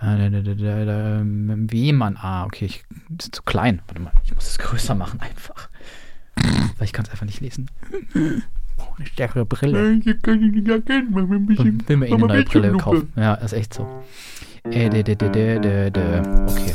Wie 0.00 1.92
man. 1.92 2.16
Ah, 2.16 2.44
okay, 2.44 2.66
ich, 2.66 2.84
das 3.08 3.26
ist 3.26 3.34
zu 3.34 3.42
klein. 3.42 3.80
Warte 3.86 4.00
mal, 4.00 4.12
ich 4.24 4.34
muss 4.34 4.46
es 4.46 4.58
größer 4.58 4.94
machen 4.94 5.20
einfach. 5.20 5.68
Weil 6.36 6.84
ich 6.84 6.92
kann 6.92 7.04
es 7.04 7.10
einfach 7.10 7.26
nicht 7.26 7.40
lesen. 7.40 7.68
Oh, 8.78 8.84
eine 8.96 9.06
stärkere 9.06 9.44
Brille. 9.44 9.94
Ich 10.04 10.22
kann 10.22 10.40
die 10.40 10.50
nicht 10.50 10.68
erkennen, 10.68 11.08
mach 11.10 11.26
mir 11.26 11.36
ein 11.36 11.46
bisschen. 11.46 11.88
Will 11.88 11.96
mir 11.96 12.06
eh 12.08 12.14
eine 12.14 12.26
neue 12.26 12.44
Brille 12.44 12.72
kaufen. 12.76 13.12
Ja, 13.16 13.34
ist 13.34 13.52
echt 13.52 13.74
so. 13.74 13.88
Äh, 14.70 14.88
de, 14.88 15.02
de, 15.02 15.16
de, 15.16 15.58
de, 15.58 15.90
de. 15.90 16.20
Okay. 16.20 16.74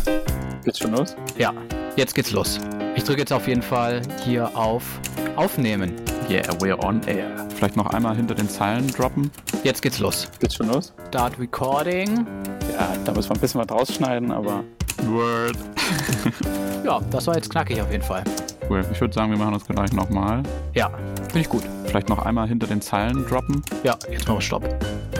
Geht's 0.65 0.79
schon 0.79 0.91
los? 0.91 1.15
Ja, 1.37 1.53
jetzt 1.95 2.15
geht's 2.15 2.31
los. 2.31 2.59
Ich 2.95 3.03
drücke 3.03 3.19
jetzt 3.19 3.31
auf 3.31 3.47
jeden 3.47 3.61
Fall 3.61 4.01
hier 4.23 4.55
auf 4.57 4.99
Aufnehmen. 5.35 5.93
Yeah, 6.29 6.47
we're 6.61 6.77
on 6.83 7.01
air. 7.07 7.47
Vielleicht 7.55 7.75
noch 7.75 7.87
einmal 7.87 8.15
hinter 8.15 8.33
den 8.35 8.49
Zeilen 8.49 8.87
droppen. 8.87 9.29
Jetzt 9.63 9.81
geht's 9.81 9.99
los. 9.99 10.27
Geht's 10.39 10.55
schon 10.55 10.67
los? 10.69 10.93
Start 11.09 11.37
Recording. 11.39 12.25
Ja, 12.73 12.89
da 13.05 13.11
müssen 13.11 13.29
wir 13.29 13.35
ein 13.35 13.41
bisschen 13.41 13.61
was 13.61 13.69
rausschneiden, 13.69 14.31
aber. 14.31 14.63
Word. 15.05 15.57
Ja, 16.83 16.99
das 17.11 17.27
war 17.27 17.35
jetzt 17.35 17.49
knackig 17.49 17.81
auf 17.81 17.89
jeden 17.89 18.03
Fall. 18.03 18.25
Cool. 18.69 18.85
Ich 18.91 18.99
würde 18.99 19.13
sagen, 19.13 19.31
wir 19.31 19.37
machen 19.37 19.53
das 19.53 19.65
gleich 19.65 19.93
nochmal. 19.93 20.43
Ja, 20.73 20.89
finde 21.27 21.39
ich 21.39 21.47
gut. 21.47 21.63
Vielleicht 21.85 22.09
noch 22.09 22.25
einmal 22.25 22.45
hinter 22.45 22.67
den 22.67 22.81
Zeilen 22.81 23.25
droppen. 23.25 23.61
Ja, 23.83 23.95
jetzt 24.11 24.27
machen 24.27 24.39
wir 24.39 24.41
Stopp. 24.41 24.67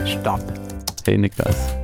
Stopp. 0.04 0.40
Hey 1.06 1.16
Niklas. 1.16 1.74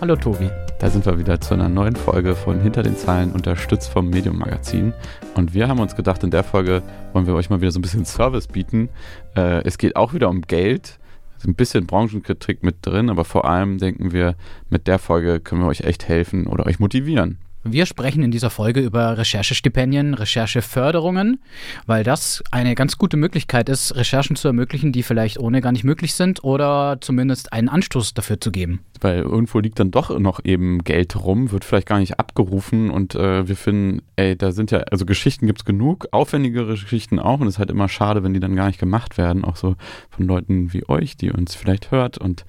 Hallo 0.00 0.16
Tobi. 0.16 0.50
Da 0.78 0.88
sind 0.90 1.06
wir 1.06 1.18
wieder 1.18 1.40
zu 1.40 1.54
einer 1.54 1.68
neuen 1.68 1.96
Folge 1.96 2.36
von 2.36 2.60
Hinter 2.60 2.84
den 2.84 2.96
Zeilen, 2.96 3.32
unterstützt 3.32 3.90
vom 3.90 4.10
Medium 4.10 4.38
Magazin. 4.38 4.92
Und 5.34 5.52
wir 5.52 5.66
haben 5.66 5.80
uns 5.80 5.96
gedacht, 5.96 6.22
in 6.22 6.30
der 6.30 6.44
Folge 6.44 6.84
wollen 7.12 7.26
wir 7.26 7.34
euch 7.34 7.50
mal 7.50 7.60
wieder 7.60 7.72
so 7.72 7.80
ein 7.80 7.82
bisschen 7.82 8.04
Service 8.04 8.46
bieten. 8.46 8.88
Äh, 9.36 9.64
es 9.64 9.76
geht 9.78 9.96
auch 9.96 10.14
wieder 10.14 10.28
um 10.28 10.42
Geld. 10.42 11.00
Ein 11.44 11.56
bisschen 11.56 11.86
Branchenkritik 11.86 12.62
mit 12.62 12.76
drin, 12.82 13.10
aber 13.10 13.24
vor 13.24 13.44
allem 13.44 13.78
denken 13.78 14.12
wir, 14.12 14.36
mit 14.70 14.86
der 14.86 15.00
Folge 15.00 15.40
können 15.40 15.62
wir 15.62 15.68
euch 15.68 15.80
echt 15.80 16.06
helfen 16.06 16.46
oder 16.46 16.66
euch 16.66 16.78
motivieren. 16.78 17.38
Wir 17.70 17.84
sprechen 17.84 18.22
in 18.22 18.30
dieser 18.30 18.48
Folge 18.48 18.80
über 18.80 19.18
Recherchestipendien, 19.18 20.14
Rechercheförderungen, 20.14 21.38
weil 21.84 22.02
das 22.02 22.42
eine 22.50 22.74
ganz 22.74 22.96
gute 22.96 23.18
Möglichkeit 23.18 23.68
ist, 23.68 23.94
Recherchen 23.94 24.36
zu 24.36 24.48
ermöglichen, 24.48 24.90
die 24.90 25.02
vielleicht 25.02 25.38
ohne 25.38 25.60
gar 25.60 25.72
nicht 25.72 25.84
möglich 25.84 26.14
sind 26.14 26.42
oder 26.42 26.96
zumindest 27.02 27.52
einen 27.52 27.68
Anstoß 27.68 28.14
dafür 28.14 28.40
zu 28.40 28.52
geben. 28.52 28.80
Weil 29.02 29.18
irgendwo 29.18 29.60
liegt 29.60 29.78
dann 29.78 29.90
doch 29.90 30.18
noch 30.18 30.44
eben 30.44 30.82
Geld 30.82 31.14
rum, 31.14 31.52
wird 31.52 31.64
vielleicht 31.64 31.86
gar 31.86 31.98
nicht 31.98 32.18
abgerufen 32.18 32.88
und 32.88 33.14
äh, 33.14 33.46
wir 33.46 33.56
finden, 33.56 34.02
ey, 34.16 34.34
da 34.34 34.50
sind 34.52 34.70
ja, 34.70 34.78
also 34.90 35.04
Geschichten 35.04 35.46
gibt 35.46 35.60
es 35.60 35.64
genug, 35.66 36.08
aufwendigere 36.10 36.72
Geschichten 36.72 37.18
auch 37.18 37.40
und 37.40 37.48
es 37.48 37.54
ist 37.54 37.58
halt 37.58 37.70
immer 37.70 37.88
schade, 37.88 38.24
wenn 38.24 38.32
die 38.32 38.40
dann 38.40 38.56
gar 38.56 38.68
nicht 38.68 38.80
gemacht 38.80 39.18
werden, 39.18 39.44
auch 39.44 39.56
so 39.56 39.76
von 40.08 40.26
Leuten 40.26 40.72
wie 40.72 40.88
euch, 40.88 41.18
die 41.18 41.30
uns 41.30 41.54
vielleicht 41.54 41.90
hört 41.90 42.16
und 42.16 42.46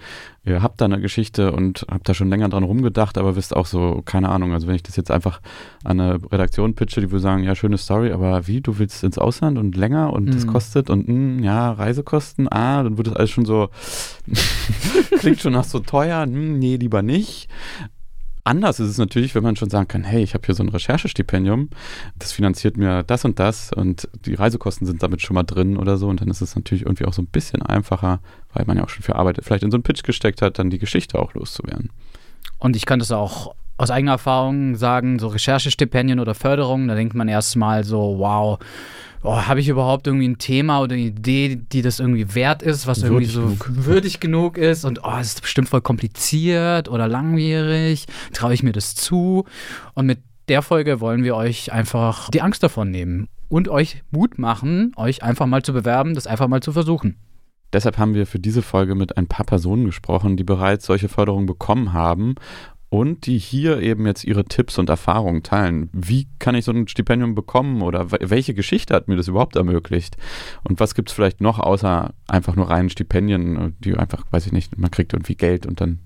ihr 0.49 0.61
habt 0.63 0.81
da 0.81 0.85
eine 0.85 0.99
Geschichte 0.99 1.51
und 1.51 1.85
habt 1.89 2.09
da 2.09 2.13
schon 2.13 2.29
länger 2.29 2.49
dran 2.49 2.63
rumgedacht, 2.63 3.17
aber 3.17 3.35
wisst 3.35 3.55
auch 3.55 3.65
so, 3.65 4.01
keine 4.03 4.29
Ahnung, 4.29 4.53
also 4.53 4.67
wenn 4.67 4.75
ich 4.75 4.83
das 4.83 4.95
jetzt 4.95 5.11
einfach 5.11 5.41
an 5.83 5.99
eine 5.99 6.19
Redaktion 6.31 6.75
pitche, 6.75 7.01
die 7.01 7.11
würde 7.11 7.21
sagen, 7.21 7.43
ja, 7.43 7.55
schöne 7.55 7.77
Story, 7.77 8.11
aber 8.11 8.47
wie, 8.47 8.61
du 8.61 8.77
willst 8.79 9.03
ins 9.03 9.17
Ausland 9.17 9.57
und 9.57 9.75
länger 9.77 10.11
und 10.13 10.33
das 10.33 10.45
Mhm. 10.45 10.49
kostet 10.49 10.89
und 10.89 11.07
mh, 11.07 11.43
ja, 11.45 11.71
Reisekosten, 11.71 12.47
ah, 12.51 12.83
dann 12.83 12.97
wird 12.97 13.07
das 13.07 13.15
alles 13.15 13.29
schon 13.29 13.45
so, 13.45 13.69
klingt 15.19 15.39
schon 15.39 15.53
nach 15.53 15.63
so 15.63 15.79
teuer, 15.79 16.23
hm, 16.23 16.59
nee, 16.59 16.75
lieber 16.77 17.01
nicht. 17.01 17.47
Anders 18.43 18.79
ist 18.79 18.89
es 18.89 18.97
natürlich, 18.97 19.35
wenn 19.35 19.43
man 19.43 19.55
schon 19.55 19.69
sagen 19.69 19.87
kann, 19.87 20.03
hey, 20.03 20.23
ich 20.23 20.33
habe 20.33 20.45
hier 20.45 20.55
so 20.55 20.63
ein 20.63 20.69
Recherchestipendium, 20.69 21.69
das 22.17 22.31
finanziert 22.31 22.77
mir 22.77 23.03
das 23.03 23.25
und 23.25 23.39
das 23.39 23.71
und 23.73 24.07
die 24.25 24.33
Reisekosten 24.33 24.87
sind 24.87 25.03
damit 25.03 25.21
schon 25.21 25.35
mal 25.35 25.43
drin 25.43 25.77
oder 25.77 25.97
so 25.97 26.07
und 26.07 26.21
dann 26.21 26.29
ist 26.29 26.41
es 26.41 26.55
natürlich 26.55 26.83
irgendwie 26.83 27.05
auch 27.05 27.13
so 27.13 27.21
ein 27.21 27.27
bisschen 27.27 27.61
einfacher, 27.61 28.19
weil 28.53 28.65
man 28.65 28.77
ja 28.77 28.83
auch 28.83 28.89
schon 28.89 29.03
für 29.03 29.15
Arbeit 29.15 29.39
vielleicht 29.43 29.63
in 29.63 29.71
so 29.71 29.77
einen 29.77 29.83
Pitch 29.83 30.03
gesteckt 30.03 30.41
hat, 30.41 30.57
dann 30.57 30.69
die 30.69 30.79
Geschichte 30.79 31.19
auch 31.19 31.33
loszuwerden. 31.33 31.89
Und 32.57 32.75
ich 32.75 32.85
kann 32.85 32.99
das 32.99 33.11
auch 33.11 33.55
aus 33.77 33.91
eigener 33.91 34.13
Erfahrung 34.13 34.75
sagen, 34.75 35.19
so 35.19 35.27
Recherchestipendien 35.27 36.19
oder 36.19 36.35
Förderungen, 36.35 36.89
da 36.89 36.95
denkt 36.95 37.15
man 37.15 37.29
erstmal 37.29 37.85
so, 37.85 38.15
wow, 38.17 38.59
oh, 39.23 39.35
habe 39.35 39.59
ich 39.59 39.67
überhaupt 39.67 40.07
irgendwie 40.07 40.27
ein 40.27 40.37
Thema 40.37 40.81
oder 40.81 40.93
eine 40.93 41.03
Idee, 41.03 41.55
die 41.55 41.81
das 41.81 41.99
irgendwie 41.99 42.35
wert 42.35 42.61
ist, 42.61 42.87
was 42.87 43.03
irgendwie 43.03 43.33
Würdig 43.33 43.33
so 43.33 43.41
genug. 43.41 43.85
würdig 43.85 44.19
genug 44.19 44.57
ist 44.57 44.85
und 44.85 45.03
oh, 45.03 45.17
es 45.19 45.27
ist 45.27 45.41
bestimmt 45.41 45.69
voll 45.69 45.81
kompliziert 45.81 46.89
oder 46.89 47.07
langwierig, 47.07 48.05
traue 48.33 48.53
ich 48.53 48.63
mir 48.63 48.71
das 48.71 48.95
zu? 48.95 49.45
Und 49.93 50.05
mit 50.05 50.19
der 50.47 50.61
Folge 50.61 50.99
wollen 50.99 51.23
wir 51.23 51.35
euch 51.35 51.71
einfach 51.71 52.29
die 52.29 52.41
Angst 52.41 52.63
davon 52.63 52.89
nehmen 52.89 53.27
und 53.49 53.67
euch 53.67 54.03
Mut 54.11 54.39
machen, 54.39 54.93
euch 54.95 55.23
einfach 55.23 55.45
mal 55.45 55.61
zu 55.61 55.73
bewerben, 55.73 56.15
das 56.15 56.27
einfach 56.27 56.47
mal 56.47 56.61
zu 56.61 56.71
versuchen. 56.71 57.17
Deshalb 57.71 57.99
haben 57.99 58.15
wir 58.15 58.25
für 58.25 58.39
diese 58.39 58.63
Folge 58.63 58.95
mit 58.95 59.15
ein 59.17 59.27
paar 59.27 59.45
Personen 59.45 59.85
gesprochen, 59.85 60.37
die 60.37 60.43
bereits 60.43 60.87
solche 60.87 61.07
Förderungen 61.07 61.45
bekommen 61.45 61.93
haben 61.93 62.33
und 62.89 63.25
die 63.27 63.37
hier 63.37 63.81
eben 63.81 64.05
jetzt 64.07 64.23
ihre 64.23 64.45
Tipps 64.45 64.77
und 64.79 64.89
Erfahrungen 64.89 65.43
teilen. 65.43 65.89
Wie 65.93 66.27
kann 66.39 66.55
ich 66.55 66.65
so 66.65 66.71
ein 66.71 66.87
Stipendium 66.87 67.35
bekommen 67.35 67.81
oder 67.83 68.11
we- 68.11 68.17
welche 68.21 68.53
Geschichte 68.55 68.95
hat 68.95 69.07
mir 69.07 69.15
das 69.15 69.27
überhaupt 69.27 69.55
ermöglicht? 69.55 70.17
Und 70.63 70.79
was 70.79 70.95
gibt 70.95 71.09
es 71.09 71.15
vielleicht 71.15 71.39
noch 71.41 71.59
außer 71.59 72.13
einfach 72.27 72.55
nur 72.55 72.69
reinen 72.69 72.89
Stipendien, 72.89 73.75
die 73.79 73.95
einfach, 73.95 74.23
weiß 74.31 74.47
ich 74.47 74.51
nicht, 74.51 74.77
man 74.77 74.89
kriegt 74.91 75.13
irgendwie 75.13 75.35
Geld 75.35 75.65
und 75.67 75.81
dann, 75.81 75.99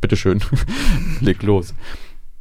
bitteschön, 0.00 0.40
leg 1.20 1.42
los. 1.42 1.74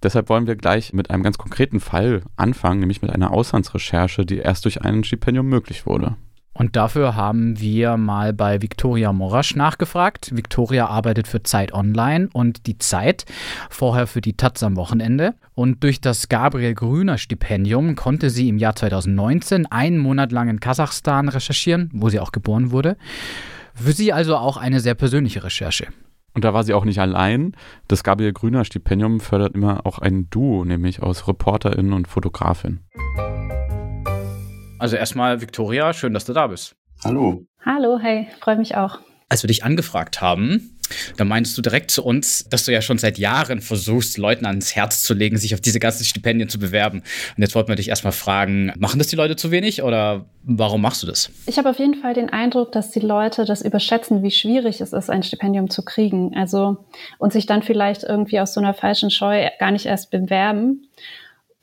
Deshalb 0.03 0.29
wollen 0.29 0.45
wir 0.45 0.55
gleich 0.55 0.93
mit 0.93 1.09
einem 1.09 1.23
ganz 1.23 1.39
konkreten 1.39 1.79
Fall 1.79 2.21
anfangen, 2.35 2.81
nämlich 2.81 3.01
mit 3.01 3.09
einer 3.09 3.31
Auslandsrecherche, 3.31 4.27
die 4.27 4.37
erst 4.37 4.65
durch 4.65 4.83
ein 4.83 5.03
Stipendium 5.03 5.47
möglich 5.47 5.87
wurde. 5.87 6.17
Und 6.57 6.75
dafür 6.75 7.15
haben 7.15 7.59
wir 7.59 7.97
mal 7.97 8.33
bei 8.33 8.61
Viktoria 8.61 9.13
Morasch 9.13 9.55
nachgefragt. 9.55 10.35
Viktoria 10.35 10.87
arbeitet 10.87 11.27
für 11.27 11.43
Zeit 11.43 11.71
Online 11.71 12.29
und 12.33 12.65
die 12.65 12.79
Zeit, 12.79 13.25
vorher 13.69 14.07
für 14.07 14.21
die 14.21 14.35
Taz 14.35 14.63
am 14.63 14.75
Wochenende. 14.75 15.35
Und 15.53 15.83
durch 15.83 16.01
das 16.01 16.29
Gabriel 16.29 16.73
Grüner 16.73 17.19
Stipendium 17.19 17.95
konnte 17.95 18.31
sie 18.31 18.49
im 18.49 18.57
Jahr 18.57 18.75
2019 18.75 19.67
einen 19.67 19.99
Monat 19.99 20.31
lang 20.31 20.49
in 20.49 20.59
Kasachstan 20.59 21.29
recherchieren, 21.29 21.91
wo 21.93 22.09
sie 22.09 22.19
auch 22.19 22.31
geboren 22.31 22.71
wurde. 22.71 22.97
Für 23.75 23.91
sie 23.91 24.11
also 24.11 24.35
auch 24.35 24.57
eine 24.57 24.79
sehr 24.79 24.95
persönliche 24.95 25.43
Recherche. 25.43 25.87
Und 26.33 26.43
da 26.43 26.53
war 26.53 26.63
sie 26.63 26.73
auch 26.73 26.85
nicht 26.85 26.99
allein. 26.99 27.55
Das 27.87 28.03
Gabriel 28.03 28.33
Grüner 28.33 28.65
Stipendium 28.65 29.19
fördert 29.19 29.53
immer 29.53 29.85
auch 29.85 29.99
ein 29.99 30.29
Duo, 30.31 30.65
nämlich 30.65 31.03
aus 31.03 31.27
Reporterin 31.27 31.93
und 31.93 32.07
Fotografin. 32.07 32.79
Also 34.79 34.95
erstmal, 34.95 35.41
Viktoria, 35.41 35.91
schön, 35.93 36.13
dass 36.13 36.25
du 36.25 36.33
da 36.33 36.47
bist. 36.47 36.75
Hallo. 37.03 37.45
Hallo, 37.65 37.97
hey, 37.99 38.27
freue 38.39 38.57
mich 38.57 38.75
auch. 38.75 38.99
Als 39.29 39.43
wir 39.43 39.47
dich 39.47 39.63
angefragt 39.63 40.21
haben, 40.21 40.77
da 41.17 41.25
meintest 41.25 41.57
du 41.57 41.61
direkt 41.61 41.91
zu 41.91 42.05
uns, 42.05 42.47
dass 42.47 42.63
du 42.65 42.71
ja 42.71 42.81
schon 42.81 42.97
seit 42.97 43.17
Jahren 43.17 43.59
versuchst, 43.59 44.17
Leuten 44.17 44.45
ans 44.45 44.75
Herz 44.75 45.01
zu 45.01 45.13
legen, 45.13 45.37
sich 45.37 45.53
auf 45.53 45.59
diese 45.59 45.79
ganzen 45.79 46.05
Stipendien 46.05 46.47
zu 46.47 46.59
bewerben. 46.59 46.99
Und 46.99 47.41
jetzt 47.41 47.55
wollten 47.55 47.69
wir 47.69 47.75
dich 47.75 47.89
erstmal 47.89 48.13
fragen, 48.13 48.71
machen 48.77 48.99
das 48.99 49.07
die 49.07 49.15
Leute 49.15 49.35
zu 49.35 49.51
wenig 49.51 49.81
oder 49.81 50.25
warum 50.43 50.81
machst 50.81 51.03
du 51.03 51.07
das? 51.07 51.29
Ich 51.47 51.57
habe 51.57 51.69
auf 51.69 51.79
jeden 51.79 51.95
Fall 51.95 52.13
den 52.13 52.29
Eindruck, 52.29 52.71
dass 52.71 52.91
die 52.91 52.99
Leute 52.99 53.45
das 53.45 53.63
überschätzen, 53.63 54.23
wie 54.23 54.31
schwierig 54.31 54.79
es 54.79 54.93
ist, 54.93 55.09
ein 55.09 55.23
Stipendium 55.23 55.69
zu 55.69 55.83
kriegen. 55.83 56.35
Also 56.35 56.85
und 57.17 57.33
sich 57.33 57.47
dann 57.47 57.63
vielleicht 57.63 58.03
irgendwie 58.03 58.39
aus 58.39 58.53
so 58.53 58.61
einer 58.61 58.75
falschen 58.75 59.09
Scheu 59.09 59.49
gar 59.59 59.71
nicht 59.71 59.87
erst 59.87 60.11
bewerben. 60.11 60.87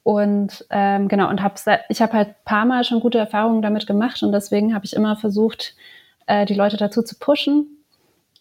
Und 0.04 0.66
ähm, 0.70 1.08
genau, 1.08 1.30
und 1.30 1.42
hab, 1.42 1.58
ich 1.88 2.02
habe 2.02 2.12
halt 2.12 2.28
ein 2.28 2.34
paar 2.44 2.66
Mal 2.66 2.84
schon 2.84 3.00
gute 3.00 3.18
Erfahrungen 3.18 3.62
damit 3.62 3.86
gemacht 3.86 4.22
und 4.22 4.32
deswegen 4.32 4.74
habe 4.74 4.84
ich 4.84 4.94
immer 4.94 5.16
versucht, 5.16 5.74
äh, 6.26 6.44
die 6.44 6.54
Leute 6.54 6.76
dazu 6.76 7.02
zu 7.02 7.18
pushen. 7.18 7.78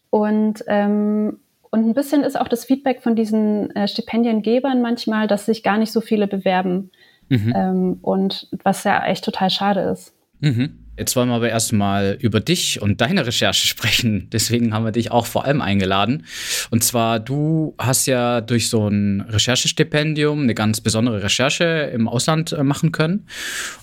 Und, 0.10 0.64
ähm, 0.68 1.40
und 1.72 1.88
ein 1.88 1.94
bisschen 1.94 2.24
ist 2.24 2.40
auch 2.40 2.50
das 2.50 2.66
Feedback 2.66 3.02
von 3.02 3.16
diesen 3.16 3.74
äh, 3.76 3.88
Stipendiengebern 3.88 4.82
manchmal, 4.82 5.26
dass 5.28 5.46
sich 5.46 5.64
gar 5.64 5.78
nicht 5.78 5.94
so 5.94 6.02
viele 6.02 6.28
bewerben. 6.28 6.92
Mhm. 7.30 7.54
Ähm, 7.56 8.00
und 8.02 8.50
was 8.64 8.84
ja 8.84 9.06
echt 9.06 9.24
total 9.24 9.50
schade 9.50 9.80
ist. 9.80 10.14
Mhm. 10.42 10.83
Jetzt 10.98 11.16
wollen 11.16 11.30
wir 11.30 11.36
aber 11.36 11.50
erstmal 11.50 12.18
über 12.20 12.40
dich 12.40 12.82
und 12.82 13.00
deine 13.02 13.26
Recherche 13.26 13.68
sprechen. 13.74 14.28
Deswegen 14.32 14.74
haben 14.74 14.84
wir 14.84 14.92
dich 14.92 15.12
auch 15.12 15.26
vor 15.26 15.46
allem 15.46 15.62
eingeladen. 15.62 16.26
Und 16.72 16.84
zwar, 16.84 17.20
du 17.20 17.76
hast 17.78 18.06
ja 18.06 18.42
durch 18.42 18.70
so 18.70 18.88
ein 18.88 19.22
Recherchestipendium 19.22 20.42
eine 20.42 20.56
ganz 20.56 20.82
besondere 20.82 21.24
Recherche 21.24 21.92
im 21.94 22.08
Ausland 22.08 22.52
äh, 22.52 22.64
machen 22.64 22.92
können. 22.92 23.28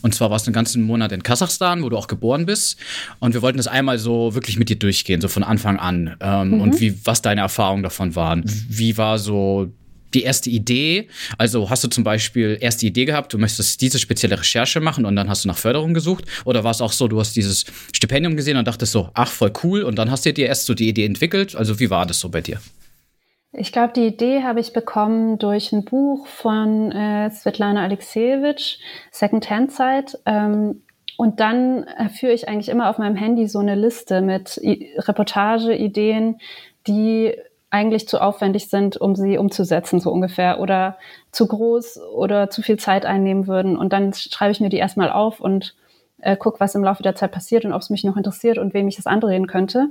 Und 0.03 0.15
zwar 0.15 0.31
warst 0.31 0.47
du 0.47 0.51
einen 0.51 0.55
ganzen 0.55 0.83
Monat 0.83 1.13
in 1.13 1.23
Kasachstan, 1.23 1.83
wo 1.83 1.89
du 1.89 1.97
auch 1.97 2.07
geboren 2.07 2.45
bist. 2.47 2.79
Und 3.19 3.35
wir 3.35 3.43
wollten 3.43 3.57
das 3.59 3.67
einmal 3.67 3.99
so 3.99 4.35
wirklich 4.35 4.59
mit 4.59 4.69
dir 4.69 4.79
durchgehen, 4.79 5.21
so 5.21 5.29
von 5.29 5.43
Anfang 5.43 5.79
an. 5.79 6.17
Ähm, 6.21 6.51
Mhm. 6.51 6.61
Und 6.61 6.81
wie, 6.81 6.95
was 7.05 7.23
deine 7.23 7.43
Erfahrungen 7.43 7.83
davon 7.83 8.15
waren. 8.17 8.45
Wie 8.69 8.97
war 8.97 9.19
so 9.19 9.73
die 10.15 10.23
erste 10.23 10.51
Idee? 10.51 11.09
Also 11.39 11.71
hast 11.71 11.85
du 11.85 11.89
zum 11.89 12.05
Beispiel 12.05 12.59
erst 12.61 12.83
die 12.83 12.89
Idee 12.89 13.05
gehabt, 13.05 13.33
du 13.33 13.39
möchtest 13.39 13.81
diese 13.81 13.99
spezielle 13.99 14.39
Recherche 14.39 14.81
machen 14.81 15.05
und 15.05 15.17
dann 15.17 15.29
hast 15.29 15.45
du 15.45 15.49
nach 15.49 15.59
Förderung 15.59 15.95
gesucht? 15.95 16.25
Oder 16.45 16.65
war 16.65 16.71
es 16.71 16.81
auch 16.81 16.93
so, 16.93 17.09
du 17.09 17.19
hast 17.21 17.37
dieses 17.37 17.65
Stipendium 17.93 18.37
gesehen 18.37 18.57
und 18.57 18.67
dachtest 18.67 18.93
so, 18.93 19.11
ach, 19.15 19.29
voll 19.29 19.53
cool 19.63 19.83
und 19.83 19.99
dann 19.99 20.11
hast 20.11 20.27
du 20.27 20.33
dir 20.33 20.47
erst 20.47 20.67
so 20.67 20.75
die 20.75 20.89
Idee 20.89 21.07
entwickelt? 21.07 21.57
Also 21.57 21.81
wie 21.81 21.91
war 21.91 22.07
das 22.07 22.21
so 22.21 22.29
bei 22.29 22.41
dir? 22.41 22.61
Ich 23.53 23.73
glaube, 23.73 23.93
die 23.95 24.07
Idee 24.07 24.45
habe 24.45 24.61
ich 24.61 24.73
bekommen 24.73 25.39
durch 25.39 25.73
ein 25.73 25.85
Buch 25.85 26.27
von 26.29 26.93
äh, 26.93 27.31
Svetlana 27.31 27.83
Alexejewitsch, 27.83 28.79
Second-Hand-Zeit. 29.11 30.19
Ähm, 30.25 30.83
und 31.17 31.41
dann 31.41 31.83
äh, 31.85 32.09
führe 32.09 32.33
ich 32.33 32.49
eigentlich 32.49 32.69
immer 32.69 32.89
auf 32.89 32.99
meinem 32.99 33.17
Handy 33.17 33.49
so 33.49 33.59
eine 33.59 33.75
Liste 33.75 34.21
mit 34.21 34.57
I 34.63 34.93
Reportageideen, 34.97 36.39
die 36.87 37.35
eigentlich 37.71 38.09
zu 38.09 38.21
aufwendig 38.21 38.69
sind, 38.69 38.97
um 38.97 39.15
sie 39.15 39.39
umzusetzen, 39.39 40.01
so 40.01 40.11
ungefähr, 40.11 40.61
oder 40.61 40.99
zu 41.31 41.47
groß 41.47 42.01
oder 42.15 42.51
zu 42.51 42.63
viel 42.63 42.79
Zeit 42.79 43.07
einnehmen 43.07 43.47
würden. 43.47 43.77
Und 43.77 43.93
dann 43.93 44.13
schreibe 44.13 44.53
ich 44.53 44.61
mir 44.61 44.69
die 44.69 44.77
erstmal 44.77 45.11
auf 45.11 45.41
und 45.41 45.77
äh, 46.21 46.37
gucke, 46.37 46.61
was 46.61 46.75
im 46.75 46.85
Laufe 46.85 47.03
der 47.03 47.15
Zeit 47.15 47.33
passiert 47.33 47.65
und 47.65 47.73
ob 47.73 47.81
es 47.81 47.91
mich 47.91 48.05
noch 48.05 48.17
interessiert 48.17 48.59
und 48.59 48.75
wem 48.75 48.89
ich 48.89 48.97
das 48.97 49.07
andrehen 49.07 49.47
könnte. 49.47 49.89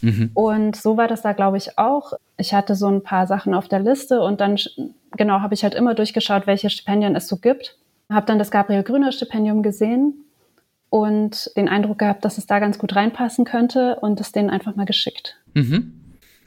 Mhm. 0.00 0.30
Und 0.34 0.76
so 0.76 0.96
war 0.96 1.06
das 1.06 1.22
da, 1.22 1.32
glaube 1.32 1.56
ich, 1.56 1.78
auch. 1.78 2.12
Ich 2.36 2.52
hatte 2.52 2.74
so 2.74 2.88
ein 2.88 3.02
paar 3.02 3.26
Sachen 3.26 3.54
auf 3.54 3.68
der 3.68 3.80
Liste 3.80 4.20
und 4.20 4.40
dann, 4.40 4.58
genau, 5.16 5.40
habe 5.40 5.54
ich 5.54 5.62
halt 5.62 5.74
immer 5.74 5.94
durchgeschaut, 5.94 6.46
welche 6.46 6.68
Stipendien 6.68 7.14
es 7.14 7.28
so 7.28 7.36
gibt. 7.36 7.78
Habe 8.10 8.26
dann 8.26 8.38
das 8.38 8.50
Gabriel 8.50 8.82
Grüner 8.82 9.12
Stipendium 9.12 9.62
gesehen 9.62 10.14
und 10.90 11.50
den 11.56 11.68
Eindruck 11.68 11.98
gehabt, 11.98 12.24
dass 12.24 12.38
es 12.38 12.46
da 12.46 12.58
ganz 12.58 12.78
gut 12.78 12.94
reinpassen 12.94 13.44
könnte 13.44 13.96
und 14.00 14.20
es 14.20 14.32
denen 14.32 14.50
einfach 14.50 14.74
mal 14.74 14.84
geschickt. 14.84 15.36
Mhm. 15.54 16.03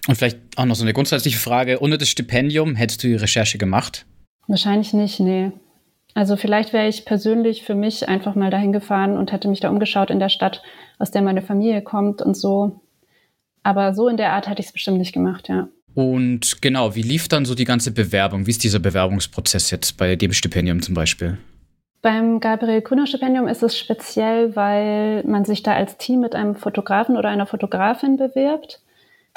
Und 0.08 0.16
vielleicht 0.16 0.40
auch 0.56 0.66
noch 0.66 0.76
so 0.76 0.84
eine 0.84 0.94
grundsätzliche 0.94 1.38
Frage. 1.38 1.82
Ohne 1.82 1.98
das 1.98 2.10
Stipendium 2.10 2.76
hättest 2.76 3.04
du 3.04 3.08
die 3.08 3.16
Recherche 3.16 3.58
gemacht? 3.58 4.06
Wahrscheinlich 4.48 4.94
nicht, 4.94 5.20
nee. 5.20 5.52
Also 6.14 6.38
vielleicht 6.38 6.74
wäre 6.74 6.88
ich 6.88 7.06
persönlich 7.06 7.64
für 7.64 7.76
mich 7.76 8.08
einfach 8.08 8.34
mal 8.34 8.50
dahin 8.50 8.72
gefahren 8.72 9.18
und 9.18 9.32
hätte 9.32 9.50
mich 9.50 9.60
da 9.60 9.70
umgeschaut 9.70 10.10
in 10.10 10.20
der 10.20 10.30
Stadt, 10.30 10.64
aus 10.98 11.12
der 11.12 11.22
meine 11.22 11.42
Familie 11.42 11.82
kommt 11.82 12.22
und 12.22 12.36
so. 12.36 12.80
Aber 13.62 13.94
so 13.94 14.08
in 14.08 14.18
der 14.18 14.32
Art 14.32 14.48
hätte 14.48 14.62
ich 14.62 14.68
es 14.68 14.74
bestimmt 14.74 14.98
nicht 14.98 15.14
gemacht, 15.14 15.50
ja. 15.50 15.68
Und 15.94 16.62
genau, 16.62 16.96
wie 16.96 17.02
lief 17.02 17.28
dann 17.28 17.46
so 17.46 17.54
die 17.54 17.66
ganze 17.66 17.92
Bewerbung? 17.92 18.48
Wie 18.48 18.52
ist 18.52 18.64
dieser 18.64 18.80
Bewerbungsprozess 18.80 19.70
jetzt 19.72 19.98
bei 19.98 20.16
dem 20.16 20.32
Stipendium 20.32 20.82
zum 20.82 20.96
Beispiel? 20.96 21.38
Beim 22.02 22.40
Gabriel 22.40 22.82
Grüner 22.82 23.08
Stipendium 23.08 23.48
ist 23.48 23.64
es 23.64 23.78
speziell, 23.78 24.56
weil 24.56 25.24
man 25.24 25.44
sich 25.44 25.64
da 25.64 25.74
als 25.74 25.98
Team 25.98 26.22
mit 26.22 26.36
einem 26.36 26.56
Fotografen 26.56 27.18
oder 27.18 27.30
einer 27.30 27.48
Fotografin 27.48 28.18
bewirbt 28.18 28.80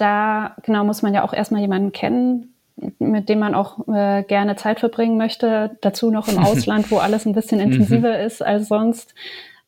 da 0.01 0.57
genau 0.63 0.85
muss 0.85 1.03
man 1.03 1.15
ja 1.15 1.23
auch 1.25 1.33
erstmal 1.33 1.61
jemanden 1.61 1.93
kennen, 1.93 2.55
mit 2.99 3.29
dem 3.29 3.39
man 3.39 3.55
auch 3.55 3.87
äh, 3.89 4.23
gerne 4.23 4.57
Zeit 4.57 4.81
verbringen 4.81 5.17
möchte. 5.17 5.77
Dazu 5.81 6.11
noch 6.11 6.29
im 6.29 6.39
Ausland, 6.45 6.91
wo 6.91 6.99
alles 6.99 7.27
ein 7.27 7.35
bisschen 7.35 7.59
mhm. 7.59 7.73
intensiver 7.73 8.19
ist 8.21 8.43
als 8.43 8.69
sonst. 8.69 9.15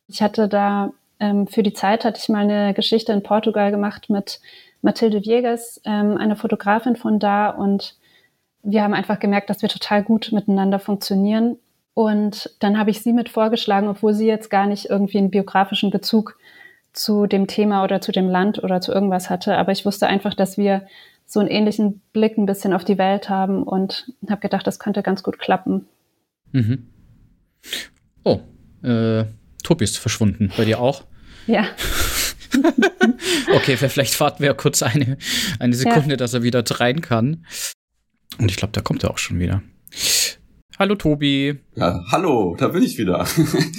Ich 0.08 0.23
hatte 0.23 0.49
da 0.49 0.93
ähm, 1.20 1.46
für 1.46 1.62
die 1.62 1.73
Zeit 1.73 2.05
hatte 2.05 2.19
ich 2.20 2.29
mal 2.29 2.43
eine 2.50 2.75
Geschichte 2.75 3.12
in 3.12 3.23
Portugal 3.23 3.70
gemacht 3.70 4.11
mit 4.11 4.40
Mathilde 4.82 5.25
Viegas, 5.25 5.81
ähm, 5.84 6.17
einer 6.17 6.34
Fotografin 6.34 6.96
von 6.96 7.20
da 7.20 7.50
und 7.50 7.96
wir 8.64 8.82
haben 8.82 8.94
einfach 8.94 9.20
gemerkt, 9.20 9.49
dass 9.50 9.62
wir 9.62 9.69
total 9.69 10.02
gut 10.02 10.31
miteinander 10.32 10.79
funktionieren. 10.79 11.58
Und 11.94 12.50
dann 12.61 12.79
habe 12.79 12.90
ich 12.90 13.02
sie 13.02 13.12
mit 13.12 13.29
vorgeschlagen, 13.29 13.88
obwohl 13.88 14.14
sie 14.14 14.26
jetzt 14.26 14.50
gar 14.50 14.67
nicht 14.67 14.87
irgendwie 14.87 15.19
einen 15.19 15.31
biografischen 15.31 15.90
Bezug 15.90 16.38
zu 16.93 17.27
dem 17.27 17.47
Thema 17.47 17.85
oder 17.85 18.00
zu 18.00 18.12
dem 18.12 18.29
Land 18.29 18.62
oder 18.62 18.81
zu 18.81 18.93
irgendwas 18.93 19.31
hatte. 19.31 19.56
Aber 19.56 19.73
ich 19.73 19.85
wusste 19.85 20.06
einfach, 20.06 20.35
dass 20.35 20.59
wir 20.59 20.87
so 21.27 21.41
einen 21.41 21.49
ähnlichen 21.49 22.03
Blick 22.12 22.37
ein 22.37 22.47
bisschen 22.47 22.73
auf 22.73 22.85
die 22.85 22.99
Welt 22.99 23.29
haben 23.29 23.62
und 23.62 24.12
habe 24.29 24.41
gedacht, 24.41 24.67
das 24.67 24.79
könnte 24.79 25.03
ganz 25.03 25.23
gut 25.23 25.39
klappen. 25.39 25.87
Mhm. 26.53 26.89
Oh, 28.25 28.41
äh, 28.83 29.25
Tobi 29.62 29.85
ist 29.85 29.99
verschwunden. 29.99 30.53
Bei 30.56 30.65
dir 30.65 30.81
auch? 30.81 31.05
Ja. 31.47 31.67
okay, 33.55 33.77
vielleicht 33.77 34.19
warten 34.21 34.43
wir 34.43 34.53
kurz 34.55 34.83
eine, 34.83 35.17
eine 35.59 35.75
Sekunde, 35.75 36.11
ja. 36.11 36.17
dass 36.17 36.35
er 36.35 36.43
wieder 36.43 36.62
rein 36.69 37.00
kann. 37.00 37.47
Und 38.39 38.50
ich 38.50 38.56
glaube, 38.56 38.73
da 38.73 38.83
kommt 38.83 39.03
er 39.03 39.11
auch 39.11 39.19
schon 39.19 39.39
wieder. 39.39 39.62
Hallo 40.79 40.94
Tobi. 40.97 41.59
Ja, 41.75 42.05
hallo, 42.11 42.56
da 42.59 42.69
bin 42.69 42.83
ich 42.83 42.99
wieder. 42.99 43.27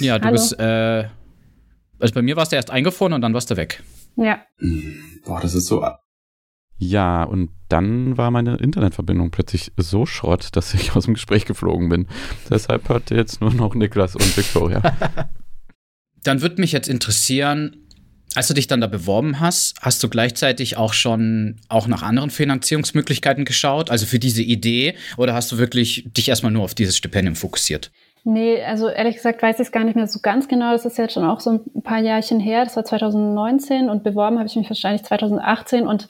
ja, 0.00 0.18
du 0.18 0.24
hallo. 0.24 0.32
bist 0.32 0.58
äh, 0.58 1.04
also 2.04 2.12
bei 2.12 2.20
mir 2.20 2.36
warst 2.36 2.52
du 2.52 2.56
erst 2.56 2.70
eingefroren 2.70 3.14
und 3.14 3.22
dann 3.22 3.32
warst 3.32 3.50
du 3.50 3.56
weg. 3.56 3.82
Ja. 4.16 4.42
Boah, 5.24 5.40
das 5.40 5.54
ist 5.54 5.68
so. 5.68 5.82
Ja, 6.76 7.22
und 7.22 7.48
dann 7.70 8.18
war 8.18 8.30
meine 8.30 8.56
Internetverbindung 8.56 9.30
plötzlich 9.30 9.72
so 9.78 10.04
Schrott, 10.04 10.48
dass 10.52 10.74
ich 10.74 10.94
aus 10.94 11.06
dem 11.06 11.14
Gespräch 11.14 11.46
geflogen 11.46 11.88
bin. 11.88 12.06
Deshalb 12.50 12.90
hört 12.90 13.10
jetzt 13.10 13.40
nur 13.40 13.54
noch 13.54 13.74
Niklas 13.74 14.16
und 14.16 14.36
Victoria. 14.36 14.82
dann 16.22 16.42
würde 16.42 16.60
mich 16.60 16.72
jetzt 16.72 16.88
interessieren, 16.88 17.74
als 18.34 18.48
du 18.48 18.54
dich 18.54 18.66
dann 18.66 18.82
da 18.82 18.86
beworben 18.86 19.40
hast, 19.40 19.76
hast 19.80 20.02
du 20.02 20.10
gleichzeitig 20.10 20.76
auch 20.76 20.92
schon 20.92 21.56
auch 21.70 21.86
nach 21.86 22.02
anderen 22.02 22.28
Finanzierungsmöglichkeiten 22.28 23.46
geschaut, 23.46 23.88
also 23.88 24.04
für 24.04 24.18
diese 24.18 24.42
Idee, 24.42 24.94
oder 25.16 25.32
hast 25.32 25.50
du 25.52 25.56
wirklich 25.56 26.06
dich 26.14 26.28
erstmal 26.28 26.52
nur 26.52 26.64
auf 26.64 26.74
dieses 26.74 26.98
Stipendium 26.98 27.34
fokussiert? 27.34 27.92
Nee, 28.26 28.64
also 28.64 28.88
ehrlich 28.88 29.16
gesagt 29.16 29.42
weiß 29.42 29.56
ich 29.56 29.66
es 29.66 29.72
gar 29.72 29.84
nicht 29.84 29.96
mehr 29.96 30.06
so 30.06 30.20
ganz 30.20 30.48
genau. 30.48 30.72
Das 30.72 30.86
ist 30.86 30.96
jetzt 30.96 31.12
schon 31.12 31.26
auch 31.26 31.40
so 31.40 31.50
ein 31.50 31.82
paar 31.82 31.98
Jahrchen 31.98 32.40
her. 32.40 32.64
Das 32.64 32.74
war 32.74 32.84
2019 32.84 33.90
und 33.90 34.02
beworben 34.02 34.38
habe 34.38 34.48
ich 34.48 34.56
mich 34.56 34.70
wahrscheinlich 34.70 35.04
2018 35.04 35.86
und 35.86 36.08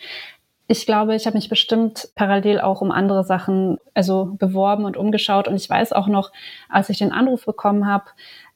ich 0.67 0.87
glaube, 0.87 1.15
ich 1.15 1.27
habe 1.27 1.37
mich 1.37 1.49
bestimmt 1.49 2.09
parallel 2.15 2.61
auch 2.61 2.81
um 2.81 2.91
andere 2.91 3.25
Sachen 3.25 3.79
also 3.93 4.37
beworben 4.39 4.85
und 4.85 4.97
umgeschaut 4.97 5.49
und 5.49 5.57
ich 5.57 5.69
weiß 5.69 5.93
auch 5.93 6.07
noch, 6.07 6.33
als 6.69 6.89
ich 6.89 6.99
den 6.99 7.13
Anruf 7.13 7.45
bekommen 7.45 7.87
habe, 7.87 8.05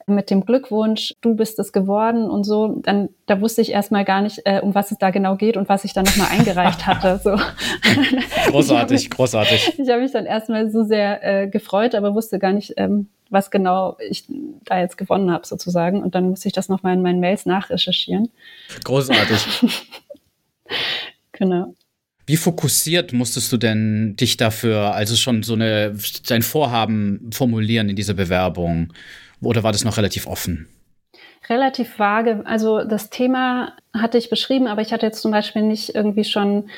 mit 0.09 0.31
dem 0.31 0.45
Glückwunsch, 0.45 1.15
du 1.21 1.35
bist 1.35 1.59
es 1.59 1.73
geworden 1.73 2.29
und 2.31 2.45
so, 2.45 2.81
dann 2.83 3.09
da 3.27 3.41
wusste 3.41 3.63
ich 3.63 3.71
erstmal 3.71 4.05
gar 4.05 4.23
nicht, 4.23 4.41
äh, 4.45 4.61
um 4.61 4.75
was 4.75 4.91
es 4.91 4.99
da 4.99 5.11
genau 5.11 5.37
geht 5.37 5.57
und 5.57 5.69
was 5.69 5.85
ich 5.85 5.93
dann 5.93 6.05
nochmal 6.05 6.29
eingereicht 6.31 6.87
hatte. 6.87 7.21
So. 7.23 7.37
großartig, 8.51 9.05
ich 9.05 9.11
großartig. 9.11 9.79
Ich 9.79 9.89
habe 9.89 10.03
mich 10.03 10.13
dann 10.13 10.27
erstmal 10.27 10.71
so 10.71 10.85
sehr 10.85 11.23
äh, 11.23 11.49
gefreut, 11.49 11.95
aber 11.95 12.15
wusste 12.15 12.39
gar 12.39 12.53
nicht, 12.53 12.75
ähm, 12.77 13.09
was 13.31 13.51
genau 13.51 13.97
ich 14.01 14.25
da 14.65 14.81
jetzt 14.81 14.97
gewonnen 14.97 15.31
habe 15.31 15.47
sozusagen. 15.47 16.03
Und 16.03 16.15
dann 16.15 16.31
musste 16.31 16.49
ich 16.49 16.55
das 16.55 16.69
nochmal 16.69 16.95
in 16.95 17.03
meinen 17.03 17.21
Mails 17.21 17.47
nachrecherchieren. 17.47 18.31
Großartig. 18.85 19.47
genau. 21.33 21.75
Wie 22.29 22.37
fokussiert 22.37 23.15
musstest 23.15 23.51
du 23.53 23.57
denn 23.57 24.15
dich 24.17 24.37
dafür, 24.37 24.95
also 24.95 25.17
schon 25.17 25.43
so 25.43 25.55
eine, 25.55 25.95
dein 26.27 26.43
Vorhaben 26.43 27.31
formulieren 27.33 27.89
in 27.89 27.97
dieser 27.97 28.13
Bewerbung? 28.13 28.93
Oder 29.43 29.63
war 29.63 29.73
das 29.73 29.85
noch 29.85 29.97
relativ 29.97 30.27
offen? 30.27 30.69
Relativ 31.49 31.99
vage. 31.99 32.43
Also 32.45 32.85
das 32.85 33.11
Thema 33.11 33.75
hatte 33.95 34.19
ich 34.19 34.31
beschrieben, 34.31 34.67
aber 34.67 34.83
ich 34.83 34.93
hatte 34.93 35.07
jetzt 35.07 35.23
zum 35.23 35.31
Beispiel 35.31 35.63
nicht 35.63 35.95
irgendwie 35.95 36.25
schon 36.25 36.69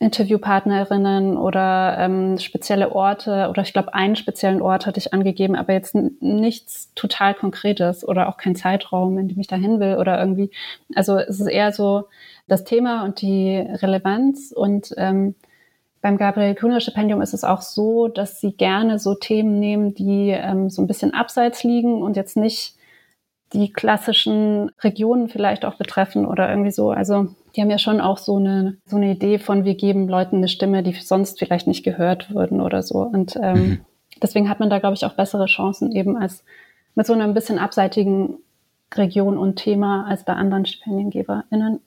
Interviewpartnerinnen 0.00 1.36
oder 1.36 1.96
ähm, 1.98 2.38
spezielle 2.38 2.92
Orte 2.92 3.48
oder 3.48 3.62
ich 3.62 3.72
glaube 3.72 3.94
einen 3.94 4.16
speziellen 4.16 4.60
Ort 4.60 4.86
hatte 4.86 4.98
ich 4.98 5.14
angegeben, 5.14 5.54
aber 5.54 5.72
jetzt 5.72 5.94
nichts 5.94 6.92
total 6.94 7.34
Konkretes 7.34 8.06
oder 8.06 8.28
auch 8.28 8.36
kein 8.36 8.56
Zeitraum, 8.56 9.18
in 9.18 9.28
dem 9.28 9.40
ich 9.40 9.46
dahin 9.46 9.80
will 9.80 9.96
oder 9.96 10.18
irgendwie. 10.18 10.50
Also 10.94 11.16
es 11.18 11.40
ist 11.40 11.46
eher 11.46 11.72
so 11.72 12.08
das 12.48 12.64
Thema 12.64 13.04
und 13.04 13.22
die 13.22 13.56
Relevanz 13.56 14.52
und 14.54 14.92
ähm, 14.96 15.36
beim 16.04 16.18
Gabriel 16.18 16.54
Kühner 16.54 16.80
Stipendium 16.80 17.22
ist 17.22 17.32
es 17.32 17.44
auch 17.44 17.62
so, 17.62 18.08
dass 18.08 18.38
sie 18.38 18.52
gerne 18.52 18.98
so 18.98 19.14
Themen 19.14 19.58
nehmen, 19.58 19.94
die 19.94 20.28
ähm, 20.28 20.68
so 20.68 20.82
ein 20.82 20.86
bisschen 20.86 21.14
abseits 21.14 21.64
liegen 21.64 22.02
und 22.02 22.14
jetzt 22.14 22.36
nicht 22.36 22.76
die 23.54 23.72
klassischen 23.72 24.70
Regionen 24.80 25.30
vielleicht 25.30 25.64
auch 25.64 25.76
betreffen 25.76 26.26
oder 26.26 26.50
irgendwie 26.50 26.72
so. 26.72 26.90
Also 26.90 27.28
die 27.56 27.62
haben 27.62 27.70
ja 27.70 27.78
schon 27.78 28.02
auch 28.02 28.18
so 28.18 28.36
eine, 28.36 28.76
so 28.84 28.96
eine 28.96 29.12
Idee 29.12 29.38
von, 29.38 29.64
wir 29.64 29.76
geben 29.76 30.06
Leuten 30.06 30.36
eine 30.36 30.48
Stimme, 30.48 30.82
die 30.82 30.92
sonst 30.92 31.38
vielleicht 31.38 31.66
nicht 31.66 31.84
gehört 31.84 32.34
würden 32.34 32.60
oder 32.60 32.82
so. 32.82 32.98
Und 32.98 33.36
ähm, 33.40 33.54
mhm. 33.54 33.80
deswegen 34.22 34.50
hat 34.50 34.60
man 34.60 34.68
da, 34.68 34.80
glaube 34.80 34.96
ich, 34.96 35.06
auch 35.06 35.14
bessere 35.14 35.46
Chancen 35.46 35.90
eben 35.90 36.18
als 36.18 36.44
mit 36.94 37.06
so 37.06 37.14
einer 37.14 37.24
ein 37.24 37.32
bisschen 37.32 37.58
abseitigen 37.58 38.40
Region 38.94 39.38
und 39.38 39.56
Thema 39.56 40.04
als 40.06 40.26
bei 40.26 40.34
anderen 40.34 40.66
StipendiengeberInnen. 40.66 41.80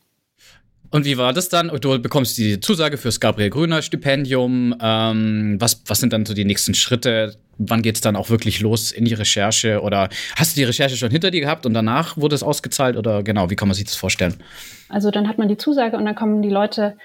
Und 0.90 1.06
wie 1.06 1.18
war 1.18 1.34
das 1.34 1.50
dann? 1.50 1.70
Du 1.82 2.00
bekommst 2.00 2.38
die 2.38 2.60
Zusage 2.60 2.98
fürs 2.98 3.20
Gabriel 3.20 3.50
Grüner 3.50 3.82
Stipendium. 3.82 4.76
Ähm, 4.82 5.58
was, 5.60 5.82
was 5.88 6.00
sind 6.00 6.14
dann 6.14 6.26
so 6.26 6.34
die 6.34 6.46
nächsten 6.46 6.74
Schritte? 6.74 7.36
Wann 7.58 7.82
geht 7.82 7.96
es 7.96 8.02
dann 8.02 8.16
auch 8.16 8.30
wirklich 8.30 8.62
los 8.62 8.92
in 8.92 9.06
die 9.06 9.14
Recherche? 9.14 9.82
Oder 9.82 10.10
hast 10.36 10.56
du 10.56 10.62
die 10.62 10.64
Recherche 10.64 10.96
schon 10.96 11.12
hinter 11.12 11.32
dir 11.32 11.42
gehabt 11.42 11.66
und 11.66 11.74
danach 11.74 12.16
wurde 12.16 12.36
es 12.36 12.44
ausgezahlt? 12.44 12.96
Oder 12.96 13.24
genau, 13.24 13.50
wie 13.50 13.56
kann 13.56 13.68
man 13.68 13.76
sich 13.76 13.86
das 13.86 13.96
vorstellen? 13.96 14.36
Also 14.90 15.12
dann 15.12 15.28
hat 15.28 15.38
man 15.38 15.50
die 15.50 15.58
Zusage 15.58 15.98
und 15.98 16.06
dann 16.06 16.16
kommen 16.16 16.42
die 16.42 16.50
Leute, 16.50 16.96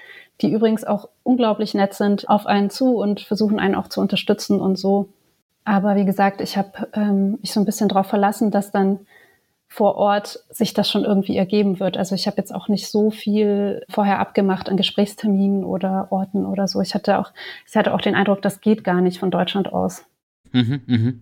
die 0.41 0.51
übrigens 0.51 0.83
auch 0.83 1.09
unglaublich 1.23 1.73
nett 1.73 1.93
sind, 1.93 2.29
auf 2.29 2.45
einen 2.45 2.69
zu 2.69 2.95
und 2.95 3.21
versuchen 3.21 3.59
einen 3.59 3.75
auch 3.75 3.89
zu 3.89 3.99
unterstützen 3.99 4.61
und 4.61 4.77
so. 4.77 5.09
Aber 5.65 5.95
wie 5.95 6.05
gesagt, 6.05 6.41
ich 6.41 6.57
habe 6.57 6.87
ähm, 6.93 7.37
mich 7.41 7.53
so 7.53 7.59
ein 7.59 7.65
bisschen 7.65 7.89
darauf 7.89 8.07
verlassen, 8.07 8.51
dass 8.51 8.71
dann 8.71 8.99
vor 9.73 9.95
Ort 9.95 10.43
sich 10.51 10.75
das 10.75 10.87
schon 10.87 11.03
irgendwie 11.03 11.35
ergeben 11.35 11.79
wird. 11.79 11.97
Also 11.97 12.13
ich 12.13 12.27
habe 12.27 12.37
jetzt 12.37 12.53
auch 12.53 12.67
nicht 12.67 12.89
so 12.89 13.09
viel 13.09 13.83
vorher 13.89 14.19
abgemacht 14.19 14.69
an 14.69 14.77
Gesprächsterminen 14.77 15.63
oder 15.63 16.09
Orten 16.11 16.45
oder 16.45 16.67
so. 16.67 16.79
Ich 16.79 16.93
hatte 16.93 17.17
auch, 17.17 17.31
ich 17.67 17.75
hatte 17.75 17.91
auch 17.91 18.01
den 18.01 18.13
Eindruck, 18.13 18.43
das 18.43 18.61
geht 18.61 18.83
gar 18.83 19.01
nicht 19.01 19.17
von 19.17 19.31
Deutschland 19.31 19.73
aus. 19.73 20.05
Mhm, 20.51 20.81
mh. 20.85 21.13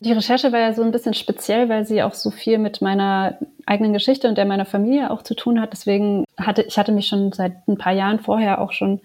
Die 0.00 0.10
Recherche 0.10 0.50
war 0.50 0.58
ja 0.58 0.72
so 0.74 0.82
ein 0.82 0.90
bisschen 0.90 1.14
speziell, 1.14 1.68
weil 1.68 1.86
sie 1.86 2.02
auch 2.02 2.14
so 2.14 2.32
viel 2.32 2.58
mit 2.58 2.82
meiner 2.82 3.38
eigenen 3.66 3.92
Geschichte 3.92 4.26
und 4.26 4.36
der 4.36 4.46
meiner 4.46 4.66
Familie 4.66 5.12
auch 5.12 5.22
zu 5.22 5.36
tun 5.36 5.60
hat. 5.60 5.72
Deswegen 5.72 6.24
hatte 6.36 6.62
ich 6.62 6.78
hatte 6.78 6.90
mich 6.90 7.06
schon 7.06 7.30
seit 7.30 7.68
ein 7.68 7.78
paar 7.78 7.92
Jahren 7.92 8.18
vorher 8.18 8.60
auch 8.60 8.72
schon 8.72 9.00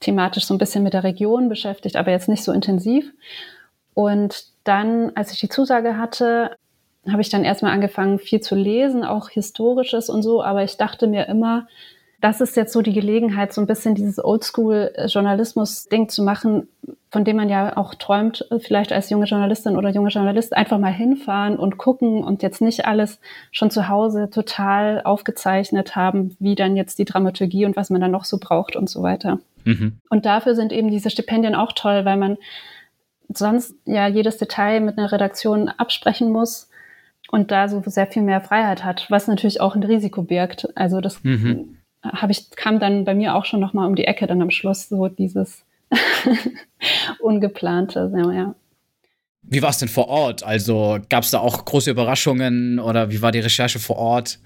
thematisch 0.00 0.46
so 0.46 0.54
ein 0.54 0.58
bisschen 0.58 0.82
mit 0.82 0.94
der 0.94 1.04
Region 1.04 1.48
beschäftigt, 1.48 1.94
aber 1.94 2.10
jetzt 2.10 2.28
nicht 2.28 2.42
so 2.42 2.50
intensiv. 2.50 3.08
Und 3.94 4.46
dann, 4.64 5.12
als 5.14 5.32
ich 5.32 5.38
die 5.38 5.48
Zusage 5.48 5.96
hatte, 5.96 6.56
habe 7.10 7.20
ich 7.20 7.30
dann 7.30 7.44
erstmal 7.44 7.72
angefangen, 7.72 8.18
viel 8.18 8.40
zu 8.40 8.54
lesen, 8.54 9.04
auch 9.04 9.28
historisches 9.28 10.08
und 10.08 10.22
so. 10.22 10.42
Aber 10.42 10.62
ich 10.62 10.76
dachte 10.76 11.06
mir 11.06 11.26
immer, 11.26 11.66
das 12.22 12.40
ist 12.40 12.56
jetzt 12.56 12.72
so 12.72 12.82
die 12.82 12.92
Gelegenheit, 12.92 13.52
so 13.52 13.60
ein 13.60 13.66
bisschen 13.66 13.96
dieses 13.96 14.24
Oldschool-Journalismus-Ding 14.24 16.08
zu 16.08 16.22
machen, 16.22 16.68
von 17.10 17.24
dem 17.24 17.34
man 17.36 17.48
ja 17.48 17.76
auch 17.76 17.96
träumt, 17.96 18.46
vielleicht 18.60 18.92
als 18.92 19.10
junge 19.10 19.26
Journalistin 19.26 19.76
oder 19.76 19.90
junge 19.90 20.10
Journalist, 20.10 20.56
einfach 20.56 20.78
mal 20.78 20.92
hinfahren 20.92 21.58
und 21.58 21.78
gucken 21.78 22.22
und 22.22 22.42
jetzt 22.42 22.60
nicht 22.60 22.86
alles 22.86 23.18
schon 23.50 23.72
zu 23.72 23.88
Hause 23.88 24.30
total 24.30 25.02
aufgezeichnet 25.02 25.96
haben, 25.96 26.36
wie 26.38 26.54
dann 26.54 26.76
jetzt 26.76 27.00
die 27.00 27.04
Dramaturgie 27.04 27.66
und 27.66 27.74
was 27.74 27.90
man 27.90 28.00
dann 28.00 28.12
noch 28.12 28.24
so 28.24 28.38
braucht 28.38 28.76
und 28.76 28.88
so 28.88 29.02
weiter. 29.02 29.40
Mhm. 29.64 29.98
Und 30.08 30.24
dafür 30.24 30.54
sind 30.54 30.72
eben 30.72 30.92
diese 30.92 31.10
Stipendien 31.10 31.56
auch 31.56 31.72
toll, 31.72 32.04
weil 32.04 32.18
man 32.18 32.38
sonst 33.34 33.74
ja 33.84 34.06
jedes 34.06 34.36
Detail 34.36 34.80
mit 34.80 34.96
einer 34.96 35.10
Redaktion 35.10 35.68
absprechen 35.68 36.30
muss 36.30 36.68
und 37.32 37.50
da 37.50 37.68
so 37.68 37.82
sehr 37.84 38.06
viel 38.06 38.22
mehr 38.22 38.40
Freiheit 38.40 38.84
hat, 38.84 39.06
was 39.08 39.26
natürlich 39.26 39.60
auch 39.60 39.74
ein 39.74 39.82
Risiko 39.82 40.22
birgt. 40.22 40.68
Also 40.76 41.00
das 41.00 41.24
mhm 41.24 41.78
habe 42.02 42.32
ich, 42.32 42.50
kam 42.50 42.80
dann 42.80 43.04
bei 43.04 43.14
mir 43.14 43.34
auch 43.34 43.44
schon 43.44 43.60
nochmal 43.60 43.86
um 43.86 43.94
die 43.94 44.04
Ecke 44.04 44.26
dann 44.26 44.42
am 44.42 44.50
Schluss, 44.50 44.88
so 44.88 45.08
dieses 45.08 45.64
Ungeplante, 47.20 48.10
ja. 48.34 48.54
Wie 49.42 49.60
war 49.60 49.70
es 49.70 49.78
denn 49.78 49.88
vor 49.88 50.08
Ort? 50.08 50.44
Also 50.44 50.98
gab 51.08 51.24
es 51.24 51.32
da 51.32 51.40
auch 51.40 51.64
große 51.64 51.90
Überraschungen 51.90 52.78
oder 52.78 53.10
wie 53.10 53.22
war 53.22 53.32
die 53.32 53.40
Recherche 53.40 53.80
vor 53.80 53.96
Ort? 53.96 54.38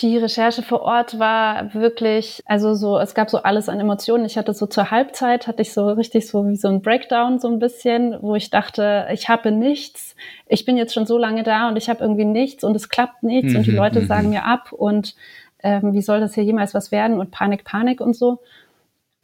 Die 0.00 0.16
Recherche 0.16 0.62
vor 0.62 0.82
Ort 0.82 1.18
war 1.18 1.74
wirklich, 1.74 2.40
also 2.46 2.74
so, 2.74 3.00
es 3.00 3.14
gab 3.14 3.30
so 3.30 3.38
alles 3.38 3.68
an 3.68 3.80
Emotionen. 3.80 4.26
Ich 4.26 4.38
hatte 4.38 4.54
so 4.54 4.66
zur 4.66 4.92
Halbzeit, 4.92 5.48
hatte 5.48 5.62
ich 5.62 5.72
so 5.72 5.88
richtig 5.90 6.28
so 6.28 6.46
wie 6.46 6.54
so 6.54 6.68
ein 6.68 6.82
Breakdown 6.82 7.40
so 7.40 7.48
ein 7.48 7.58
bisschen, 7.58 8.16
wo 8.20 8.36
ich 8.36 8.50
dachte, 8.50 9.08
ich 9.12 9.28
habe 9.28 9.50
nichts. 9.50 10.14
Ich 10.46 10.64
bin 10.64 10.76
jetzt 10.76 10.94
schon 10.94 11.04
so 11.04 11.18
lange 11.18 11.42
da 11.42 11.68
und 11.68 11.76
ich 11.76 11.88
habe 11.88 12.04
irgendwie 12.04 12.24
nichts 12.24 12.62
und 12.62 12.76
es 12.76 12.88
klappt 12.88 13.24
nichts 13.24 13.50
mhm, 13.50 13.58
und 13.58 13.66
die 13.66 13.72
mhm, 13.72 13.76
Leute 13.76 14.00
mhm. 14.00 14.06
sagen 14.06 14.30
mir 14.30 14.44
ab 14.44 14.70
und 14.70 15.16
ähm, 15.64 15.92
wie 15.92 16.02
soll 16.02 16.20
das 16.20 16.34
hier 16.34 16.44
jemals 16.44 16.74
was 16.74 16.92
werden 16.92 17.18
und 17.18 17.32
Panik, 17.32 17.64
Panik 17.64 18.00
und 18.00 18.14
so. 18.14 18.38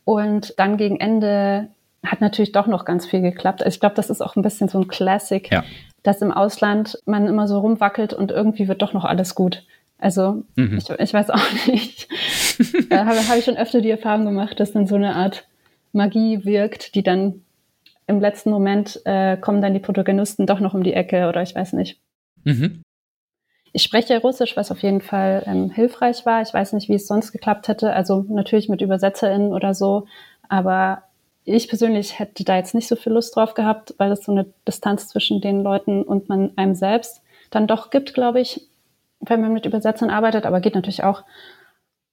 Und 0.04 0.54
dann 0.59 0.76
gegen 0.76 0.99
Ende 0.99 1.69
hat 2.04 2.21
natürlich 2.21 2.50
doch 2.50 2.66
noch 2.66 2.85
ganz 2.85 3.07
viel 3.07 3.21
geklappt. 3.21 3.62
Also 3.62 3.76
ich 3.76 3.81
glaube, 3.81 3.95
das 3.95 4.11
ist 4.11 4.21
auch 4.21 4.35
ein 4.35 4.43
bisschen 4.43 4.69
so 4.69 4.78
ein 4.78 4.88
Classic, 4.88 5.49
ja. 5.52 5.62
dass 6.02 6.21
im 6.21 6.33
Ausland 6.33 6.99
man 7.07 7.28
immer 7.28 7.47
so 7.47 7.61
rumwackelt 7.61 8.12
und 8.12 8.33
irgendwie 8.33 8.66
wird 8.66 8.83
doch 8.83 8.93
noch 8.93 9.04
alles 9.04 9.37
gut. 9.37 9.62
Also 9.98 10.44
mhm. 10.56 10.78
ich, 10.78 10.90
ich, 10.90 11.14
weiß 11.14 11.30
auch 11.30 11.66
nicht. 11.66 12.08
da 12.90 13.06
habe, 13.06 13.28
habe 13.28 13.38
ich 13.38 13.44
schon 13.44 13.56
öfter 13.56 13.80
die 13.80 13.90
Erfahrung 13.90 14.24
gemacht, 14.24 14.60
dass 14.60 14.72
dann 14.72 14.86
so 14.86 14.96
eine 14.96 15.14
Art 15.14 15.46
Magie 15.92 16.44
wirkt, 16.44 16.94
die 16.94 17.02
dann 17.02 17.42
im 18.06 18.20
letzten 18.20 18.50
Moment 18.50 19.00
äh, 19.04 19.36
kommen 19.36 19.62
dann 19.62 19.72
die 19.72 19.80
Protagonisten 19.80 20.46
doch 20.46 20.60
noch 20.60 20.74
um 20.74 20.82
die 20.82 20.92
Ecke 20.92 21.28
oder 21.28 21.42
ich 21.42 21.54
weiß 21.54 21.72
nicht. 21.72 21.98
Mhm. 22.44 22.82
Ich 23.72 23.82
spreche 23.82 24.20
Russisch, 24.20 24.56
was 24.56 24.70
auf 24.70 24.82
jeden 24.82 25.00
Fall 25.00 25.42
ähm, 25.46 25.70
hilfreich 25.70 26.24
war. 26.26 26.42
Ich 26.42 26.52
weiß 26.54 26.74
nicht, 26.74 26.88
wie 26.88 26.94
es 26.94 27.08
sonst 27.08 27.32
geklappt 27.32 27.66
hätte. 27.66 27.92
Also 27.92 28.24
natürlich 28.28 28.68
mit 28.68 28.82
ÜbersetzerInnen 28.82 29.52
oder 29.52 29.74
so. 29.74 30.06
Aber 30.48 31.02
ich 31.44 31.68
persönlich 31.68 32.18
hätte 32.18 32.44
da 32.44 32.56
jetzt 32.56 32.74
nicht 32.74 32.88
so 32.88 32.96
viel 32.96 33.12
Lust 33.12 33.34
drauf 33.34 33.54
gehabt, 33.54 33.94
weil 33.98 34.12
es 34.12 34.24
so 34.24 34.32
eine 34.32 34.46
Distanz 34.66 35.08
zwischen 35.08 35.40
den 35.40 35.62
Leuten 35.62 36.02
und 36.02 36.28
man 36.28 36.52
einem 36.56 36.74
selbst 36.74 37.22
dann 37.50 37.66
doch 37.66 37.90
gibt, 37.90 38.14
glaube 38.14 38.40
ich, 38.40 38.62
wenn 39.26 39.40
man 39.40 39.52
mit 39.52 39.66
Übersetzern 39.66 40.11
arbeitet. 40.11 40.47
Aber 40.47 40.61
geht 40.61 40.75
natürlich 40.75 41.04
auch. 41.04 41.25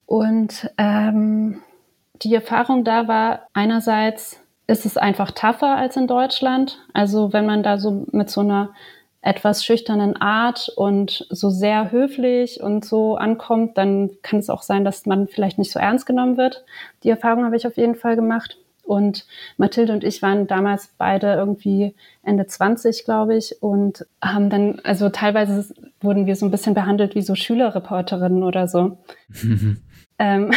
Und 0.06 0.70
ähm, 0.78 1.62
die 2.22 2.36
Erfahrung 2.36 2.84
da 2.84 3.08
war 3.08 3.48
einerseits, 3.54 4.40
ist 4.68 4.86
es 4.86 4.98
einfach 4.98 5.32
tougher 5.32 5.76
als 5.76 5.98
in 5.98 6.08
Deutschland. 6.08 6.80
Also 6.94 7.34
wenn 7.34 7.46
man 7.46 7.64
da 7.64 7.78
so 7.78 8.06
mit 8.12 8.30
so 8.30 8.42
einer 8.42 8.70
etwas 9.22 9.64
schüchternen 9.64 10.20
Art 10.20 10.70
und 10.76 11.28
so 11.30 11.50
sehr 11.50 11.92
höflich 11.92 12.62
und 12.62 12.84
so 12.84 13.16
ankommt, 13.16 13.78
dann 13.78 14.10
kann 14.24 14.40
es 14.40 14.50
auch 14.50 14.64
sein, 14.64 14.84
dass 14.84 15.06
man 15.06 15.28
vielleicht 15.28 15.60
nicht 15.60 15.72
so 15.72 15.80
ernst 15.80 16.06
genommen 16.06 16.38
wird. 16.38 16.66
Die 17.04 17.10
Erfahrung 17.10 17.46
habe 17.46 17.56
ich 17.56 17.68
auf 17.68 17.78
jeden 17.78 17.96
Fall 17.96 18.16
gemacht. 18.16 18.58
Und 18.84 19.26
Mathilde 19.58 19.94
und 19.94 20.04
ich 20.04 20.22
waren 20.22 20.48
damals 20.48 20.94
beide 20.98 21.34
irgendwie 21.34 21.96
Ende 22.24 22.48
20, 22.48 23.06
glaube 23.06 23.38
ich, 23.38 23.62
und 23.62 24.06
haben 24.22 24.50
dann, 24.50 24.82
also 24.84 25.10
teilweise 25.10 25.74
wurden 26.02 26.26
wir 26.26 26.36
so 26.36 26.46
ein 26.46 26.52
bisschen 26.52 26.74
behandelt 26.74 27.16
wie 27.16 27.22
so 27.22 27.36
Schülerreporterinnen 27.36 28.44
oder 28.44 28.68
so. 28.68 28.98
ähm, 30.20 30.52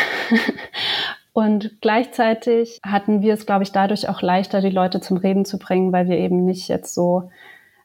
und 1.32 1.80
gleichzeitig 1.80 2.80
hatten 2.82 3.22
wir 3.22 3.34
es, 3.34 3.46
glaube 3.46 3.62
ich, 3.62 3.72
dadurch 3.72 4.08
auch 4.08 4.22
leichter, 4.22 4.60
die 4.60 4.70
Leute 4.70 5.00
zum 5.00 5.16
Reden 5.16 5.44
zu 5.44 5.58
bringen, 5.58 5.92
weil 5.92 6.08
wir 6.08 6.18
eben 6.18 6.44
nicht 6.44 6.68
jetzt 6.68 6.94
so 6.94 7.30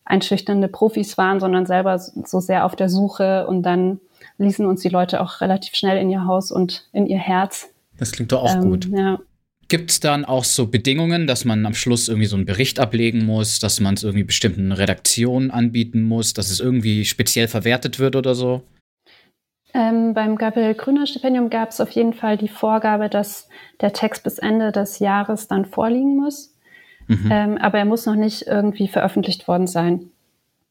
einschüchternde 0.05 0.67
Profis 0.67 1.17
waren, 1.17 1.39
sondern 1.39 1.65
selber 1.67 1.99
so 1.99 2.39
sehr 2.39 2.65
auf 2.65 2.75
der 2.75 2.89
Suche 2.89 3.45
und 3.47 3.63
dann 3.63 3.99
ließen 4.39 4.65
uns 4.65 4.81
die 4.81 4.89
Leute 4.89 5.21
auch 5.21 5.41
relativ 5.41 5.75
schnell 5.75 5.97
in 5.97 6.09
ihr 6.09 6.25
Haus 6.25 6.51
und 6.51 6.87
in 6.91 7.05
ihr 7.05 7.19
Herz. 7.19 7.69
Das 7.97 8.11
klingt 8.11 8.31
doch 8.31 8.43
auch 8.43 8.55
ähm, 8.55 8.69
gut. 8.71 8.85
Ja. 8.85 9.19
Gibt 9.69 9.91
es 9.91 9.99
dann 9.99 10.25
auch 10.25 10.43
so 10.43 10.67
Bedingungen, 10.67 11.27
dass 11.27 11.45
man 11.45 11.65
am 11.65 11.75
Schluss 11.75 12.07
irgendwie 12.07 12.25
so 12.25 12.35
einen 12.35 12.45
Bericht 12.45 12.79
ablegen 12.79 13.25
muss, 13.25 13.59
dass 13.59 13.79
man 13.79 13.93
es 13.93 14.03
irgendwie 14.03 14.23
bestimmten 14.23 14.71
Redaktionen 14.71 15.51
anbieten 15.51 16.01
muss, 16.01 16.33
dass 16.33 16.49
es 16.49 16.59
irgendwie 16.59 17.05
speziell 17.05 17.47
verwertet 17.47 17.99
wird 17.99 18.15
oder 18.15 18.33
so? 18.33 18.63
Ähm, 19.75 20.15
beim 20.15 20.37
Gabriel 20.37 20.73
Grüner 20.73 21.05
Stipendium 21.05 21.51
gab 21.51 21.69
es 21.69 21.79
auf 21.79 21.91
jeden 21.91 22.13
Fall 22.13 22.37
die 22.37 22.47
Vorgabe, 22.47 23.09
dass 23.09 23.47
der 23.81 23.93
Text 23.93 24.23
bis 24.23 24.39
Ende 24.39 24.71
des 24.71 24.97
Jahres 24.97 25.47
dann 25.47 25.65
vorliegen 25.65 26.17
muss. 26.17 26.55
Mhm. 27.07 27.29
Ähm, 27.31 27.57
aber 27.59 27.77
er 27.77 27.85
muss 27.85 28.07
noch 28.07 28.15
nicht 28.15 28.47
irgendwie 28.47 28.87
veröffentlicht 28.87 29.47
worden 29.47 29.67
sein. 29.67 30.09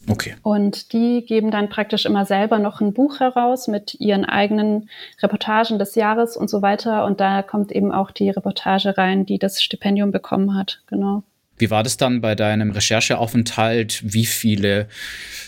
Okay. 0.06 0.36
Und 0.42 0.92
die 0.92 1.24
geben 1.26 1.50
dann 1.50 1.68
praktisch 1.68 2.06
immer 2.06 2.24
selber 2.24 2.58
noch 2.58 2.80
ein 2.80 2.92
Buch 2.92 3.20
heraus 3.20 3.68
mit 3.68 3.94
ihren 4.00 4.24
eigenen 4.24 4.88
Reportagen 5.22 5.78
des 5.78 5.94
Jahres 5.94 6.36
und 6.36 6.48
so 6.48 6.62
weiter. 6.62 7.04
Und 7.04 7.20
da 7.20 7.42
kommt 7.42 7.72
eben 7.72 7.92
auch 7.92 8.10
die 8.10 8.30
Reportage 8.30 8.96
rein, 8.96 9.26
die 9.26 9.38
das 9.38 9.62
Stipendium 9.62 10.10
bekommen 10.10 10.54
hat. 10.54 10.82
Genau. 10.86 11.24
Wie 11.58 11.70
war 11.70 11.82
das 11.82 11.96
dann 11.96 12.20
bei 12.20 12.36
deinem 12.36 12.70
Rechercheaufenthalt? 12.70 14.00
Wie 14.04 14.26
viele 14.26 14.86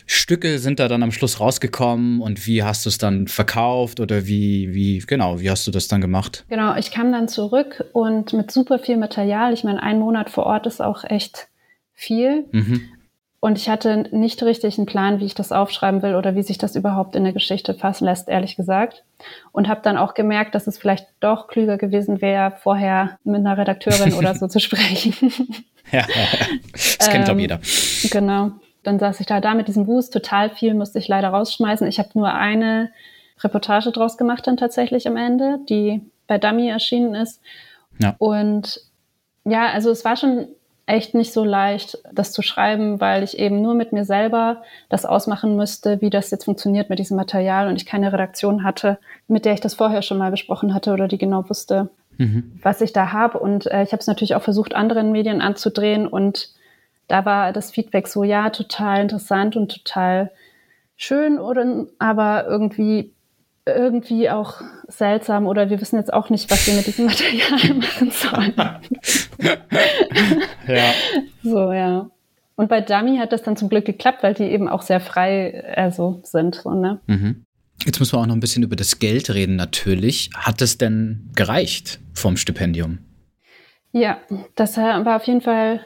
Stücke 0.07 0.59
sind 0.59 0.81
da 0.81 0.89
dann 0.89 1.05
am 1.05 1.13
Schluss 1.13 1.39
rausgekommen 1.39 2.21
und 2.21 2.47
wie 2.47 2.65
hast 2.65 2.85
du 2.85 2.89
es 2.89 2.99
dann 2.99 3.29
verkauft 3.29 4.01
oder 4.01 4.27
wie, 4.27 4.75
wie, 4.75 4.99
genau, 4.99 5.41
wie 5.41 5.51
hast 5.51 5.67
du 5.69 5.71
das 5.71 5.87
dann 5.87 6.01
gemacht? 6.01 6.45
Genau, 6.49 6.75
ich 6.75 6.91
kam 6.91 7.13
dann 7.13 7.29
zurück 7.29 7.85
und 7.93 8.33
mit 8.33 8.51
super 8.51 8.81
viel 8.81 8.97
Material. 8.97 9.53
Ich 9.53 9.63
meine, 9.63 9.83
ein 9.83 10.01
Monat 10.01 10.31
vor 10.31 10.47
Ort 10.47 10.67
ist 10.67 10.83
auch 10.83 11.05
echt 11.05 11.47
viel. 11.95 12.47
Mhm. 12.51 12.83
Und 13.43 13.57
ich 13.57 13.71
hatte 13.71 14.05
nicht 14.15 14.43
richtig 14.43 14.77
einen 14.77 14.87
Plan, 14.87 15.19
wie 15.19 15.25
ich 15.25 15.35
das 15.35 15.51
aufschreiben 15.51 16.03
will 16.03 16.15
oder 16.15 16.35
wie 16.35 16.43
sich 16.43 16.59
das 16.59 16.77
überhaupt 16.77 17.17
in 17.17 17.25
der 17.25 17.33
Geschichte 17.33 17.73
fassen 17.73 18.05
lässt, 18.05 18.29
ehrlich 18.29 18.55
gesagt. 18.55 19.03
Und 19.51 19.67
habe 19.67 19.81
dann 19.83 19.97
auch 19.97 20.13
gemerkt, 20.13 20.55
dass 20.55 20.67
es 20.67 20.77
vielleicht 20.77 21.07
doch 21.21 21.49
klüger 21.49 21.79
gewesen 21.79 22.21
wäre, 22.21 22.53
vorher 22.63 23.19
mit 23.25 23.41
einer 23.41 23.57
Redakteurin 23.57 24.13
oder 24.13 24.35
so 24.35 24.47
zu 24.49 24.61
sprechen. 24.61 25.15
ja, 25.91 26.05
das 26.73 27.09
kennt, 27.09 27.25
glaube 27.25 27.41
ähm, 27.41 27.49
jeder. 27.49 27.61
Genau. 28.11 28.51
Dann 28.83 28.99
saß 28.99 29.21
ich 29.21 29.27
da, 29.27 29.41
da 29.41 29.55
mit 29.55 29.69
diesem 29.69 29.87
Wust. 29.87 30.13
Total 30.13 30.51
viel 30.51 30.75
musste 30.75 30.99
ich 30.99 31.09
leider 31.09 31.29
rausschmeißen. 31.29 31.87
Ich 31.87 31.99
habe 31.99 32.11
nur 32.15 32.35
eine 32.35 32.91
Reportage 33.43 33.91
draus 33.91 34.19
gemacht 34.19 34.47
dann 34.47 34.59
tatsächlich 34.59 35.07
am 35.09 35.17
Ende, 35.17 35.61
die 35.67 36.03
bei 36.27 36.37
Dummy 36.37 36.69
erschienen 36.69 37.15
ist. 37.15 37.41
Ja. 37.99 38.17
Und 38.19 38.83
ja, 39.45 39.71
also 39.71 39.91
es 39.91 40.05
war 40.05 40.17
schon 40.17 40.49
echt 40.91 41.15
nicht 41.15 41.33
so 41.33 41.45
leicht, 41.45 41.99
das 42.13 42.33
zu 42.33 42.43
schreiben, 42.43 43.01
weil 43.01 43.23
ich 43.23 43.39
eben 43.39 43.63
nur 43.63 43.75
mit 43.75 43.93
mir 43.93 44.05
selber 44.05 44.63
das 44.89 45.07
ausmachen 45.07 45.57
müsste, 45.57 46.01
wie 46.01 46.11
das 46.11 46.31
jetzt 46.31 46.45
funktioniert 46.45 46.91
mit 46.91 46.99
diesem 46.99 47.17
Material 47.17 47.69
und 47.69 47.77
ich 47.77 47.87
keine 47.87 48.13
Redaktion 48.13 48.65
hatte, 48.65 48.99
mit 49.29 49.45
der 49.45 49.55
ich 49.55 49.61
das 49.61 49.75
vorher 49.75 50.03
schon 50.03 50.19
mal 50.19 50.31
besprochen 50.31 50.75
hatte 50.75 50.93
oder 50.93 51.09
die 51.09 51.19
genau 51.19 51.49
wusste, 51.49 51.89
mhm. 52.19 52.59
was 52.63 52.81
ich 52.81 52.93
da 52.93 53.13
habe. 53.13 53.39
Und 53.39 53.67
äh, 53.67 53.83
ich 53.83 53.93
habe 53.93 54.01
es 54.01 54.07
natürlich 54.07 54.35
auch 54.35 54.43
versucht, 54.43 54.75
anderen 54.75 55.13
Medien 55.13 55.41
anzudrehen 55.41 56.07
und 56.07 56.51
da 57.09 57.25
war 57.25 57.53
das 57.53 57.71
Feedback 57.71 58.07
so, 58.07 58.23
ja, 58.23 58.51
total 58.51 59.03
interessant 59.03 59.57
und 59.57 59.73
total 59.73 60.31
schön, 60.97 61.39
oder, 61.39 61.87
aber 61.99 62.47
irgendwie 62.47 63.13
irgendwie 63.75 64.31
auch 64.31 64.61
seltsam 64.89 65.47
oder 65.47 65.71
wir 65.71 65.81
wissen 65.81 65.97
jetzt 65.97 66.13
auch 66.13 66.31
nicht, 66.31 66.51
was 66.51 66.67
wir 66.67 66.75
mit 66.75 66.87
diesem 66.87 67.07
Material 67.07 67.75
machen 67.75 68.11
sollen. 68.11 68.55
ja. 70.67 70.93
So, 71.43 71.73
ja. 71.73 72.11
Und 72.57 72.69
bei 72.69 72.81
Dummy 72.81 73.17
hat 73.19 73.33
das 73.33 73.43
dann 73.43 73.57
zum 73.57 73.69
Glück 73.69 73.87
geklappt, 73.87 74.23
weil 74.23 74.35
die 74.35 74.45
eben 74.45 74.69
auch 74.69 74.83
sehr 74.83 75.01
frei 75.01 75.65
also 75.77 76.21
sind. 76.25 76.57
So, 76.57 76.71
ne? 76.71 77.01
Mhm. 77.07 77.45
Jetzt 77.87 77.99
müssen 77.99 78.13
wir 78.13 78.21
auch 78.21 78.27
noch 78.27 78.35
ein 78.35 78.41
bisschen 78.41 78.63
über 78.63 78.77
das 78.77 78.99
Geld 78.99 79.31
reden, 79.31 79.57
natürlich. 79.57 80.31
Hat 80.37 80.61
es 80.61 80.77
denn 80.77 81.31
gereicht 81.35 82.01
vom 82.13 82.37
Stipendium? 82.37 82.99
Ja, 83.93 84.19
das 84.55 84.77
war 84.77 85.17
auf 85.17 85.27
jeden 85.27 85.41
Fall 85.41 85.81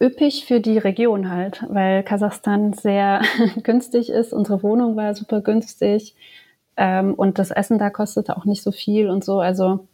üppig 0.00 0.44
für 0.46 0.60
die 0.60 0.78
Region 0.78 1.30
halt, 1.30 1.64
weil 1.68 2.02
Kasachstan 2.02 2.72
sehr 2.72 3.22
günstig 3.62 4.08
ist. 4.10 4.32
Unsere 4.32 4.62
Wohnung 4.62 4.96
war 4.96 5.14
super 5.14 5.40
günstig. 5.42 6.14
Ähm, 6.82 7.12
und 7.12 7.38
das 7.38 7.50
Essen 7.50 7.78
da 7.78 7.90
kostete 7.90 8.38
auch 8.38 8.46
nicht 8.46 8.62
so 8.62 8.72
viel 8.72 9.10
und 9.10 9.22
so. 9.22 9.38
Also 9.38 9.86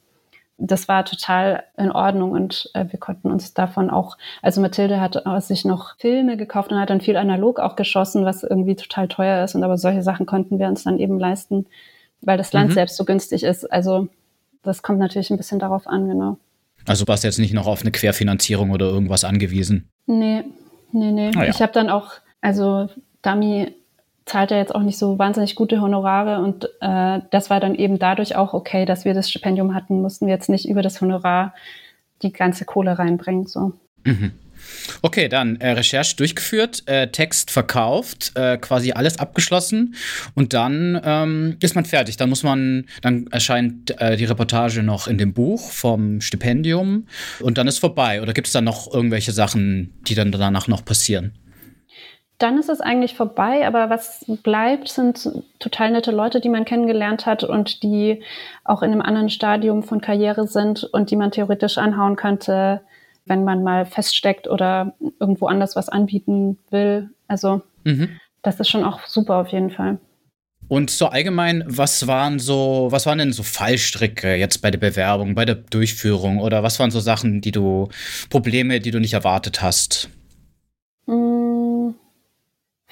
das 0.56 0.86
war 0.86 1.04
total 1.04 1.64
in 1.76 1.90
Ordnung 1.90 2.30
und 2.30 2.70
äh, 2.74 2.86
wir 2.88 3.00
konnten 3.00 3.30
uns 3.30 3.52
davon 3.54 3.90
auch, 3.90 4.16
also 4.40 4.60
Mathilde 4.60 5.00
hat 5.00 5.20
sich 5.42 5.64
noch 5.64 5.98
Filme 5.98 6.36
gekauft 6.36 6.70
und 6.70 6.78
hat 6.78 6.88
dann 6.88 7.00
viel 7.00 7.16
analog 7.16 7.58
auch 7.58 7.74
geschossen, 7.74 8.24
was 8.24 8.44
irgendwie 8.44 8.76
total 8.76 9.08
teuer 9.08 9.44
ist. 9.44 9.56
Und 9.56 9.64
aber 9.64 9.76
solche 9.78 10.02
Sachen 10.02 10.26
konnten 10.26 10.60
wir 10.60 10.68
uns 10.68 10.84
dann 10.84 10.98
eben 10.98 11.18
leisten, 11.18 11.66
weil 12.20 12.38
das 12.38 12.52
Land 12.52 12.70
mhm. 12.70 12.74
selbst 12.74 12.96
so 12.96 13.04
günstig 13.04 13.42
ist. 13.42 13.70
Also 13.70 14.08
Das 14.62 14.82
kommt 14.82 15.00
natürlich 15.00 15.30
ein 15.30 15.36
bisschen 15.36 15.58
darauf 15.58 15.86
an, 15.86 16.08
genau. 16.08 16.38
Also 16.86 17.06
warst 17.08 17.24
du 17.24 17.28
jetzt 17.28 17.38
nicht 17.38 17.52
noch 17.52 17.66
auf 17.66 17.82
eine 17.82 17.90
Querfinanzierung 17.90 18.70
oder 18.70 18.86
irgendwas 18.86 19.24
angewiesen? 19.24 19.88
Nee, 20.06 20.44
nee, 20.92 21.10
nee. 21.10 21.32
Ah, 21.34 21.44
ja. 21.44 21.50
Ich 21.50 21.60
habe 21.60 21.72
dann 21.72 21.90
auch, 21.90 22.12
also 22.40 22.88
Dami 23.22 23.74
zahlt 24.26 24.50
ja 24.50 24.58
jetzt 24.58 24.74
auch 24.74 24.82
nicht 24.82 24.98
so 24.98 25.18
wahnsinnig 25.18 25.54
gute 25.54 25.80
Honorare 25.80 26.40
und 26.40 26.68
äh, 26.80 27.20
das 27.30 27.48
war 27.48 27.60
dann 27.60 27.76
eben 27.76 27.98
dadurch 27.98 28.36
auch 28.36 28.52
okay, 28.52 28.84
dass 28.84 29.04
wir 29.04 29.14
das 29.14 29.30
Stipendium 29.30 29.74
hatten, 29.74 30.02
mussten 30.02 30.26
wir 30.26 30.34
jetzt 30.34 30.48
nicht 30.48 30.68
über 30.68 30.82
das 30.82 31.00
Honorar 31.00 31.54
die 32.22 32.32
ganze 32.32 32.64
Kohle 32.64 32.98
reinbringen. 32.98 33.46
So. 33.46 33.72
Mhm. 34.04 34.32
Okay, 35.02 35.28
dann 35.28 35.56
äh, 35.60 35.70
Recherche 35.70 36.16
durchgeführt, 36.16 36.82
äh, 36.86 37.08
Text 37.08 37.52
verkauft, 37.52 38.32
äh, 38.34 38.56
quasi 38.56 38.92
alles 38.92 39.18
abgeschlossen 39.20 39.94
und 40.34 40.54
dann 40.54 41.00
ähm, 41.04 41.56
ist 41.60 41.76
man 41.76 41.84
fertig. 41.84 42.16
Dann 42.16 42.28
muss 42.28 42.42
man, 42.42 42.86
dann 43.02 43.28
erscheint 43.28 44.00
äh, 44.00 44.16
die 44.16 44.24
Reportage 44.24 44.82
noch 44.82 45.06
in 45.06 45.18
dem 45.18 45.34
Buch 45.34 45.70
vom 45.70 46.20
Stipendium 46.20 47.06
und 47.40 47.58
dann 47.58 47.68
ist 47.68 47.78
vorbei. 47.78 48.22
Oder 48.22 48.32
gibt 48.32 48.48
es 48.48 48.52
dann 48.52 48.64
noch 48.64 48.92
irgendwelche 48.92 49.30
Sachen, 49.30 49.92
die 50.08 50.16
dann 50.16 50.32
danach 50.32 50.66
noch 50.66 50.84
passieren? 50.84 51.32
Dann 52.38 52.58
ist 52.58 52.68
es 52.68 52.82
eigentlich 52.82 53.14
vorbei, 53.14 53.66
aber 53.66 53.88
was 53.88 54.26
bleibt, 54.42 54.88
sind 54.88 55.42
total 55.58 55.90
nette 55.90 56.10
Leute, 56.10 56.40
die 56.40 56.50
man 56.50 56.66
kennengelernt 56.66 57.24
hat 57.24 57.44
und 57.44 57.82
die 57.82 58.22
auch 58.62 58.82
in 58.82 58.92
einem 58.92 59.00
anderen 59.00 59.30
Stadium 59.30 59.82
von 59.82 60.02
Karriere 60.02 60.46
sind 60.46 60.84
und 60.84 61.10
die 61.10 61.16
man 61.16 61.30
theoretisch 61.30 61.78
anhauen 61.78 62.16
könnte, 62.16 62.82
wenn 63.24 63.44
man 63.44 63.62
mal 63.62 63.86
feststeckt 63.86 64.48
oder 64.48 64.94
irgendwo 65.18 65.46
anders 65.46 65.76
was 65.76 65.88
anbieten 65.88 66.58
will. 66.70 67.08
Also 67.26 67.62
mhm. 67.84 68.20
das 68.42 68.60
ist 68.60 68.68
schon 68.68 68.84
auch 68.84 69.06
super 69.06 69.36
auf 69.36 69.48
jeden 69.48 69.70
Fall. 69.70 69.98
Und 70.68 70.90
so 70.90 71.06
allgemein, 71.06 71.64
was 71.66 72.06
waren 72.06 72.38
so, 72.38 72.88
was 72.90 73.06
waren 73.06 73.18
denn 73.18 73.32
so 73.32 73.44
Fallstricke 73.44 74.34
jetzt 74.34 74.58
bei 74.58 74.70
der 74.70 74.78
Bewerbung, 74.78 75.34
bei 75.34 75.44
der 75.46 75.54
Durchführung 75.54 76.40
oder 76.40 76.62
was 76.62 76.78
waren 76.80 76.90
so 76.90 77.00
Sachen, 77.00 77.40
die 77.40 77.52
du, 77.52 77.88
Probleme, 78.28 78.80
die 78.80 78.90
du 78.90 78.98
nicht 78.98 79.14
erwartet 79.14 79.62
hast? 79.62 80.10
Mmh 81.06 81.35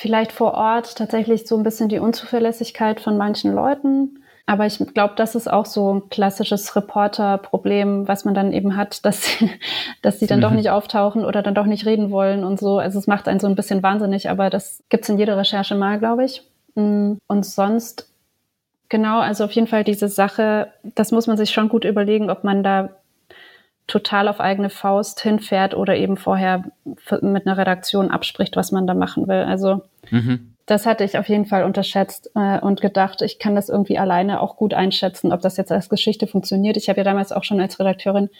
vielleicht 0.05 0.33
vor 0.33 0.53
Ort 0.53 0.97
tatsächlich 0.97 1.47
so 1.47 1.57
ein 1.57 1.63
bisschen 1.63 1.89
die 1.89 1.99
Unzuverlässigkeit 1.99 3.01
von 3.01 3.17
manchen 3.17 3.55
Leuten. 3.55 4.19
Aber 4.45 4.67
ich 4.67 4.77
glaube, 4.93 5.15
das 5.17 5.35
ist 5.35 5.51
auch 5.51 5.65
so 5.65 5.95
ein 5.95 6.11
klassisches 6.11 6.77
Reporter-Problem, 6.77 8.07
was 8.07 8.27
man 8.27 8.35
dann 8.35 8.53
eben 8.53 8.77
hat, 8.77 9.03
dass, 9.07 9.25
sie, 9.25 9.51
dass 10.03 10.21
sie 10.21 10.27
dann 10.27 10.41
mhm. 10.41 10.43
doch 10.43 10.51
nicht 10.51 10.69
auftauchen 10.69 11.25
oder 11.25 11.41
dann 11.41 11.55
doch 11.55 11.65
nicht 11.65 11.87
reden 11.87 12.11
wollen 12.11 12.45
und 12.45 12.61
so. 12.61 12.77
Also 12.79 12.99
es 12.99 13.07
macht 13.07 13.29
einen 13.29 13.41
so 13.41 13.47
ein 13.47 13.55
bisschen 13.55 13.83
wahnsinnig, 13.83 14.29
aber 14.29 14.51
das 14.51 14.83
gibt's 14.91 15.09
in 15.09 15.17
jeder 15.17 15.39
Recherche 15.39 15.75
mal, 15.75 15.99
glaube 15.99 16.27
ich. 16.27 16.43
Mm, 16.75 17.15
und 17.27 17.47
sonst, 17.47 18.13
genau, 18.91 19.21
also 19.21 19.45
auf 19.45 19.53
jeden 19.53 19.69
Fall 19.69 19.85
diese 19.85 20.09
Sache, 20.09 20.71
das 20.83 21.13
muss 21.13 21.27
man 21.27 21.39
sich 21.39 21.51
schon 21.51 21.71
gut 21.71 21.87
überlegen, 21.87 22.29
ob 22.29 22.45
man 22.45 22.63
da 22.63 22.91
total 23.87 24.29
auf 24.29 24.41
eigene 24.41 24.71
Faust 24.71 25.21
hinfährt 25.21 25.75
oder 25.75 25.97
eben 25.97 26.17
vorher 26.17 26.65
mit 27.21 27.47
einer 27.47 27.59
Redaktion 27.59 28.11
abspricht, 28.11 28.57
was 28.57 28.73
man 28.73 28.87
da 28.87 28.95
machen 28.95 29.29
will. 29.29 29.43
Also 29.43 29.83
mhm. 30.11 30.55
das 30.67 30.87
hatte 30.87 31.05
ich 31.05 31.19
auf 31.19 31.29
jeden 31.29 31.45
Fall 31.45 31.65
unterschätzt 31.65 32.31
äh, 32.35 32.59
und 32.61 32.81
gedacht, 32.81 33.21
ich 33.21 33.39
kann 33.39 33.55
das 33.55 33.69
irgendwie 33.69 33.99
alleine 33.99 34.41
auch 34.41 34.57
gut 34.57 34.73
einschätzen, 34.73 35.33
ob 35.33 35.43
das 35.43 35.59
jetzt 35.59 35.71
als 35.71 35.91
Geschichte 35.91 36.27
funktioniert. 36.27 36.79
Ich 36.79 36.89
habe 36.89 36.99
ja 36.99 37.05
damals 37.05 37.31
auch 37.31 37.45
schon 37.45 37.61
als 37.61 37.79
Redakteurin 37.79 38.31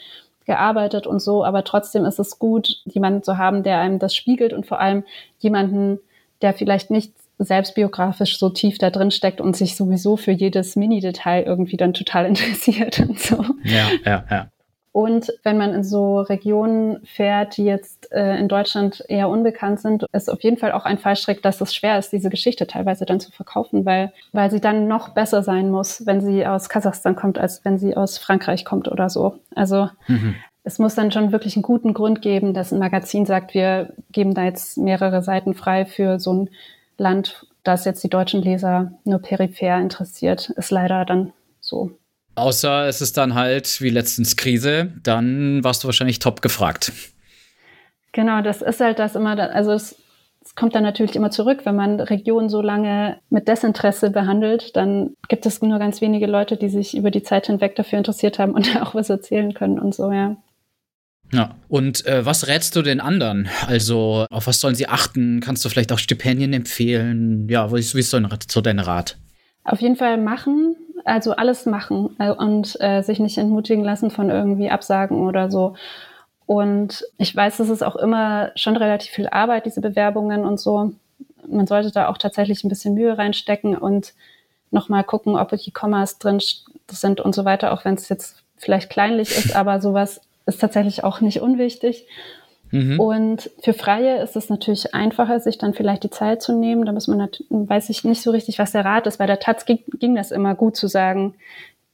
gearbeitet 0.45 1.07
und 1.07 1.19
so, 1.19 1.43
aber 1.43 1.63
trotzdem 1.63 2.05
ist 2.05 2.19
es 2.19 2.39
gut, 2.39 2.81
jemanden 2.85 3.23
zu 3.23 3.37
haben, 3.37 3.63
der 3.63 3.79
einem 3.79 3.99
das 3.99 4.15
spiegelt 4.15 4.53
und 4.53 4.65
vor 4.65 4.79
allem 4.79 5.03
jemanden, 5.39 5.99
der 6.41 6.53
vielleicht 6.53 6.91
nicht 6.91 7.13
selbstbiografisch 7.37 8.39
so 8.39 8.49
tief 8.49 8.77
da 8.77 8.89
drin 8.89 9.11
steckt 9.11 9.41
und 9.41 9.55
sich 9.55 9.75
sowieso 9.75 10.17
für 10.17 10.31
jedes 10.31 10.75
Mini-Detail 10.75 11.43
irgendwie 11.43 11.77
dann 11.77 11.93
total 11.93 12.25
interessiert 12.27 12.99
und 12.99 13.19
so. 13.19 13.43
Ja, 13.63 13.89
ja, 14.05 14.25
ja. 14.29 14.47
Und 14.95 15.33
wenn 15.43 15.57
man 15.57 15.73
in 15.73 15.83
so 15.83 16.21
Regionen 16.21 17.03
fährt, 17.03 17.57
die 17.57 17.65
jetzt 17.65 18.09
äh, 18.13 18.37
in 18.37 18.47
Deutschland 18.47 19.03
eher 19.09 19.27
unbekannt 19.27 19.81
sind, 19.81 20.05
ist 20.13 20.29
auf 20.29 20.41
jeden 20.41 20.55
Fall 20.55 20.71
auch 20.71 20.85
ein 20.85 20.97
Fallstrick, 20.97 21.43
dass 21.43 21.59
es 21.59 21.75
schwer 21.75 21.99
ist, 21.99 22.13
diese 22.13 22.29
Geschichte 22.29 22.65
teilweise 22.65 23.05
dann 23.05 23.19
zu 23.19 23.29
verkaufen, 23.29 23.85
weil, 23.85 24.13
weil 24.31 24.49
sie 24.51 24.61
dann 24.61 24.87
noch 24.87 25.09
besser 25.09 25.43
sein 25.43 25.69
muss, 25.69 26.05
wenn 26.05 26.21
sie 26.21 26.47
aus 26.47 26.69
Kasachstan 26.69 27.17
kommt, 27.17 27.37
als 27.37 27.65
wenn 27.65 27.77
sie 27.77 27.97
aus 27.97 28.17
Frankreich 28.17 28.63
kommt 28.63 28.87
oder 28.87 29.09
so. 29.09 29.35
Also 29.53 29.89
mhm. 30.07 30.35
es 30.63 30.79
muss 30.79 30.95
dann 30.95 31.11
schon 31.11 31.33
wirklich 31.33 31.57
einen 31.57 31.63
guten 31.63 31.93
Grund 31.93 32.21
geben, 32.21 32.53
dass 32.53 32.71
ein 32.71 32.79
Magazin 32.79 33.25
sagt, 33.25 33.53
wir 33.53 33.91
geben 34.13 34.33
da 34.33 34.45
jetzt 34.45 34.77
mehrere 34.77 35.21
Seiten 35.23 35.55
frei 35.55 35.85
für 35.85 36.19
so 36.19 36.31
ein 36.31 36.49
Land, 36.97 37.47
das 37.63 37.83
jetzt 37.83 38.01
die 38.05 38.09
deutschen 38.09 38.41
Leser 38.41 38.93
nur 39.03 39.19
peripher 39.19 39.77
interessiert, 39.77 40.51
ist 40.51 40.71
leider 40.71 41.03
dann 41.03 41.33
so. 41.59 41.91
Außer 42.35 42.87
es 42.87 43.01
ist 43.01 43.17
dann 43.17 43.33
halt 43.33 43.81
wie 43.81 43.89
letztens 43.89 44.35
Krise, 44.35 44.91
dann 45.03 45.63
warst 45.63 45.83
du 45.83 45.87
wahrscheinlich 45.87 46.19
top 46.19 46.41
gefragt. 46.41 46.91
Genau, 48.11 48.41
das 48.41 48.61
ist 48.61 48.79
halt 48.79 48.99
das 48.99 49.15
immer, 49.15 49.37
also 49.53 49.71
es, 49.71 49.95
es 50.43 50.55
kommt 50.55 50.75
dann 50.75 50.83
natürlich 50.83 51.15
immer 51.15 51.31
zurück, 51.31 51.61
wenn 51.63 51.75
man 51.75 51.99
Regionen 51.99 52.49
so 52.49 52.61
lange 52.61 53.19
mit 53.29 53.47
Desinteresse 53.47 54.09
behandelt, 54.09 54.75
dann 54.75 55.15
gibt 55.27 55.45
es 55.45 55.61
nur 55.61 55.79
ganz 55.79 56.01
wenige 56.01 56.27
Leute, 56.27 56.57
die 56.57 56.69
sich 56.69 56.95
über 56.95 57.09
die 57.09 57.23
Zeit 57.23 57.47
hinweg 57.47 57.75
dafür 57.75 57.97
interessiert 57.97 58.37
haben 58.37 58.51
und 58.53 58.81
auch 58.81 58.95
was 58.95 59.09
erzählen 59.09 59.53
können 59.53 59.79
und 59.79 59.95
so, 59.95 60.11
ja. 60.11 60.37
Ja, 61.31 61.55
und 61.67 62.05
äh, 62.05 62.25
was 62.25 62.47
rätst 62.47 62.75
du 62.75 62.83
den 62.83 63.01
anderen? 63.01 63.49
Also, 63.65 64.27
auf 64.29 64.45
was 64.45 64.61
sollen 64.61 64.75
sie 64.75 64.87
achten? 64.87 65.39
Kannst 65.39 65.65
du 65.65 65.69
vielleicht 65.69 65.91
auch 65.91 65.97
Stipendien 65.97 66.53
empfehlen? 66.53 67.49
Ja, 67.49 67.73
wie 67.73 67.79
ist 67.79 67.91
so, 68.09 68.19
so 68.47 68.61
dein 68.61 68.79
Rat? 68.79 69.17
Auf 69.63 69.81
jeden 69.81 69.95
Fall 69.95 70.17
machen, 70.17 70.75
also 71.05 71.35
alles 71.35 71.65
machen 71.65 72.15
äh, 72.19 72.31
und 72.31 72.79
äh, 72.81 73.01
sich 73.01 73.19
nicht 73.19 73.37
entmutigen 73.37 73.83
lassen 73.83 74.11
von 74.11 74.29
irgendwie 74.29 74.69
Absagen 74.69 75.25
oder 75.27 75.49
so. 75.49 75.75
Und 76.47 77.05
ich 77.17 77.35
weiß, 77.35 77.59
es 77.59 77.69
ist 77.69 77.83
auch 77.83 77.95
immer 77.95 78.51
schon 78.55 78.75
relativ 78.75 79.11
viel 79.11 79.27
Arbeit, 79.29 79.65
diese 79.65 79.81
Bewerbungen 79.81 80.45
und 80.45 80.59
so. 80.59 80.91
Man 81.47 81.67
sollte 81.67 81.91
da 81.91 82.07
auch 82.07 82.17
tatsächlich 82.17 82.63
ein 82.63 82.69
bisschen 82.69 82.95
Mühe 82.95 83.17
reinstecken 83.17 83.77
und 83.77 84.13
nochmal 84.71 85.03
gucken, 85.03 85.37
ob 85.37 85.49
die 85.51 85.71
Kommas 85.71 86.19
drin 86.19 86.39
sind 86.89 87.21
und 87.21 87.33
so 87.33 87.45
weiter, 87.45 87.71
auch 87.71 87.85
wenn 87.85 87.95
es 87.95 88.09
jetzt 88.09 88.43
vielleicht 88.57 88.89
kleinlich 88.89 89.29
ist, 89.29 89.55
aber 89.55 89.79
sowas 89.81 90.21
ist 90.45 90.59
tatsächlich 90.59 91.03
auch 91.03 91.21
nicht 91.21 91.41
unwichtig. 91.41 92.07
Mhm. 92.71 92.99
Und 92.99 93.51
für 93.61 93.73
Freie 93.73 94.21
ist 94.21 94.35
es 94.35 94.49
natürlich 94.49 94.93
einfacher, 94.93 95.39
sich 95.39 95.57
dann 95.57 95.73
vielleicht 95.73 96.03
die 96.03 96.09
Zeit 96.09 96.41
zu 96.41 96.57
nehmen. 96.57 96.85
Da 96.85 96.91
muss 96.91 97.07
man, 97.07 97.29
weiß 97.49 97.89
ich 97.89 98.03
nicht 98.03 98.21
so 98.21 98.31
richtig, 98.31 98.59
was 98.59 98.71
der 98.71 98.85
Rat 98.85 99.07
ist. 99.07 99.17
Bei 99.17 99.25
der 99.25 99.39
Taz 99.39 99.65
ging, 99.65 99.79
ging 99.99 100.15
das 100.15 100.31
immer 100.31 100.55
gut 100.55 100.75
zu 100.75 100.87
sagen, 100.87 101.35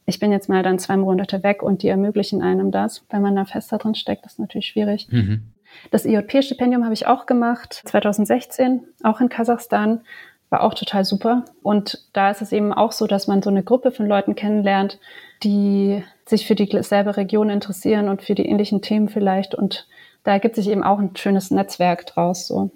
ich 0.06 0.20
bin 0.20 0.32
jetzt 0.32 0.50
mal 0.50 0.64
dann 0.64 0.80
zwei 0.80 0.98
Monate 0.98 1.44
weg 1.44 1.64
und 1.64 1.84
die 1.84 1.88
ermöglichen 1.88 2.42
einem 2.42 2.72
das. 2.72 3.06
Wenn 3.10 3.22
man 3.22 3.36
da 3.36 3.46
fest 3.46 3.72
da 3.72 3.78
drin 3.78 3.96
steckt, 3.96 4.26
ist 4.26 4.40
natürlich 4.40 4.68
schwierig. 4.68 5.08
Mhm. 5.10 5.44
Das 5.90 6.06
IJP-Stipendium 6.06 6.84
habe 6.84 6.94
ich 6.94 7.08
auch 7.08 7.26
gemacht, 7.26 7.82
2016, 7.86 8.82
auch 9.04 9.22
in 9.22 9.30
Kasachstan. 9.30 10.02
War 10.50 10.64
auch 10.64 10.74
total 10.74 11.06
super. 11.06 11.46
Und 11.64 12.06
da 12.12 12.30
ist 12.30 12.42
es 12.42 12.52
eben 12.52 12.74
auch 12.74 12.92
so, 12.92 13.08
dass 13.08 13.28
man 13.28 13.42
so 13.42 13.50
eine 13.50 13.64
Gruppe 13.64 13.92
von 13.92 14.06
Leuten 14.06 14.36
kennenlernt, 14.36 15.00
die 15.44 16.04
sich 16.26 16.46
für 16.46 16.56
dieselbe 16.56 17.16
Region 17.16 17.50
interessieren 17.50 18.10
und 18.10 18.22
für 18.22 18.36
die 18.36 18.46
ähnlichen 18.46 18.82
Themen 18.82 19.08
vielleicht 19.08 19.56
und 19.56 19.88
da 20.24 20.32
ergibt 20.32 20.56
sich 20.56 20.70
eben 20.70 20.84
auch 20.84 21.00
ein 21.00 21.16
schönes 21.16 21.52
Netzwerk 21.52 22.06
draus. 22.06 22.48
So. 22.48 22.72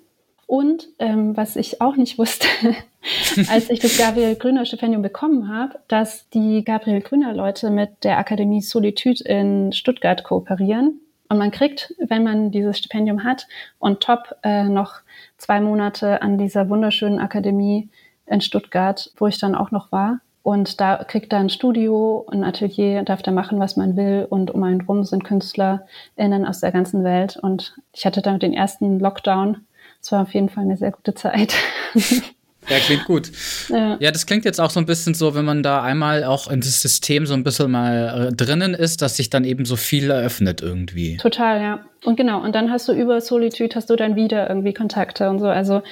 Und 0.47 0.87
ähm, 0.99 1.35
was 1.35 1.55
ich 1.55 1.81
auch 1.81 1.95
nicht 1.95 2.17
wusste, 2.17 2.47
als 3.49 3.69
ich 3.69 3.79
das 3.79 3.97
Gabriel 3.97 4.35
Grüner 4.35 4.65
Stipendium 4.65 5.01
bekommen 5.01 5.49
habe, 5.49 5.79
dass 5.87 6.29
die 6.29 6.63
Gabriel 6.63 7.01
Grüner 7.01 7.33
Leute 7.33 7.69
mit 7.71 8.03
der 8.03 8.17
Akademie 8.17 8.61
Solitude 8.61 9.23
in 9.23 9.71
Stuttgart 9.73 10.23
kooperieren. 10.23 10.99
Und 11.27 11.39
man 11.39 11.49
kriegt, 11.49 11.95
wenn 11.97 12.23
man 12.23 12.51
dieses 12.51 12.77
Stipendium 12.77 13.23
hat, 13.23 13.47
on 13.79 13.99
top 13.99 14.35
äh, 14.43 14.65
noch 14.65 14.97
zwei 15.37 15.59
Monate 15.59 16.21
an 16.21 16.37
dieser 16.37 16.69
wunderschönen 16.69 17.19
Akademie 17.19 17.89
in 18.27 18.41
Stuttgart, 18.41 19.11
wo 19.17 19.25
ich 19.27 19.39
dann 19.39 19.55
auch 19.55 19.71
noch 19.71 19.91
war. 19.91 20.19
Und 20.45 20.79
da 20.79 21.03
kriegt 21.03 21.33
er 21.33 21.39
ein 21.39 21.49
Studio, 21.49 22.27
ein 22.29 22.43
Atelier, 22.43 23.01
darf 23.01 23.23
da 23.23 23.31
machen, 23.31 23.59
was 23.59 23.77
man 23.77 23.97
will. 23.97 24.27
Und 24.29 24.51
um 24.51 24.61
einen 24.61 24.81
rum 24.81 25.03
sind 25.03 25.23
KünstlerInnen 25.23 26.45
aus 26.45 26.59
der 26.59 26.71
ganzen 26.71 27.03
Welt. 27.03 27.35
Und 27.35 27.73
ich 27.93 28.05
hatte 28.05 28.21
dann 28.21 28.37
den 28.37 28.53
ersten 28.53 28.99
Lockdown. 28.99 29.65
Es 30.03 30.11
war 30.11 30.21
auf 30.21 30.35
jeden 30.35 30.49
Fall 30.49 30.65
eine 30.65 30.77
sehr 30.77 30.91
gute 30.91 31.15
Zeit. 31.15 31.55
Ja, 32.67 32.79
klingt 32.79 33.05
gut. 33.05 33.31
Ja. 33.69 33.95
ja. 33.99 34.09
das 34.09 34.25
klingt 34.25 34.43
jetzt 34.43 34.59
auch 34.59 34.71
so 34.71 34.79
ein 34.79 34.87
bisschen 34.87 35.13
so, 35.13 35.35
wenn 35.35 35.45
man 35.45 35.61
da 35.61 35.83
einmal 35.83 36.23
auch 36.23 36.49
in 36.49 36.61
das 36.61 36.81
System 36.81 37.27
so 37.27 37.35
ein 37.35 37.43
bisschen 37.43 37.69
mal 37.69 38.29
äh, 38.31 38.35
drinnen 38.35 38.73
ist, 38.73 39.03
dass 39.03 39.17
sich 39.17 39.29
dann 39.29 39.43
eben 39.43 39.65
so 39.65 39.75
viel 39.75 40.09
eröffnet 40.09 40.63
irgendwie. 40.63 41.17
Total, 41.17 41.61
ja. 41.61 41.85
Und 42.03 42.15
genau, 42.15 42.41
und 42.41 42.55
dann 42.55 42.71
hast 42.71 42.87
du 42.87 42.93
über 42.93 43.21
Solitude 43.21 43.75
hast 43.75 43.91
du 43.91 43.95
dann 43.95 44.15
wieder 44.15 44.49
irgendwie 44.49 44.73
Kontakte 44.73 45.29
und 45.29 45.37
so. 45.37 45.45
Also 45.45 45.83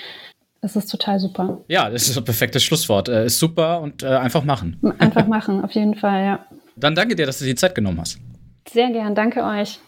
das 0.63 0.77
ist 0.77 0.89
total 0.89 1.19
super. 1.19 1.61
Ja, 1.67 1.89
das 1.89 2.07
ist 2.07 2.17
ein 2.17 2.23
perfektes 2.23 2.63
Schlusswort. 2.63 3.09
Äh, 3.09 3.25
ist 3.25 3.37
super 3.37 3.81
und 3.81 4.01
äh, 4.01 4.07
einfach 4.07 4.45
machen. 4.45 4.79
Einfach 4.97 5.27
machen, 5.27 5.61
auf 5.61 5.71
jeden 5.71 5.93
Fall, 5.93 6.23
ja. 6.23 6.45
Dann 6.77 6.95
danke 6.95 7.15
dir, 7.15 7.25
dass 7.25 7.39
du 7.39 7.45
die 7.45 7.55
Zeit 7.55 7.75
genommen 7.75 7.99
hast. 7.99 8.17
Sehr 8.69 8.89
gern, 8.89 9.13
danke 9.13 9.43
euch. 9.43 9.81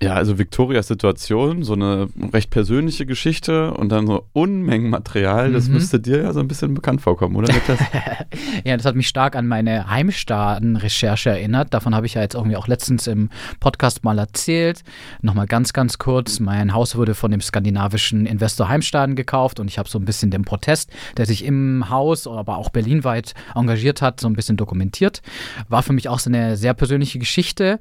Ja, 0.00 0.14
also 0.14 0.38
Victorias 0.38 0.86
Situation, 0.86 1.64
so 1.64 1.72
eine 1.72 2.08
recht 2.32 2.50
persönliche 2.50 3.04
Geschichte 3.04 3.74
und 3.74 3.90
dann 3.90 4.06
so 4.06 4.26
Unmengen 4.32 4.90
Material, 4.90 5.52
das 5.52 5.66
Mhm. 5.66 5.74
müsste 5.74 5.98
dir 5.98 6.22
ja 6.22 6.32
so 6.32 6.38
ein 6.38 6.46
bisschen 6.46 6.72
bekannt 6.74 7.00
vorkommen, 7.00 7.34
oder 7.34 7.52
ja, 8.64 8.76
das 8.76 8.86
hat 8.86 8.94
mich 8.94 9.08
stark 9.08 9.34
an 9.34 9.48
meine 9.48 9.90
Heimstaaten-Recherche 9.90 11.30
erinnert. 11.30 11.74
Davon 11.74 11.94
habe 11.94 12.06
ich 12.06 12.14
ja 12.14 12.22
jetzt 12.22 12.34
irgendwie 12.34 12.56
auch 12.56 12.68
letztens 12.68 13.06
im 13.06 13.30
Podcast 13.60 14.04
mal 14.04 14.18
erzählt. 14.18 14.82
Nochmal 15.20 15.46
ganz, 15.46 15.72
ganz 15.72 15.98
kurz. 15.98 16.40
Mein 16.40 16.74
Haus 16.74 16.96
wurde 16.96 17.14
von 17.14 17.30
dem 17.30 17.40
skandinavischen 17.40 18.26
Investor 18.26 18.68
Heimstaden 18.68 19.16
gekauft 19.16 19.58
und 19.60 19.68
ich 19.68 19.78
habe 19.78 19.88
so 19.88 19.98
ein 19.98 20.04
bisschen 20.04 20.30
den 20.30 20.42
Protest, 20.44 20.90
der 21.16 21.26
sich 21.26 21.44
im 21.44 21.90
Haus, 21.90 22.26
aber 22.26 22.56
auch 22.58 22.70
berlinweit 22.70 23.34
engagiert 23.54 24.02
hat, 24.02 24.20
so 24.20 24.28
ein 24.28 24.34
bisschen 24.34 24.56
dokumentiert. 24.56 25.22
War 25.68 25.82
für 25.82 25.92
mich 25.92 26.08
auch 26.08 26.18
so 26.18 26.30
eine 26.30 26.56
sehr 26.56 26.74
persönliche 26.74 27.18
Geschichte. 27.18 27.78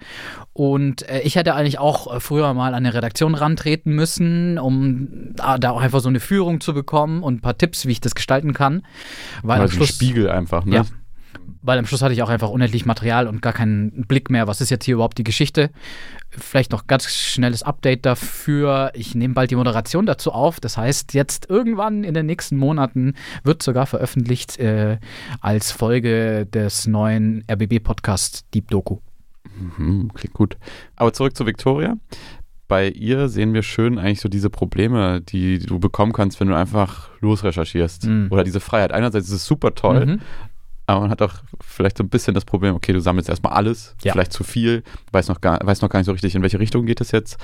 Und 0.54 1.08
äh, 1.10 1.20
ich 1.22 1.36
hätte 1.36 1.54
eigentlich 1.54 1.78
auch 1.80 2.07
äh, 2.12 2.20
früher 2.20 2.54
mal 2.54 2.70
an 2.70 2.86
eine 2.86 2.93
Redaktion 2.93 3.36
rantreten 3.36 3.93
müssen, 3.93 4.58
um 4.60 5.34
da, 5.36 5.58
da 5.58 5.72
auch 5.72 5.82
einfach 5.82 6.00
so 6.00 6.10
eine 6.10 6.20
Führung 6.20 6.62
zu 6.62 6.74
bekommen 6.74 7.24
und 7.24 7.36
ein 7.36 7.41
paar 7.41 7.58
Tipps, 7.58 7.86
wie 7.86 7.91
ich 7.91 8.02
das 8.02 8.15
gestalten 8.15 8.54
kann. 8.54 8.84
Weil 9.43 9.58
am 9.58 9.62
also 9.63 9.74
ein 9.74 9.78
Schluss, 9.78 9.89
Spiegel 9.89 10.30
einfach, 10.30 10.65
ne? 10.65 10.76
Ja. 10.76 10.86
Weil 11.62 11.80
am 11.80 11.86
Schluss 11.86 12.02
hatte 12.02 12.13
ich 12.13 12.24
auch 12.24 12.30
einfach 12.30 12.50
unendlich 12.50 12.86
Material 12.86 13.28
und 13.28 13.41
gar 13.41 13.54
keinen 13.54 14.06
Blick 14.08 14.30
mehr. 14.30 14.48
Was 14.48 14.62
ist 14.62 14.70
jetzt 14.70 14.86
hier 14.86 14.96
überhaupt 14.96 15.17
die 15.17 15.24
Geschichte? 15.24 15.70
Vielleicht 16.30 16.72
noch 16.72 16.88
ganz 16.88 17.10
schnelles 17.10 17.63
Update 17.63 18.06
dafür. 18.06 18.91
Ich 18.93 19.15
nehme 19.15 19.34
bald 19.34 19.52
die 19.52 19.56
Moderation 19.56 20.06
dazu 20.06 20.32
auf. 20.32 20.60
Das 20.60 20.78
heißt, 20.78 21.13
jetzt 21.13 21.50
irgendwann 21.50 22.04
in 22.04 22.13
den 22.13 22.26
nächsten 22.26 22.58
Monaten 22.58 23.15
wird 23.43 23.63
sogar 23.63 23.86
veröffentlicht 23.86 24.58
äh, 24.60 24.98
als 25.41 25.72
Folge 25.72 26.46
des 26.46 26.88
neuen 26.88 27.43
RBB-Podcasts 27.50 28.50
Deep 28.52 28.70
Doku. 28.70 29.00
Mhm, 29.78 30.12
klingt 30.13 30.34
gut. 30.34 30.58
Aber 30.96 31.13
zurück 31.13 31.36
zu 31.36 31.46
Victoria. 31.46 31.96
Bei 32.67 32.89
ihr 32.89 33.30
sehen 33.30 33.54
wir 33.54 33.63
schön 33.63 33.98
eigentlich 33.98 34.20
so 34.20 34.28
diese 34.28 34.50
Probleme, 34.50 35.22
die 35.22 35.60
du 35.60 35.80
bekommen 35.80 36.12
kannst, 36.12 36.39
wenn 36.41 36.50
du 36.50 36.56
einfach 36.58 37.10
losrecherchierst. 37.22 38.06
Mhm. 38.08 38.28
Oder 38.30 38.43
diese 38.43 38.60
Freiheit. 38.60 38.91
Einerseits 38.91 39.28
ist 39.28 39.34
es 39.34 39.46
super 39.46 39.74
toll, 39.74 40.06
Mhm. 40.06 40.20
aber 40.86 41.00
man 41.02 41.10
hat 41.10 41.22
auch 41.22 41.36
vielleicht 41.62 41.98
so 41.98 42.04
ein 42.04 42.10
bisschen 42.10 42.34
das 42.34 42.43
Problem, 42.43 42.76
okay, 42.76 42.91
du 42.91 43.00
sammelst 43.00 43.30
erstmal 43.30 43.54
alles, 43.54 43.96
Ja. 44.04 44.12
vielleicht 44.12 44.34
zu 44.34 44.43
viel, 44.43 44.84
weiß 45.13 45.30
noch, 45.30 45.39
gar, 45.39 45.65
weiß 45.65 45.82
noch 45.82 45.88
gar 45.89 46.00
nicht 46.00 46.08
so 46.08 46.12
richtig, 46.12 46.36
in 46.36 46.41
welche 46.41 46.60
Richtung 46.60 46.86
geht 46.86 47.00
es 47.00 47.12
jetzt. 47.12 47.38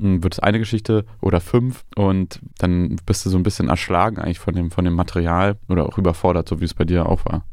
Hm, 0.00 0.24
Wird 0.24 0.34
es 0.34 0.40
eine 0.40 0.58
Geschichte 0.58 1.04
oder 1.20 1.40
fünf 1.40 1.84
und 1.94 2.40
dann 2.58 2.96
bist 3.06 3.24
du 3.24 3.30
so 3.30 3.36
ein 3.36 3.44
bisschen 3.44 3.68
erschlagen 3.68 4.18
eigentlich 4.18 4.40
von 4.40 4.54
dem, 4.54 4.72
von 4.72 4.84
dem 4.84 4.94
Material 4.94 5.56
oder 5.68 5.86
auch 5.86 5.98
überfordert, 5.98 6.48
so 6.48 6.60
wie 6.60 6.64
es 6.64 6.74
bei 6.74 6.84
dir 6.84 7.06
auch 7.08 7.24
war. 7.26 7.44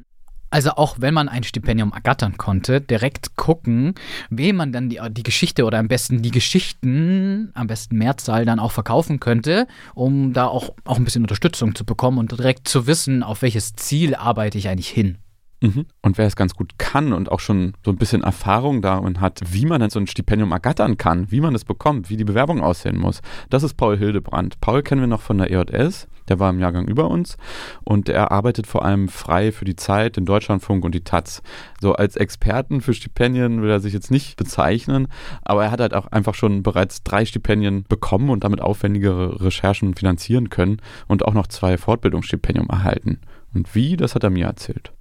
Also 0.51 0.71
auch 0.71 0.97
wenn 0.99 1.13
man 1.13 1.29
ein 1.29 1.43
Stipendium 1.43 1.93
ergattern 1.93 2.37
konnte, 2.37 2.81
direkt 2.81 3.37
gucken, 3.37 3.95
wem 4.29 4.57
man 4.57 4.73
dann 4.73 4.89
die, 4.89 4.99
die 5.09 5.23
Geschichte 5.23 5.63
oder 5.63 5.79
am 5.79 5.87
besten 5.87 6.21
die 6.21 6.31
Geschichten, 6.31 7.51
am 7.53 7.67
besten 7.67 7.97
Mehrzahl 7.97 8.45
dann 8.45 8.59
auch 8.59 8.71
verkaufen 8.73 9.21
könnte, 9.21 9.65
um 9.95 10.33
da 10.33 10.47
auch, 10.47 10.71
auch 10.83 10.97
ein 10.97 11.05
bisschen 11.05 11.23
Unterstützung 11.23 11.73
zu 11.73 11.85
bekommen 11.85 12.17
und 12.17 12.31
direkt 12.33 12.67
zu 12.67 12.85
wissen, 12.85 13.23
auf 13.23 13.41
welches 13.41 13.75
Ziel 13.75 14.13
arbeite 14.13 14.57
ich 14.57 14.67
eigentlich 14.67 14.89
hin. 14.89 15.17
Mhm. 15.61 15.85
Und 16.01 16.17
wer 16.17 16.25
es 16.25 16.35
ganz 16.35 16.55
gut 16.55 16.79
kann 16.79 17.13
und 17.13 17.31
auch 17.31 17.39
schon 17.39 17.73
so 17.85 17.91
ein 17.91 17.97
bisschen 17.97 18.23
Erfahrung 18.23 18.81
darin 18.81 19.21
hat, 19.21 19.41
wie 19.45 19.67
man 19.67 19.79
denn 19.79 19.91
so 19.91 19.99
ein 19.99 20.07
Stipendium 20.07 20.51
ergattern 20.51 20.97
kann, 20.97 21.31
wie 21.31 21.39
man 21.39 21.53
es 21.53 21.65
bekommt, 21.65 22.09
wie 22.09 22.17
die 22.17 22.23
Bewerbung 22.23 22.61
aussehen 22.61 22.97
muss, 22.97 23.21
das 23.51 23.61
ist 23.61 23.75
Paul 23.75 23.95
Hildebrand. 23.95 24.59
Paul 24.59 24.81
kennen 24.81 25.01
wir 25.01 25.07
noch 25.07 25.21
von 25.21 25.37
der 25.37 25.51
EJS, 25.51 26.07
der 26.29 26.39
war 26.39 26.49
im 26.49 26.59
Jahrgang 26.59 26.87
über 26.87 27.11
uns 27.11 27.37
und 27.83 28.09
er 28.09 28.31
arbeitet 28.31 28.65
vor 28.65 28.83
allem 28.83 29.07
frei 29.07 29.51
für 29.51 29.65
die 29.65 29.75
Zeit, 29.75 30.17
den 30.17 30.25
Deutschlandfunk 30.25 30.83
und 30.83 30.95
die 30.95 31.03
Taz. 31.03 31.43
So 31.79 31.93
als 31.93 32.15
Experten 32.15 32.81
für 32.81 32.95
Stipendien 32.95 33.61
will 33.61 33.69
er 33.69 33.79
sich 33.79 33.93
jetzt 33.93 34.09
nicht 34.09 34.37
bezeichnen, 34.37 35.09
aber 35.43 35.65
er 35.65 35.71
hat 35.71 35.79
halt 35.79 35.93
auch 35.93 36.07
einfach 36.07 36.33
schon 36.33 36.63
bereits 36.63 37.03
drei 37.03 37.23
Stipendien 37.23 37.85
bekommen 37.87 38.31
und 38.31 38.43
damit 38.43 38.61
aufwendigere 38.61 39.41
Recherchen 39.41 39.93
finanzieren 39.93 40.49
können 40.49 40.77
und 41.07 41.23
auch 41.23 41.35
noch 41.35 41.45
zwei 41.45 41.77
Fortbildungsstipendien 41.77 42.67
erhalten. 42.67 43.19
Und 43.53 43.75
wie, 43.75 43.95
das 43.95 44.15
hat 44.15 44.23
er 44.23 44.29
mir 44.31 44.45
erzählt. 44.45 44.91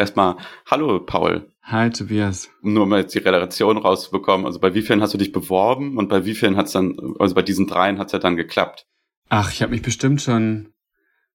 Erstmal, 0.00 0.36
hallo 0.64 0.98
Paul. 0.98 1.52
Hi 1.62 1.90
Tobias. 1.90 2.48
Um 2.62 2.72
nur 2.72 2.86
mal 2.86 3.00
jetzt 3.00 3.14
die 3.14 3.18
Relation 3.18 3.76
rauszubekommen. 3.76 4.46
Also 4.46 4.58
bei 4.58 4.72
wie 4.72 4.80
vielen 4.80 5.02
hast 5.02 5.12
du 5.12 5.18
dich 5.18 5.30
beworben 5.30 5.98
und 5.98 6.08
bei 6.08 6.24
wie 6.24 6.34
vielen 6.34 6.56
hat 6.56 6.66
es 6.68 6.72
dann, 6.72 6.96
also 7.18 7.34
bei 7.34 7.42
diesen 7.42 7.66
dreien 7.66 7.98
hat 7.98 8.06
es 8.06 8.12
ja 8.14 8.18
dann 8.18 8.36
geklappt. 8.36 8.86
Ach, 9.28 9.52
ich 9.52 9.60
habe 9.60 9.72
mich 9.72 9.82
bestimmt 9.82 10.22
schon 10.22 10.72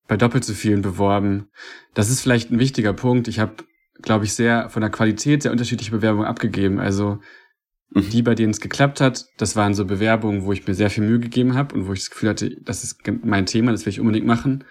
bei 0.07 0.17
doppelt 0.17 0.43
so 0.43 0.55
vielen 0.55 0.81
beworben. 0.81 1.49
Das 1.93 2.09
ist 2.09 2.21
vielleicht 2.21 2.49
ein 2.49 2.57
wichtiger 2.57 2.93
Punkt. 2.93 3.27
Ich 3.27 3.37
habe, 3.37 3.53
glaube 4.01 4.25
ich, 4.25 4.33
sehr 4.33 4.67
von 4.69 4.81
der 4.81 4.89
Qualität 4.89 5.43
sehr 5.43 5.51
unterschiedliche 5.51 5.91
Bewerbungen 5.91 6.27
abgegeben. 6.27 6.79
Also 6.79 7.19
Mhm. 7.91 8.09
die, 8.09 8.23
bei 8.23 8.33
denen 8.33 8.49
es 8.49 8.61
geklappt 8.61 8.99
hat, 8.99 9.27
das 9.37 9.55
waren 9.55 9.75
so 9.75 9.85
Bewerbungen, 9.85 10.43
wo 10.43 10.51
ich 10.53 10.65
mir 10.67 10.73
sehr 10.73 10.89
viel 10.89 11.03
Mühe 11.03 11.19
gegeben 11.19 11.53
habe 11.53 11.75
und 11.75 11.87
wo 11.87 11.93
ich 11.93 11.99
das 11.99 12.09
Gefühl 12.09 12.29
hatte, 12.29 12.49
das 12.61 12.83
ist 12.83 12.97
mein 13.23 13.45
Thema, 13.45 13.71
das 13.71 13.85
will 13.85 13.93
ich 13.93 13.99
unbedingt 13.99 14.25
machen. 14.25 14.63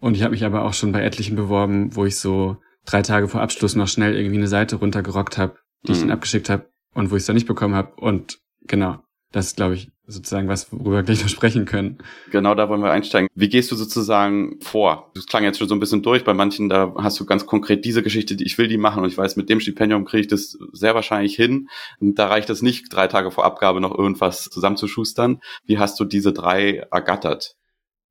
Und 0.00 0.16
ich 0.16 0.24
habe 0.24 0.32
mich 0.32 0.44
aber 0.44 0.64
auch 0.64 0.74
schon 0.74 0.90
bei 0.90 1.02
etlichen 1.02 1.36
beworben, 1.36 1.94
wo 1.94 2.04
ich 2.04 2.18
so 2.18 2.56
drei 2.88 3.02
Tage 3.02 3.28
vor 3.28 3.40
Abschluss 3.42 3.76
noch 3.76 3.88
schnell 3.88 4.16
irgendwie 4.16 4.36
eine 4.38 4.48
Seite 4.48 4.76
runtergerockt 4.76 5.36
habe, 5.38 5.56
die 5.86 5.92
ich 5.92 5.98
Mhm. 5.98 6.02
dann 6.02 6.10
abgeschickt 6.12 6.48
habe 6.48 6.68
und 6.94 7.10
wo 7.10 7.16
ich 7.16 7.20
es 7.20 7.26
dann 7.26 7.36
nicht 7.36 7.46
bekommen 7.46 7.74
habe. 7.74 7.92
Und 7.96 8.38
genau, 8.62 8.98
das 9.32 9.48
ist, 9.48 9.56
glaube 9.56 9.74
ich, 9.74 9.90
sozusagen 10.06 10.48
was, 10.48 10.72
worüber 10.72 10.96
wir 10.96 11.02
gleich 11.02 11.20
noch 11.22 11.28
sprechen 11.28 11.66
können. 11.66 11.98
Genau 12.30 12.54
da 12.54 12.70
wollen 12.70 12.80
wir 12.80 12.90
einsteigen. 12.90 13.28
Wie 13.34 13.50
gehst 13.50 13.70
du 13.70 13.76
sozusagen 13.76 14.58
vor? 14.62 15.10
Das 15.14 15.26
klang 15.26 15.44
jetzt 15.44 15.58
schon 15.58 15.68
so 15.68 15.74
ein 15.74 15.80
bisschen 15.80 16.00
durch. 16.02 16.24
Bei 16.24 16.32
manchen, 16.32 16.70
da 16.70 16.94
hast 16.96 17.20
du 17.20 17.26
ganz 17.26 17.44
konkret 17.44 17.84
diese 17.84 18.02
Geschichte, 18.02 18.34
die 18.36 18.44
ich 18.44 18.56
will 18.56 18.68
die 18.68 18.78
machen 18.78 19.02
und 19.02 19.08
ich 19.10 19.18
weiß, 19.18 19.36
mit 19.36 19.50
dem 19.50 19.60
Stipendium 19.60 20.06
kriege 20.06 20.22
ich 20.22 20.28
das 20.28 20.56
sehr 20.72 20.94
wahrscheinlich 20.94 21.36
hin. 21.36 21.68
Und 22.00 22.18
da 22.18 22.28
reicht 22.28 22.48
es 22.48 22.62
nicht, 22.62 22.86
drei 22.90 23.06
Tage 23.06 23.30
vor 23.30 23.44
Abgabe 23.44 23.82
noch 23.82 23.96
irgendwas 23.96 24.44
zusammenzuschustern. 24.44 25.40
Wie 25.66 25.76
hast 25.78 26.00
du 26.00 26.06
diese 26.06 26.32
drei 26.32 26.86
ergattert? 26.90 27.56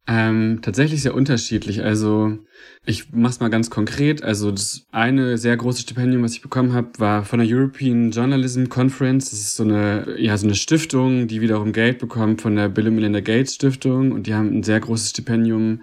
Ähm, 0.09 0.59
tatsächlich 0.61 1.01
sehr 1.01 1.13
unterschiedlich. 1.13 1.83
Also 1.83 2.37
ich 2.85 3.11
mach's 3.11 3.41
mal 3.41 3.49
ganz 3.49 3.69
konkret. 3.69 4.23
Also 4.23 4.51
das 4.51 4.85
eine 4.91 5.37
sehr 5.37 5.57
große 5.57 5.81
Stipendium, 5.81 6.23
was 6.23 6.31
ich 6.31 6.41
bekommen 6.41 6.71
habe, 6.71 6.91
war 6.97 7.25
von 7.25 7.39
der 7.39 7.47
European 7.49 8.11
Journalism 8.11 8.67
Conference. 8.67 9.31
Das 9.31 9.39
ist 9.39 9.57
so 9.57 9.63
eine, 9.63 10.15
ja, 10.17 10.37
so 10.37 10.47
eine 10.47 10.55
Stiftung, 10.55 11.27
die 11.27 11.41
wiederum 11.41 11.73
Geld 11.73 11.99
bekommt 11.99 12.41
von 12.41 12.55
der 12.55 12.69
Bill 12.69 12.87
und 12.87 12.95
Melinda 12.95 13.19
Gates 13.19 13.55
Stiftung. 13.55 14.13
Und 14.13 14.27
die 14.27 14.33
haben 14.33 14.57
ein 14.57 14.63
sehr 14.63 14.79
großes 14.79 15.09
Stipendium, 15.09 15.81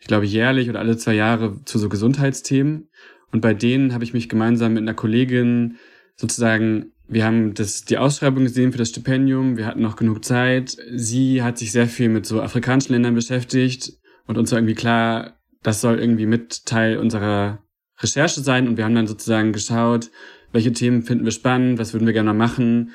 ich 0.00 0.06
glaube 0.06 0.24
jährlich 0.24 0.70
oder 0.70 0.78
alle 0.78 0.96
zwei 0.96 1.14
Jahre 1.14 1.62
zu 1.66 1.78
so 1.78 1.90
Gesundheitsthemen. 1.90 2.88
Und 3.30 3.42
bei 3.42 3.52
denen 3.52 3.92
habe 3.92 4.04
ich 4.04 4.14
mich 4.14 4.30
gemeinsam 4.30 4.72
mit 4.72 4.82
einer 4.82 4.94
Kollegin 4.94 5.76
sozusagen 6.14 6.92
wir 7.08 7.24
haben 7.24 7.54
das, 7.54 7.84
die 7.84 7.98
Ausschreibung 7.98 8.44
gesehen 8.44 8.72
für 8.72 8.78
das 8.78 8.88
Stipendium. 8.88 9.56
Wir 9.56 9.66
hatten 9.66 9.80
noch 9.80 9.96
genug 9.96 10.24
Zeit. 10.24 10.76
Sie 10.94 11.42
hat 11.42 11.58
sich 11.58 11.72
sehr 11.72 11.86
viel 11.86 12.08
mit 12.08 12.26
so 12.26 12.42
afrikanischen 12.42 12.92
Ländern 12.92 13.14
beschäftigt 13.14 13.92
und 14.26 14.38
uns 14.38 14.50
war 14.50 14.58
irgendwie 14.58 14.74
klar, 14.74 15.38
das 15.62 15.80
soll 15.80 15.98
irgendwie 15.98 16.26
mit 16.26 16.66
Teil 16.66 16.98
unserer 16.98 17.62
Recherche 17.98 18.40
sein. 18.40 18.66
Und 18.68 18.76
wir 18.76 18.84
haben 18.84 18.94
dann 18.94 19.06
sozusagen 19.06 19.52
geschaut, 19.52 20.10
welche 20.52 20.72
Themen 20.72 21.02
finden 21.02 21.24
wir 21.24 21.32
spannend, 21.32 21.78
was 21.78 21.92
würden 21.92 22.06
wir 22.06 22.12
gerne 22.12 22.34
machen 22.34 22.92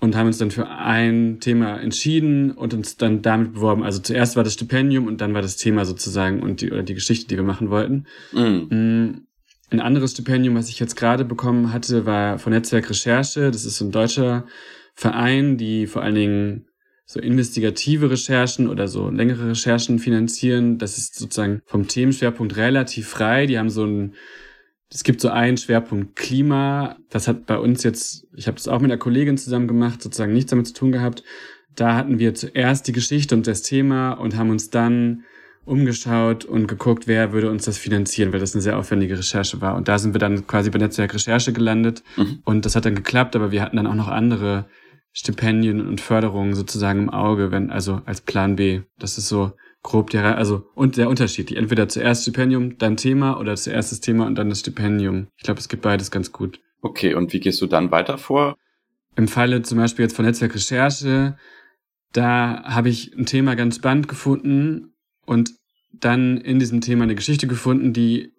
und 0.00 0.16
haben 0.16 0.26
uns 0.26 0.38
dann 0.38 0.50
für 0.50 0.68
ein 0.68 1.38
Thema 1.38 1.76
entschieden 1.76 2.50
und 2.50 2.74
uns 2.74 2.96
dann 2.96 3.22
damit 3.22 3.54
beworben. 3.54 3.84
Also 3.84 4.00
zuerst 4.00 4.34
war 4.34 4.42
das 4.42 4.54
Stipendium 4.54 5.06
und 5.06 5.20
dann 5.20 5.32
war 5.32 5.42
das 5.42 5.56
Thema 5.56 5.84
sozusagen 5.84 6.42
und 6.42 6.60
die, 6.60 6.72
oder 6.72 6.82
die 6.82 6.94
Geschichte, 6.94 7.28
die 7.28 7.36
wir 7.36 7.44
machen 7.44 7.70
wollten. 7.70 8.06
Mhm. 8.32 9.26
Ein 9.72 9.80
anderes 9.80 10.10
Stipendium, 10.10 10.54
was 10.54 10.68
ich 10.68 10.78
jetzt 10.78 10.96
gerade 10.96 11.24
bekommen 11.24 11.72
hatte, 11.72 12.04
war 12.04 12.38
von 12.38 12.52
Netzwerk 12.52 12.90
Recherche. 12.90 13.50
Das 13.50 13.64
ist 13.64 13.78
so 13.78 13.86
ein 13.86 13.90
deutscher 13.90 14.44
Verein, 14.92 15.56
die 15.56 15.86
vor 15.86 16.02
allen 16.02 16.14
Dingen 16.14 16.66
so 17.06 17.18
investigative 17.18 18.10
Recherchen 18.10 18.68
oder 18.68 18.86
so 18.86 19.08
längere 19.08 19.48
Recherchen 19.48 19.98
finanzieren. 19.98 20.76
Das 20.76 20.98
ist 20.98 21.14
sozusagen 21.14 21.62
vom 21.64 21.88
Themenschwerpunkt 21.88 22.56
relativ 22.56 23.08
frei. 23.08 23.46
Die 23.46 23.58
haben 23.58 23.70
so 23.70 23.86
ein, 23.86 24.14
es 24.90 25.04
gibt 25.04 25.22
so 25.22 25.30
einen 25.30 25.56
Schwerpunkt 25.56 26.16
Klima. 26.16 26.98
Das 27.08 27.26
hat 27.26 27.46
bei 27.46 27.56
uns 27.56 27.82
jetzt, 27.82 28.26
ich 28.36 28.48
habe 28.48 28.56
das 28.56 28.68
auch 28.68 28.80
mit 28.80 28.90
einer 28.90 28.98
Kollegin 28.98 29.38
zusammen 29.38 29.68
gemacht, 29.68 30.02
sozusagen 30.02 30.34
nichts 30.34 30.50
damit 30.50 30.66
zu 30.66 30.74
tun 30.74 30.92
gehabt. 30.92 31.24
Da 31.74 31.96
hatten 31.96 32.18
wir 32.18 32.34
zuerst 32.34 32.86
die 32.88 32.92
Geschichte 32.92 33.34
und 33.34 33.46
das 33.46 33.62
Thema 33.62 34.12
und 34.12 34.36
haben 34.36 34.50
uns 34.50 34.68
dann 34.68 35.24
umgeschaut 35.64 36.44
und 36.44 36.66
geguckt, 36.66 37.06
wer 37.06 37.32
würde 37.32 37.50
uns 37.50 37.64
das 37.64 37.78
finanzieren, 37.78 38.32
weil 38.32 38.40
das 38.40 38.54
eine 38.54 38.62
sehr 38.62 38.78
aufwendige 38.78 39.16
Recherche 39.16 39.60
war. 39.60 39.76
Und 39.76 39.88
da 39.88 39.98
sind 39.98 40.14
wir 40.14 40.18
dann 40.18 40.46
quasi 40.46 40.70
bei 40.70 40.78
Netzwerk 40.78 41.14
Recherche 41.14 41.52
gelandet. 41.52 42.02
Mhm. 42.16 42.40
Und 42.44 42.64
das 42.64 42.74
hat 42.74 42.84
dann 42.84 42.94
geklappt, 42.94 43.36
aber 43.36 43.52
wir 43.52 43.62
hatten 43.62 43.76
dann 43.76 43.86
auch 43.86 43.94
noch 43.94 44.08
andere 44.08 44.66
Stipendien 45.12 45.86
und 45.86 46.00
Förderungen 46.00 46.54
sozusagen 46.54 47.00
im 47.00 47.10
Auge, 47.10 47.50
wenn, 47.50 47.70
also 47.70 48.02
als 48.06 48.22
Plan 48.22 48.56
B. 48.56 48.80
Das 48.98 49.18
ist 49.18 49.28
so 49.28 49.52
grob 49.82 50.10
die, 50.10 50.16
Re- 50.16 50.36
also, 50.36 50.66
und 50.74 50.94
sehr 50.94 51.08
unterschiedlich. 51.08 51.58
Entweder 51.58 51.88
zuerst 51.88 52.22
Stipendium, 52.22 52.78
dann 52.78 52.96
Thema 52.96 53.38
oder 53.38 53.54
zuerst 53.54 53.92
das 53.92 54.00
Thema 54.00 54.26
und 54.26 54.36
dann 54.36 54.48
das 54.48 54.60
Stipendium. 54.60 55.28
Ich 55.36 55.44
glaube, 55.44 55.60
es 55.60 55.68
gibt 55.68 55.82
beides 55.82 56.10
ganz 56.10 56.32
gut. 56.32 56.60
Okay, 56.80 57.14
und 57.14 57.32
wie 57.32 57.40
gehst 57.40 57.60
du 57.60 57.66
dann 57.66 57.90
weiter 57.90 58.18
vor? 58.18 58.56
Im 59.14 59.28
Falle 59.28 59.62
zum 59.62 59.78
Beispiel 59.78 60.04
jetzt 60.04 60.16
von 60.16 60.24
Netzwerk 60.24 60.54
Recherche, 60.54 61.36
da 62.12 62.62
habe 62.64 62.88
ich 62.88 63.14
ein 63.16 63.26
Thema 63.26 63.54
ganz 63.54 63.76
spannend 63.76 64.08
gefunden 64.08 64.91
und 65.26 65.52
dann 65.92 66.38
in 66.38 66.58
diesem 66.58 66.80
Thema 66.80 67.04
eine 67.04 67.14
Geschichte 67.14 67.46
gefunden, 67.46 67.92
die 67.92 68.32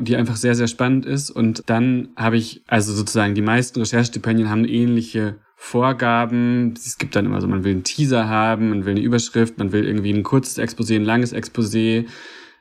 die 0.00 0.16
einfach 0.16 0.36
sehr, 0.36 0.54
sehr 0.54 0.68
spannend 0.68 1.04
ist. 1.04 1.30
Und 1.30 1.62
dann 1.66 2.08
habe 2.16 2.36
ich, 2.36 2.62
also 2.66 2.94
sozusagen 2.94 3.34
die 3.34 3.42
meisten 3.42 3.78
Recherchestipendien 3.78 4.48
haben 4.48 4.64
ähnliche 4.64 5.38
Vorgaben. 5.56 6.74
Es 6.76 6.98
gibt 6.98 7.16
dann 7.16 7.26
immer 7.26 7.40
so, 7.40 7.46
man 7.46 7.64
will 7.64 7.72
einen 7.72 7.84
Teaser 7.84 8.28
haben, 8.28 8.70
man 8.70 8.84
will 8.84 8.92
eine 8.92 9.02
Überschrift, 9.02 9.58
man 9.58 9.72
will 9.72 9.84
irgendwie 9.84 10.12
ein 10.12 10.22
kurzes 10.22 10.58
Exposé, 10.58 10.96
ein 10.96 11.04
langes 11.04 11.34
Exposé. 11.34 12.06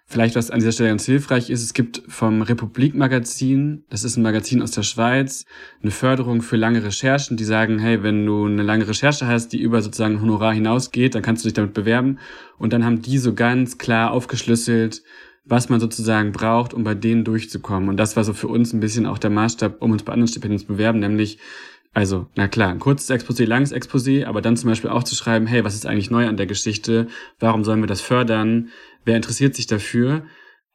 Vielleicht, 0.08 0.36
was 0.36 0.52
an 0.52 0.60
dieser 0.60 0.72
Stelle 0.72 0.89
ganz 0.89 1.04
hilfreich 1.06 1.50
ist, 1.50 1.63
es 1.63 1.74
gibt 1.74 2.04
vom 2.08 2.44
Republik-Magazin, 2.44 3.86
das 3.89 4.04
ist 4.04 4.18
ein 4.18 4.22
Magazin 4.22 4.62
aus 4.62 4.70
der 4.70 4.84
Schweiz, 4.84 5.46
eine 5.82 5.89
Förderung 5.89 6.44
für 6.44 6.58
lange 6.58 6.84
Recherchen, 6.84 7.38
die 7.38 7.44
sagen, 7.44 7.80
hey, 7.80 8.04
wenn 8.04 8.24
du 8.24 8.46
eine 8.46 8.62
lange 8.62 8.88
Recherche 8.88 9.26
hast, 9.26 9.50
die 9.50 9.60
über 9.60 9.82
sozusagen 9.82 10.22
Honorar 10.22 10.54
hinausgeht, 10.54 11.15
dann 11.15 11.24
kannst 11.24 11.44
du 11.44 11.48
dich 11.48 11.56
damit 11.56 11.74
bewerben. 11.74 12.20
Und 12.60 12.72
dann 12.72 12.86
haben 12.86 13.02
die 13.02 13.18
so 13.18 13.34
ganz 13.34 13.80
klar 13.80 14.12
aufgeschlüsselt, 14.12 15.02
was 15.44 15.70
man 15.70 15.80
sozusagen 15.80 16.32
braucht, 16.32 16.76
um 16.76 16.84
bei 16.84 16.94
denen 16.94 17.24
durchzukommen. 17.24 17.89
Und 17.89 17.98
das 17.98 18.15
war 18.15 18.24
so 18.24 18.34
für 18.34 18.48
uns 18.48 18.74
ein 18.74 18.80
bisschen 18.80 19.08
auch 19.08 19.18
der 19.18 19.32
Maßstab, 19.32 19.82
um 19.82 19.91
uns 19.91 20.04
bei 20.04 20.13
anderen 20.13 20.28
Stipendien 20.28 20.60
zu 20.60 20.68
bewerben, 20.68 21.00
nämlich 21.00 21.39
also, 21.96 22.28
na 22.36 22.50
klar, 22.50 22.72
ein 22.72 22.80
kurzes 22.80 23.10
Exposé, 23.10 23.46
langes 23.46 23.74
Exposé, 23.74 24.26
aber 24.26 24.41
dann 24.41 24.58
zum 24.58 24.70
Beispiel 24.70 24.89
auch 24.89 25.06
zu 25.06 25.15
schreiben, 25.15 25.48
hey, 25.48 25.63
was 25.63 25.76
ist 25.76 25.86
eigentlich 25.86 26.12
neu 26.12 26.28
an 26.28 26.36
der 26.36 26.46
Geschichte? 26.46 27.08
Warum 27.39 27.63
sollen 27.63 27.80
wir 27.80 27.88
das 27.88 28.02
fördern? 28.02 28.68
Wer 29.06 29.15
interessiert 29.15 29.56
sich 29.56 29.68
dafür? 29.68 30.26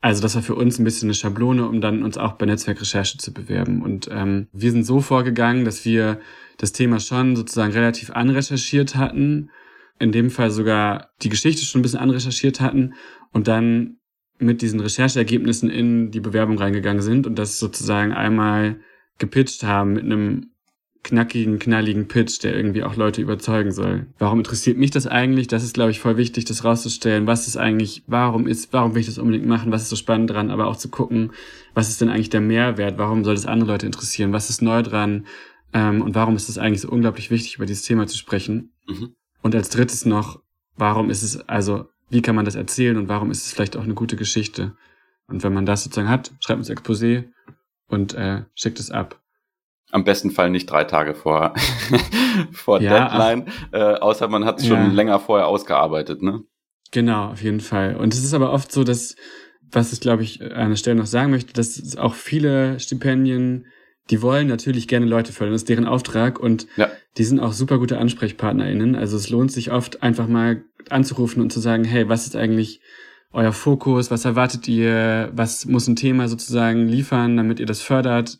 Also 0.00 0.22
das 0.22 0.34
war 0.34 0.42
für 0.42 0.54
uns 0.54 0.78
ein 0.78 0.84
bisschen 0.84 1.08
eine 1.08 1.14
Schablone, 1.14 1.68
um 1.68 1.82
dann 1.82 2.02
uns 2.02 2.16
auch 2.16 2.32
bei 2.32 2.46
Netzwerkrecherche 2.46 3.18
zu 3.18 3.34
bewerben. 3.34 3.82
Und 3.82 4.08
ähm, 4.10 4.48
wir 4.52 4.70
sind 4.70 4.84
so 4.84 5.00
vorgegangen, 5.02 5.66
dass 5.66 5.84
wir 5.84 6.20
das 6.56 6.72
Thema 6.72 7.00
schon 7.00 7.36
sozusagen 7.36 7.72
relativ 7.72 8.10
anrecherchiert 8.10 8.96
hatten, 8.96 9.50
in 9.98 10.12
dem 10.12 10.30
Fall 10.30 10.50
sogar 10.50 11.10
die 11.20 11.28
Geschichte 11.28 11.64
schon 11.64 11.80
ein 11.80 11.82
bisschen 11.82 12.00
anrecherchiert 12.00 12.60
hatten 12.60 12.94
und 13.32 13.46
dann 13.46 13.98
mit 14.38 14.62
diesen 14.62 14.80
Rechercheergebnissen 14.80 15.68
in 15.68 16.10
die 16.10 16.20
Bewerbung 16.20 16.56
reingegangen 16.56 17.02
sind 17.02 17.26
und 17.26 17.38
das 17.38 17.58
sozusagen 17.58 18.12
einmal 18.12 18.80
gepitcht 19.18 19.62
haben 19.64 19.92
mit 19.92 20.04
einem 20.04 20.52
knackigen, 21.02 21.58
knalligen 21.58 22.08
Pitch, 22.08 22.42
der 22.42 22.54
irgendwie 22.54 22.82
auch 22.82 22.94
Leute 22.94 23.22
überzeugen 23.22 23.72
soll. 23.72 24.06
Warum 24.18 24.38
interessiert 24.38 24.76
mich 24.76 24.90
das 24.90 25.06
eigentlich? 25.06 25.48
Das 25.48 25.64
ist, 25.64 25.74
glaube 25.74 25.90
ich, 25.90 26.00
voll 26.00 26.16
wichtig, 26.16 26.44
das 26.44 26.64
rauszustellen. 26.64 27.26
Was 27.26 27.48
ist 27.48 27.56
eigentlich, 27.56 28.02
warum 28.06 28.46
ist, 28.46 28.72
warum 28.72 28.94
will 28.94 29.00
ich 29.00 29.06
das 29.06 29.18
unbedingt 29.18 29.46
machen? 29.46 29.72
Was 29.72 29.82
ist 29.82 29.88
so 29.88 29.96
spannend 29.96 30.30
dran? 30.30 30.50
Aber 30.50 30.66
auch 30.66 30.76
zu 30.76 30.88
gucken, 30.88 31.32
was 31.74 31.88
ist 31.88 32.00
denn 32.00 32.10
eigentlich 32.10 32.30
der 32.30 32.42
Mehrwert? 32.42 32.98
Warum 32.98 33.24
soll 33.24 33.34
das 33.34 33.46
andere 33.46 33.70
Leute 33.70 33.86
interessieren? 33.86 34.32
Was 34.32 34.50
ist 34.50 34.60
neu 34.60 34.82
dran? 34.82 35.26
Ähm, 35.72 36.02
und 36.02 36.14
warum 36.14 36.36
ist 36.36 36.48
es 36.48 36.58
eigentlich 36.58 36.82
so 36.82 36.90
unglaublich 36.90 37.30
wichtig, 37.30 37.56
über 37.56 37.66
dieses 37.66 37.82
Thema 37.82 38.06
zu 38.06 38.18
sprechen? 38.18 38.72
Mhm. 38.86 39.14
Und 39.42 39.54
als 39.54 39.70
drittes 39.70 40.04
noch, 40.04 40.42
warum 40.76 41.10
ist 41.10 41.22
es, 41.22 41.48
also, 41.48 41.88
wie 42.10 42.22
kann 42.22 42.34
man 42.34 42.44
das 42.44 42.56
erzählen 42.56 42.96
und 42.96 43.08
warum 43.08 43.30
ist 43.30 43.46
es 43.46 43.52
vielleicht 43.52 43.76
auch 43.76 43.84
eine 43.84 43.94
gute 43.94 44.16
Geschichte? 44.16 44.76
Und 45.28 45.42
wenn 45.44 45.54
man 45.54 45.64
das 45.64 45.84
sozusagen 45.84 46.08
hat, 46.08 46.32
schreibt 46.40 46.58
ins 46.58 46.70
Exposé 46.70 47.28
und 47.86 48.14
äh, 48.14 48.42
schickt 48.54 48.80
es 48.80 48.90
ab. 48.90 49.20
Am 49.92 50.04
besten 50.04 50.30
Fall 50.30 50.50
nicht 50.50 50.70
drei 50.70 50.84
Tage 50.84 51.14
vor, 51.14 51.54
vor 52.52 52.80
ja, 52.80 53.08
Deadline, 53.08 53.46
äh, 53.72 53.94
außer 53.94 54.28
man 54.28 54.44
hat 54.44 54.60
es 54.60 54.66
schon 54.66 54.78
ja. 54.78 54.86
länger 54.88 55.18
vorher 55.18 55.48
ausgearbeitet, 55.48 56.22
ne? 56.22 56.42
Genau, 56.92 57.26
auf 57.26 57.42
jeden 57.42 57.60
Fall. 57.60 57.96
Und 57.96 58.14
es 58.14 58.24
ist 58.24 58.34
aber 58.34 58.52
oft 58.52 58.72
so, 58.72 58.84
dass, 58.84 59.16
was 59.70 59.92
ich 59.92 60.00
glaube 60.00 60.22
ich 60.22 60.42
an 60.42 60.70
der 60.70 60.76
Stelle 60.76 60.96
noch 60.96 61.06
sagen 61.06 61.30
möchte, 61.30 61.52
dass 61.52 61.96
auch 61.96 62.14
viele 62.14 62.78
Stipendien, 62.80 63.66
die 64.10 64.22
wollen 64.22 64.48
natürlich 64.48 64.88
gerne 64.88 65.06
Leute 65.06 65.32
fördern, 65.32 65.52
das 65.52 65.62
ist 65.62 65.68
deren 65.68 65.86
Auftrag 65.86 66.40
und 66.40 66.66
ja. 66.76 66.88
die 67.16 67.24
sind 67.24 67.38
auch 67.38 67.52
super 67.52 67.78
gute 67.78 67.98
AnsprechpartnerInnen. 67.98 68.96
Also 68.96 69.16
es 69.16 69.30
lohnt 69.30 69.52
sich 69.52 69.70
oft 69.70 70.02
einfach 70.02 70.26
mal 70.26 70.64
anzurufen 70.88 71.42
und 71.42 71.52
zu 71.52 71.60
sagen, 71.60 71.84
hey, 71.84 72.08
was 72.08 72.26
ist 72.26 72.34
eigentlich 72.34 72.80
euer 73.32 73.52
Fokus, 73.52 74.10
was 74.10 74.24
erwartet 74.24 74.66
ihr, 74.66 75.30
was 75.32 75.66
muss 75.66 75.86
ein 75.86 75.94
Thema 75.94 76.26
sozusagen 76.26 76.88
liefern, 76.88 77.36
damit 77.36 77.60
ihr 77.60 77.66
das 77.66 77.80
fördert 77.80 78.38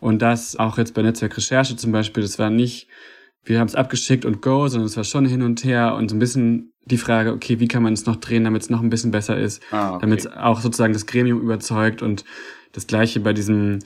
und 0.00 0.22
das 0.22 0.56
auch 0.56 0.78
jetzt 0.78 0.94
bei 0.94 1.02
Netzwerkrecherche 1.02 1.76
zum 1.76 1.92
Beispiel, 1.92 2.22
das 2.22 2.38
war 2.38 2.50
nicht, 2.50 2.88
wir 3.44 3.58
haben 3.58 3.68
es 3.68 3.74
abgeschickt 3.74 4.24
und 4.24 4.42
go, 4.42 4.68
sondern 4.68 4.86
es 4.86 4.96
war 4.96 5.04
schon 5.04 5.26
hin 5.26 5.42
und 5.42 5.64
her 5.64 5.94
und 5.94 6.08
so 6.08 6.16
ein 6.16 6.18
bisschen 6.18 6.72
die 6.84 6.98
Frage, 6.98 7.32
okay, 7.32 7.60
wie 7.60 7.68
kann 7.68 7.82
man 7.82 7.92
es 7.92 8.06
noch 8.06 8.16
drehen, 8.16 8.44
damit 8.44 8.62
es 8.62 8.70
noch 8.70 8.82
ein 8.82 8.90
bisschen 8.90 9.10
besser 9.10 9.38
ist, 9.38 9.62
ah, 9.70 9.90
okay. 9.90 9.98
damit 10.02 10.20
es 10.20 10.26
auch 10.26 10.60
sozusagen 10.60 10.92
das 10.92 11.06
Gremium 11.06 11.40
überzeugt 11.40 12.02
und 12.02 12.24
das 12.72 12.86
gleiche 12.86 13.20
bei 13.20 13.32
diesem 13.32 13.80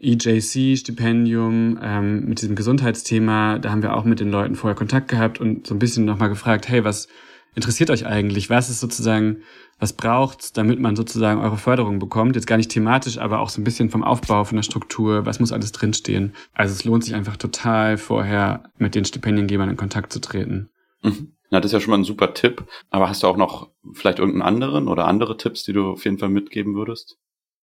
EJC-Stipendium 0.00 1.78
ähm, 1.82 2.26
mit 2.26 2.42
diesem 2.42 2.56
Gesundheitsthema, 2.56 3.58
da 3.58 3.70
haben 3.70 3.82
wir 3.82 3.96
auch 3.96 4.04
mit 4.04 4.20
den 4.20 4.30
Leuten 4.30 4.54
vorher 4.54 4.76
Kontakt 4.76 5.08
gehabt 5.08 5.40
und 5.40 5.66
so 5.66 5.74
ein 5.74 5.78
bisschen 5.78 6.04
nochmal 6.04 6.28
gefragt, 6.28 6.68
hey, 6.68 6.84
was 6.84 7.08
interessiert 7.54 7.90
euch 7.90 8.06
eigentlich? 8.06 8.50
Was 8.50 8.70
ist 8.70 8.80
sozusagen 8.80 9.42
was 9.78 9.92
braucht's, 9.92 10.52
damit 10.52 10.78
man 10.78 10.96
sozusagen 10.96 11.40
eure 11.40 11.56
Förderung 11.56 11.98
bekommt? 11.98 12.36
Jetzt 12.36 12.46
gar 12.46 12.56
nicht 12.56 12.70
thematisch, 12.70 13.18
aber 13.18 13.40
auch 13.40 13.48
so 13.48 13.60
ein 13.60 13.64
bisschen 13.64 13.90
vom 13.90 14.04
Aufbau, 14.04 14.44
von 14.44 14.56
der 14.56 14.62
Struktur, 14.62 15.26
was 15.26 15.40
muss 15.40 15.52
alles 15.52 15.72
drinstehen? 15.72 16.34
Also 16.52 16.72
es 16.72 16.84
lohnt 16.84 17.04
sich 17.04 17.14
einfach 17.14 17.36
total 17.36 17.98
vorher 17.98 18.70
mit 18.78 18.94
den 18.94 19.04
Stipendiengebern 19.04 19.70
in 19.70 19.76
Kontakt 19.76 20.12
zu 20.12 20.20
treten. 20.20 20.70
Mhm. 21.02 21.32
Na, 21.50 21.60
das 21.60 21.70
ist 21.70 21.72
ja 21.72 21.80
schon 21.80 21.90
mal 21.90 21.98
ein 21.98 22.04
super 22.04 22.34
Tipp. 22.34 22.64
Aber 22.90 23.08
hast 23.08 23.22
du 23.22 23.26
auch 23.26 23.36
noch 23.36 23.70
vielleicht 23.92 24.18
irgendeinen 24.18 24.48
anderen 24.48 24.88
oder 24.88 25.06
andere 25.06 25.36
Tipps, 25.36 25.64
die 25.64 25.72
du 25.72 25.90
auf 25.90 26.04
jeden 26.04 26.18
Fall 26.18 26.30
mitgeben 26.30 26.74
würdest? 26.74 27.18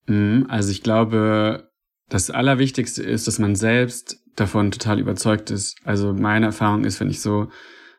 Mhm, 0.07 0.46
also 0.49 0.70
ich 0.70 0.83
glaube, 0.83 1.70
das 2.09 2.31
Allerwichtigste 2.31 3.03
ist, 3.03 3.27
dass 3.27 3.38
man 3.38 3.57
selbst 3.57 4.22
davon 4.37 4.70
total 4.70 5.01
überzeugt 5.01 5.51
ist. 5.51 5.77
Also 5.85 6.12
meine 6.12 6.46
Erfahrung 6.46 6.85
ist, 6.85 7.01
wenn 7.01 7.11
ich 7.11 7.20
so 7.20 7.49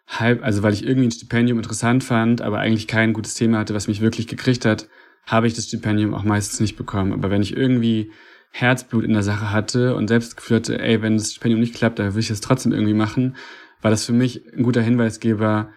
halb, 0.08 0.44
also 0.44 0.64
weil 0.64 0.74
ich 0.74 0.86
irgendwie 0.86 1.08
ein 1.08 1.12
Stipendium 1.12 1.58
interessant 1.58 2.04
fand, 2.04 2.42
aber 2.42 2.60
eigentlich 2.60 2.88
kein 2.88 3.14
gutes 3.14 3.34
Thema 3.34 3.60
hatte, 3.60 3.74
was 3.74 3.88
mich 3.88 4.02
wirklich 4.02 4.28
gekriegt 4.28 4.66
hat, 4.66 4.88
habe 5.26 5.48
ich 5.48 5.54
das 5.54 5.66
Stipendium 5.66 6.14
auch 6.14 6.24
meistens 6.24 6.62
nicht 6.62 6.78
bekommen. 6.78 7.14
Aber 7.14 7.30
wenn 7.30 7.42
ich 7.42 7.56
irgendwie 7.56 8.12
Herzblut 8.52 9.04
in 9.04 9.14
der 9.14 9.24
Sache 9.24 9.52
hatte 9.52 9.96
und 9.96 10.08
selbst 10.08 10.30
das 10.30 10.36
Gefühl 10.38 10.58
hatte, 10.58 10.80
ey, 10.80 11.02
wenn 11.02 11.18
das 11.18 11.32
Stipendium 11.32 11.60
nicht 11.60 11.76
klappt, 11.76 12.00
dann 12.00 12.14
will 12.14 12.22
ich 12.22 12.30
es 12.30 12.42
trotzdem 12.42 12.72
irgendwie 12.72 12.94
machen, 12.94 13.36
war 13.82 13.92
das 13.92 14.06
für 14.06 14.14
mich 14.14 14.42
ein 14.54 14.64
guter 14.64 14.82
Hinweisgeber, 14.82 15.70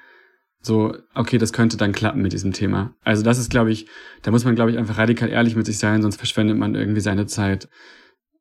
so, 0.63 0.95
okay, 1.15 1.39
das 1.39 1.53
könnte 1.53 1.77
dann 1.77 1.93
klappen 1.93 2.23
mit 2.23 2.33
diesem 2.33 2.53
Thema. 2.53 2.95
Also 3.03 3.23
das 3.23 3.39
ist, 3.39 3.51
glaube 3.51 3.73
ich, 3.73 3.87
da 4.23 4.31
muss 4.31 4.45
man, 4.45 4.55
glaube 4.55 4.71
ich, 4.71 4.79
einfach 4.79 4.99
radikal 4.99 5.31
ehrlich 5.31 5.57
mit 5.57 5.67
sich 5.67 5.79
sein, 5.79 6.03
sonst 6.03 6.17
verschwendet 6.17 6.59
man 6.59 6.75
irgendwie 6.75 7.01
seine 7.01 7.27
Zeit. 7.27 7.69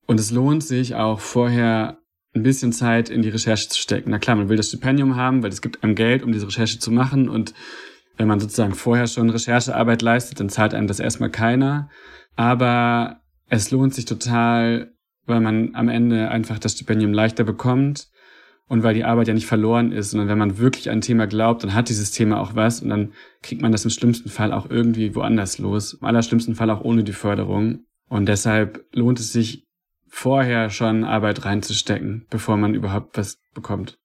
Und 0.06 0.19
es 0.19 0.32
lohnt 0.32 0.63
sich 0.63 0.95
auch 0.95 1.19
vorher 1.19 1.99
ein 2.36 2.44
bisschen 2.44 2.72
Zeit 2.72 3.10
in 3.10 3.22
die 3.22 3.30
Recherche 3.30 3.70
zu 3.70 3.80
stecken. 3.80 4.12
Na 4.12 4.20
klar, 4.20 4.36
man 4.36 4.50
will 4.50 4.58
das 4.58 4.68
Stipendium 4.68 5.15
haben, 5.15 5.42
weil 5.42 5.50
es 5.50 5.62
gibt 5.62 5.84
einem 5.84 5.96
Geld, 5.96 6.24
um 6.24 6.32
diese 6.32 6.48
Recherche 6.48 6.80
zu 6.80 6.92
machen. 6.92 7.28
Und 7.28 7.54
wenn 8.18 8.28
man 8.28 8.39
sozusagen 8.39 8.76
vorher 8.76 9.08
schon 9.08 9.30
Recherchearbeit 9.30 10.02
leistet, 10.02 10.39
dann 10.39 10.50
zahlt 10.50 10.74
einem 10.74 10.88
das 10.88 11.00
erstmal 11.00 11.32
keiner. 11.32 11.89
Aber 12.36 13.22
es 13.48 13.72
lohnt 13.72 13.94
sich 13.94 14.06
total, 14.06 14.94
weil 15.26 15.42
man 15.42 15.74
am 15.74 15.89
Ende 15.89 16.30
einfach 16.30 16.60
das 16.60 16.74
Stipendium 16.74 17.13
leichter 17.13 17.44
bekommt 17.44 18.10
und 18.68 18.84
weil 18.84 18.94
die 18.94 19.04
Arbeit 19.04 19.28
ja 19.28 19.34
nicht 19.34 19.48
verloren 19.48 19.92
ist, 19.92 20.12
sondern 20.12 20.30
wenn 20.30 20.38
man 20.38 20.60
wirklich 20.60 20.92
ein 20.92 21.02
Thema 21.02 21.26
glaubt, 21.26 21.63
dann 21.63 21.74
hat 21.74 21.89
dieses 21.89 22.12
Thema 22.12 22.39
auch 22.39 22.56
was 22.56 22.82
und 22.82 22.89
dann 22.89 23.13
kriegt 23.42 23.62
man 23.62 23.72
das 23.72 23.84
im 23.84 23.89
schlimmsten 23.89 24.30
Fall 24.30 24.54
auch 24.54 24.70
irgendwie 24.70 25.15
woanders 25.15 25.58
los. 25.58 25.94
Im 25.94 26.06
allerschlimmsten 26.06 26.54
Fall 26.56 26.70
auch 26.70 26.82
ohne 26.82 27.04
die 27.04 27.13
Förderung. 27.13 27.86
Und 28.10 28.28
deshalb 28.28 28.86
lohnt 28.94 29.20
es 29.20 29.34
sich 29.34 29.68
vorher 30.10 30.69
schon 30.69 31.04
Arbeit 31.04 31.45
reinzustecken, 31.45 32.26
bevor 32.30 32.58
man 32.58 32.74
überhaupt 32.74 33.17
was 33.17 33.39
bekommt. 33.54 33.98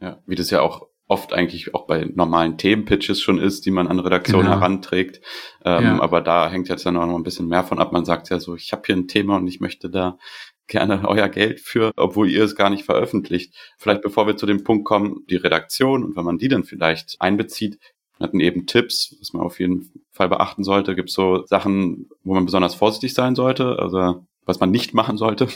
Ja, 0.00 0.18
wie 0.26 0.34
das 0.34 0.50
ja 0.50 0.60
auch 0.60 0.88
oft 1.08 1.32
eigentlich 1.32 1.74
auch 1.74 1.86
bei 1.86 2.04
normalen 2.14 2.58
Themenpitches 2.58 3.20
schon 3.20 3.38
ist, 3.38 3.64
die 3.64 3.70
man 3.70 3.86
an 3.86 4.00
Redaktionen 4.00 4.46
genau. 4.46 4.56
heranträgt. 4.56 5.20
Ähm, 5.64 5.84
ja. 5.84 6.00
Aber 6.00 6.20
da 6.20 6.50
hängt 6.50 6.68
jetzt 6.68 6.84
ja 6.84 6.90
noch 6.90 7.02
ein 7.02 7.22
bisschen 7.22 7.48
mehr 7.48 7.64
von 7.64 7.78
ab. 7.78 7.92
Man 7.92 8.04
sagt 8.04 8.28
ja 8.28 8.40
so, 8.40 8.56
ich 8.56 8.72
habe 8.72 8.82
hier 8.86 8.96
ein 8.96 9.08
Thema 9.08 9.36
und 9.36 9.46
ich 9.46 9.60
möchte 9.60 9.88
da 9.88 10.18
gerne 10.66 11.02
euer 11.08 11.28
Geld 11.28 11.60
für, 11.60 11.92
obwohl 11.96 12.28
ihr 12.28 12.44
es 12.44 12.56
gar 12.56 12.70
nicht 12.70 12.84
veröffentlicht. 12.84 13.54
Vielleicht 13.78 14.02
bevor 14.02 14.26
wir 14.26 14.36
zu 14.36 14.46
dem 14.46 14.64
Punkt 14.64 14.84
kommen, 14.84 15.24
die 15.30 15.36
Redaktion 15.36 16.02
und 16.02 16.16
wenn 16.16 16.24
man 16.24 16.38
die 16.38 16.48
dann 16.48 16.64
vielleicht 16.64 17.16
einbezieht, 17.20 17.78
hatten 18.18 18.40
eben 18.40 18.66
Tipps, 18.66 19.14
was 19.20 19.32
man 19.32 19.42
auf 19.42 19.60
jeden 19.60 19.92
Fall 20.10 20.28
beachten 20.28 20.64
sollte. 20.64 20.94
Gibt 20.96 21.10
so 21.10 21.44
Sachen, 21.46 22.08
wo 22.24 22.34
man 22.34 22.46
besonders 22.46 22.74
vorsichtig 22.74 23.12
sein 23.14 23.34
sollte? 23.34 23.78
Also 23.78 24.26
was 24.46 24.60
man 24.60 24.70
nicht 24.70 24.94
machen 24.94 25.18
sollte? 25.18 25.48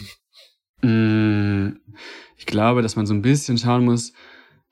Mm, 0.83 1.77
ich 2.37 2.47
glaube, 2.47 2.83
dass 2.83 2.97
man 2.97 3.07
so 3.07 3.15
ein 3.15 3.23
bisschen 3.23 3.59
schauen 3.59 3.85
muss, 3.85 4.13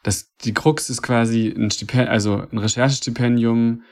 dass 0.02 0.34
die 0.38 0.54
Krux 0.54 0.90
ist 0.90 1.02
quasi 1.02 1.48
ein 1.48 1.70
Stipendium, 1.70 2.12
also 2.12 2.46
ein 2.50 2.58
Recherchestipendium 2.58 3.82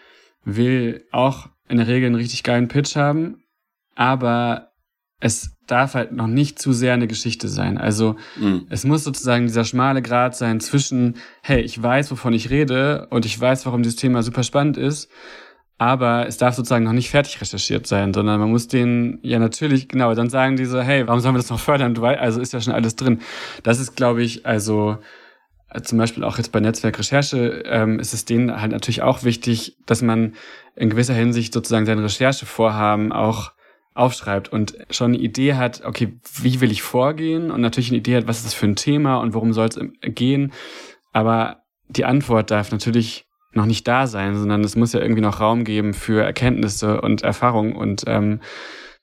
will 0.45 1.05
auch 1.11 1.49
in 1.69 1.79
der 1.79 1.89
Regel 1.89 2.07
einen 2.07 2.15
richtig 2.15 2.43
geilen 2.43 2.69
Pitch 2.69 2.97
haben, 2.97 3.43
aber 3.95 4.73
es 5.19 5.57
darf 5.67 5.95
halt 5.95 6.13
noch 6.13 6.27
nicht 6.27 6.59
zu 6.59 6.73
sehr 6.73 6.95
eine 6.95 7.07
Geschichte 7.07 7.49
sein. 7.49 7.79
Also 7.79 8.17
mhm. 8.37 8.67
es 8.69 8.85
muss 8.85 9.03
sozusagen 9.03 9.47
dieser 9.47 9.65
schmale 9.65 10.03
Grad 10.03 10.37
sein 10.37 10.61
zwischen, 10.61 11.17
hey, 11.43 11.61
ich 11.63 11.83
weiß, 11.83 12.11
wovon 12.11 12.35
ich 12.35 12.51
rede 12.51 13.09
und 13.11 13.25
ich 13.25 13.39
weiß, 13.41 13.67
warum 13.67 13.83
dieses 13.83 13.97
Thema 13.97 14.23
super 14.23 14.43
spannend 14.43 14.77
ist 14.77 15.11
aber 15.79 16.27
es 16.27 16.39
darf 16.39 16.55
sozusagen 16.55 16.85
noch 16.85 16.93
nicht 16.93 17.11
fertig 17.11 17.41
recherchiert 17.41 17.87
sein, 17.87 18.15
sondern 18.15 18.41
man 18.41 18.51
muss 18.51 18.69
den 18.69 19.19
ja 19.23 19.39
natürlich, 19.39 19.89
genau, 19.89 20.15
dann 20.15 20.31
sagen 20.31 20.57
die 20.57 20.65
so, 20.65 20.81
hey, 20.81 21.07
warum 21.07 21.21
sollen 21.21 21.35
wir 21.35 21.39
das 21.39 21.51
noch 21.51 21.61
fördern? 21.61 21.95
Du 21.95 22.03
weißt, 22.03 22.21
also 22.21 22.41
ist 22.41 22.53
ja 22.53 22.61
schon 22.61 22.73
alles 22.73 22.97
drin. 22.97 23.21
Das 23.63 23.79
ist, 23.79 23.95
glaube 23.95 24.23
ich, 24.23 24.47
also 24.47 24.99
äh, 25.69 25.83
zum 25.83 25.99
Beispiel 25.99 26.25
auch 26.25 26.39
jetzt 26.39 26.51
bei 26.51 26.61
Netzwerkrecherche 26.61 27.63
ähm, 27.67 27.99
ist 27.99 28.15
es 28.15 28.25
denen 28.25 28.61
halt 28.61 28.73
natürlich 28.73 29.03
auch 29.03 29.23
wichtig, 29.23 29.77
dass 29.85 30.01
man 30.01 30.35
in 30.77 30.89
gewisser 30.89 31.15
Hinsicht 31.15 31.53
sozusagen 31.53 31.85
sein 31.87 31.99
Recherchevorhaben 31.99 33.13
auch 33.13 33.53
aufschreibt 33.93 34.53
und 34.53 34.77
schon 34.91 35.15
eine 35.15 35.19
Idee 35.19 35.55
hat, 35.55 35.85
okay, 35.85 36.19
wie 36.41 36.61
will 36.61 36.71
ich 36.71 36.83
vorgehen 36.83 37.51
und 37.51 37.61
natürlich 37.61 37.91
eine 37.91 37.99
Idee 37.99 38.17
hat, 38.17 38.29
was 38.29 38.39
ist 38.39 38.47
das 38.47 38.55
für 38.55 38.67
ein 38.67 38.77
Thema 38.77 39.17
und 39.17 39.33
worum 39.35 39.53
soll 39.53 39.69
es 39.69 39.79
gehen, 40.03 40.53
aber 41.13 41.63
die 41.89 42.05
Antwort 42.05 42.51
darf 42.51 42.73
natürlich 42.73 43.26
noch 43.57 43.67
nicht 43.67 43.89
da 43.89 44.07
sein, 44.07 44.37
sondern 44.37 44.63
es 44.63 44.77
muss 44.77 44.93
ja 44.93 45.01
irgendwie 45.01 45.23
noch 45.23 45.41
Raum 45.41 45.65
geben 45.65 45.95
für 45.95 46.23
Erkenntnisse 46.23 47.01
und 47.01 47.23
Erfahrung 47.23 47.75
und 47.75 48.05
ähm, 48.07 48.41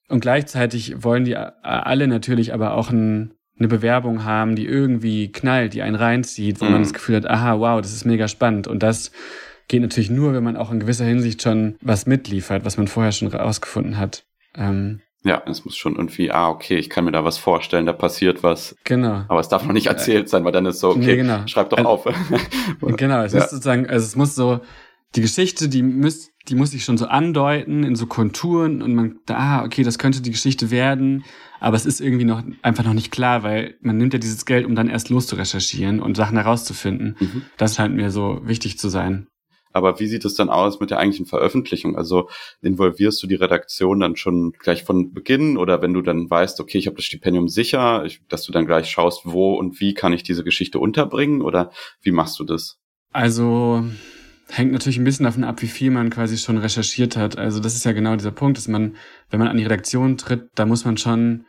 und 0.10 0.20
gleichzeitig 0.20 1.04
wollen 1.04 1.26
die 1.26 1.36
alle 1.36 2.08
natürlich 2.08 2.54
aber 2.54 2.74
auch 2.76 2.92
ein, 2.92 3.34
eine 3.58 3.68
Bewerbung 3.68 4.26
haben, 4.26 4.56
die 4.56 4.66
irgendwie 4.66 5.32
knallt, 5.32 5.74
die 5.74 5.82
einen 5.82 5.96
reinzieht, 5.96 6.62
wo 6.62 6.66
mhm. 6.66 6.72
man 6.72 6.82
das 6.84 6.94
Gefühl 6.94 7.16
hat, 7.16 7.26
aha, 7.28 7.60
wow, 7.60 7.82
das 7.82 7.94
ist 7.94 8.06
mega 8.06 8.28
spannend 8.28 8.68
und 8.68 8.84
das 8.84 9.12
geht 9.68 9.82
natürlich 9.82 10.12
nur, 10.12 10.34
wenn 10.34 10.44
man 10.44 10.58
auch 10.58 10.72
in 10.72 10.80
gewisser 10.80 11.06
Hinsicht 11.06 11.42
schon 11.42 11.78
was 11.82 12.06
mitliefert, 12.06 12.66
was 12.66 12.78
man 12.78 12.88
vorher 12.88 13.12
schon 13.12 13.30
rausgefunden 13.30 13.98
hat. 13.98 14.26
Ähm, 14.56 15.02
ja, 15.24 15.42
es 15.46 15.64
muss 15.64 15.78
schon 15.78 15.96
irgendwie, 15.96 16.32
ah, 16.32 16.50
okay, 16.50 16.76
ich 16.76 16.90
kann 16.90 17.06
mir 17.06 17.12
da 17.12 17.24
was 17.24 17.38
vorstellen, 17.38 17.86
da 17.86 17.94
passiert 17.94 18.44
was. 18.44 18.76
Genau. 18.84 19.24
Aber 19.28 19.40
es 19.40 19.48
darf 19.48 19.66
noch 19.66 19.74
nicht 19.74 19.88
erzählt 19.88 20.28
sein, 20.30 20.44
weil 20.44 20.52
dann 20.52 20.66
ist 20.66 20.80
so, 20.80 20.90
okay, 20.90 21.00
nee, 21.00 21.16
genau. 21.18 21.48
schreib 21.48 21.70
doch 21.70 21.78
also, 21.78 21.90
auf. 21.90 22.06
genau, 22.98 23.24
es 23.24 23.34
ja. 23.34 23.40
ist 23.40 23.52
sozusagen, 23.52 23.88
also 23.88 24.06
es 24.06 24.16
muss 24.16 24.36
so, 24.36 24.60
die 25.16 25.22
Geschichte, 25.22 25.70
die 25.70 25.84
muss, 25.84 26.32
die 26.48 26.56
muss 26.56 26.72
sich 26.72 26.84
schon 26.84 26.98
so 26.98 27.06
andeuten 27.06 27.84
in 27.84 27.96
so 27.96 28.06
Konturen 28.06 28.82
und 28.82 28.96
man, 28.96 29.20
ah, 29.30 29.64
okay, 29.64 29.84
das 29.84 29.98
könnte 29.98 30.22
die 30.22 30.32
Geschichte 30.32 30.72
werden, 30.72 31.24
aber 31.60 31.78
es 31.78 31.86
ist 31.86 32.02
irgendwie 32.02 32.26
noch 32.26 32.44
einfach 32.62 32.84
noch 32.84 32.94
nicht 32.94 33.12
klar, 33.12 33.44
weil 33.44 33.76
man 33.80 33.98
nimmt 33.98 34.14
ja 34.14 34.20
dieses 34.20 34.46
Geld, 34.46 34.66
um 34.66 34.76
dann 34.76 34.90
erst 34.90 35.10
loszurecherchieren 35.10 36.02
und 36.02 36.18
Sachen 36.18 36.38
herauszufinden. 36.38 37.16
Mhm. 37.20 37.44
Das 37.58 37.76
scheint 37.76 37.96
mir 37.96 38.12
so 38.12 38.42
wichtig 38.44 38.78
zu 38.78 38.90
sein. 38.90 39.28
Aber 39.74 40.00
wie 40.00 40.08
sieht 40.08 40.24
es 40.24 40.36
dann 40.36 40.50
aus 40.50 40.80
mit 40.80 40.92
der 40.92 41.00
eigentlichen 41.00 41.26
Veröffentlichung? 41.26 41.98
Also 41.98 42.30
involvierst 42.62 43.22
du 43.22 43.28
die 43.28 43.36
Redaktion 43.36 44.00
dann 44.00 44.16
schon 44.16 44.54
gleich 44.54 44.84
von 44.84 45.14
Beginn 45.14 45.58
oder 45.58 45.82
wenn 45.82 45.94
du 45.94 46.02
dann 46.02 46.30
weißt, 46.30 46.60
okay, 46.60 46.78
ich 46.78 46.88
habe 46.88 46.96
das 46.96 47.06
Stipendium 47.06 47.50
sicher, 47.50 48.06
ich, 48.06 48.22
dass 48.30 48.44
du 48.44 48.52
dann 48.52 48.66
gleich 48.66 48.90
schaust, 48.90 49.22
wo 49.26 49.56
und 49.56 49.80
wie 49.82 49.94
kann 49.94 50.14
ich 50.14 50.24
diese 50.24 50.44
Geschichte 50.44 50.80
unterbringen 50.80 51.42
oder 51.42 51.72
wie 52.02 52.12
machst 52.12 52.40
du 52.40 52.44
das? 52.44 52.78
Also 53.12 53.84
hängt 54.50 54.72
natürlich 54.72 54.98
ein 54.98 55.04
bisschen 55.04 55.26
davon 55.26 55.44
ab, 55.44 55.62
wie 55.62 55.68
viel 55.68 55.92
man 55.92 56.10
quasi 56.10 56.38
schon 56.38 56.58
recherchiert 56.58 57.18
hat. 57.18 57.38
Also 57.38 57.60
das 57.60 57.76
ist 57.76 57.86
ja 57.86 57.92
genau 57.92 58.16
dieser 58.16 58.32
Punkt, 58.32 58.58
dass 58.58 58.68
man, 58.68 58.96
wenn 59.30 59.40
man 59.40 59.48
an 59.48 59.58
die 59.58 59.64
Redaktion 59.64 60.18
tritt, 60.18 60.50
da 60.56 60.66
muss 60.66 60.86
man 60.86 60.98
schon 60.98 61.46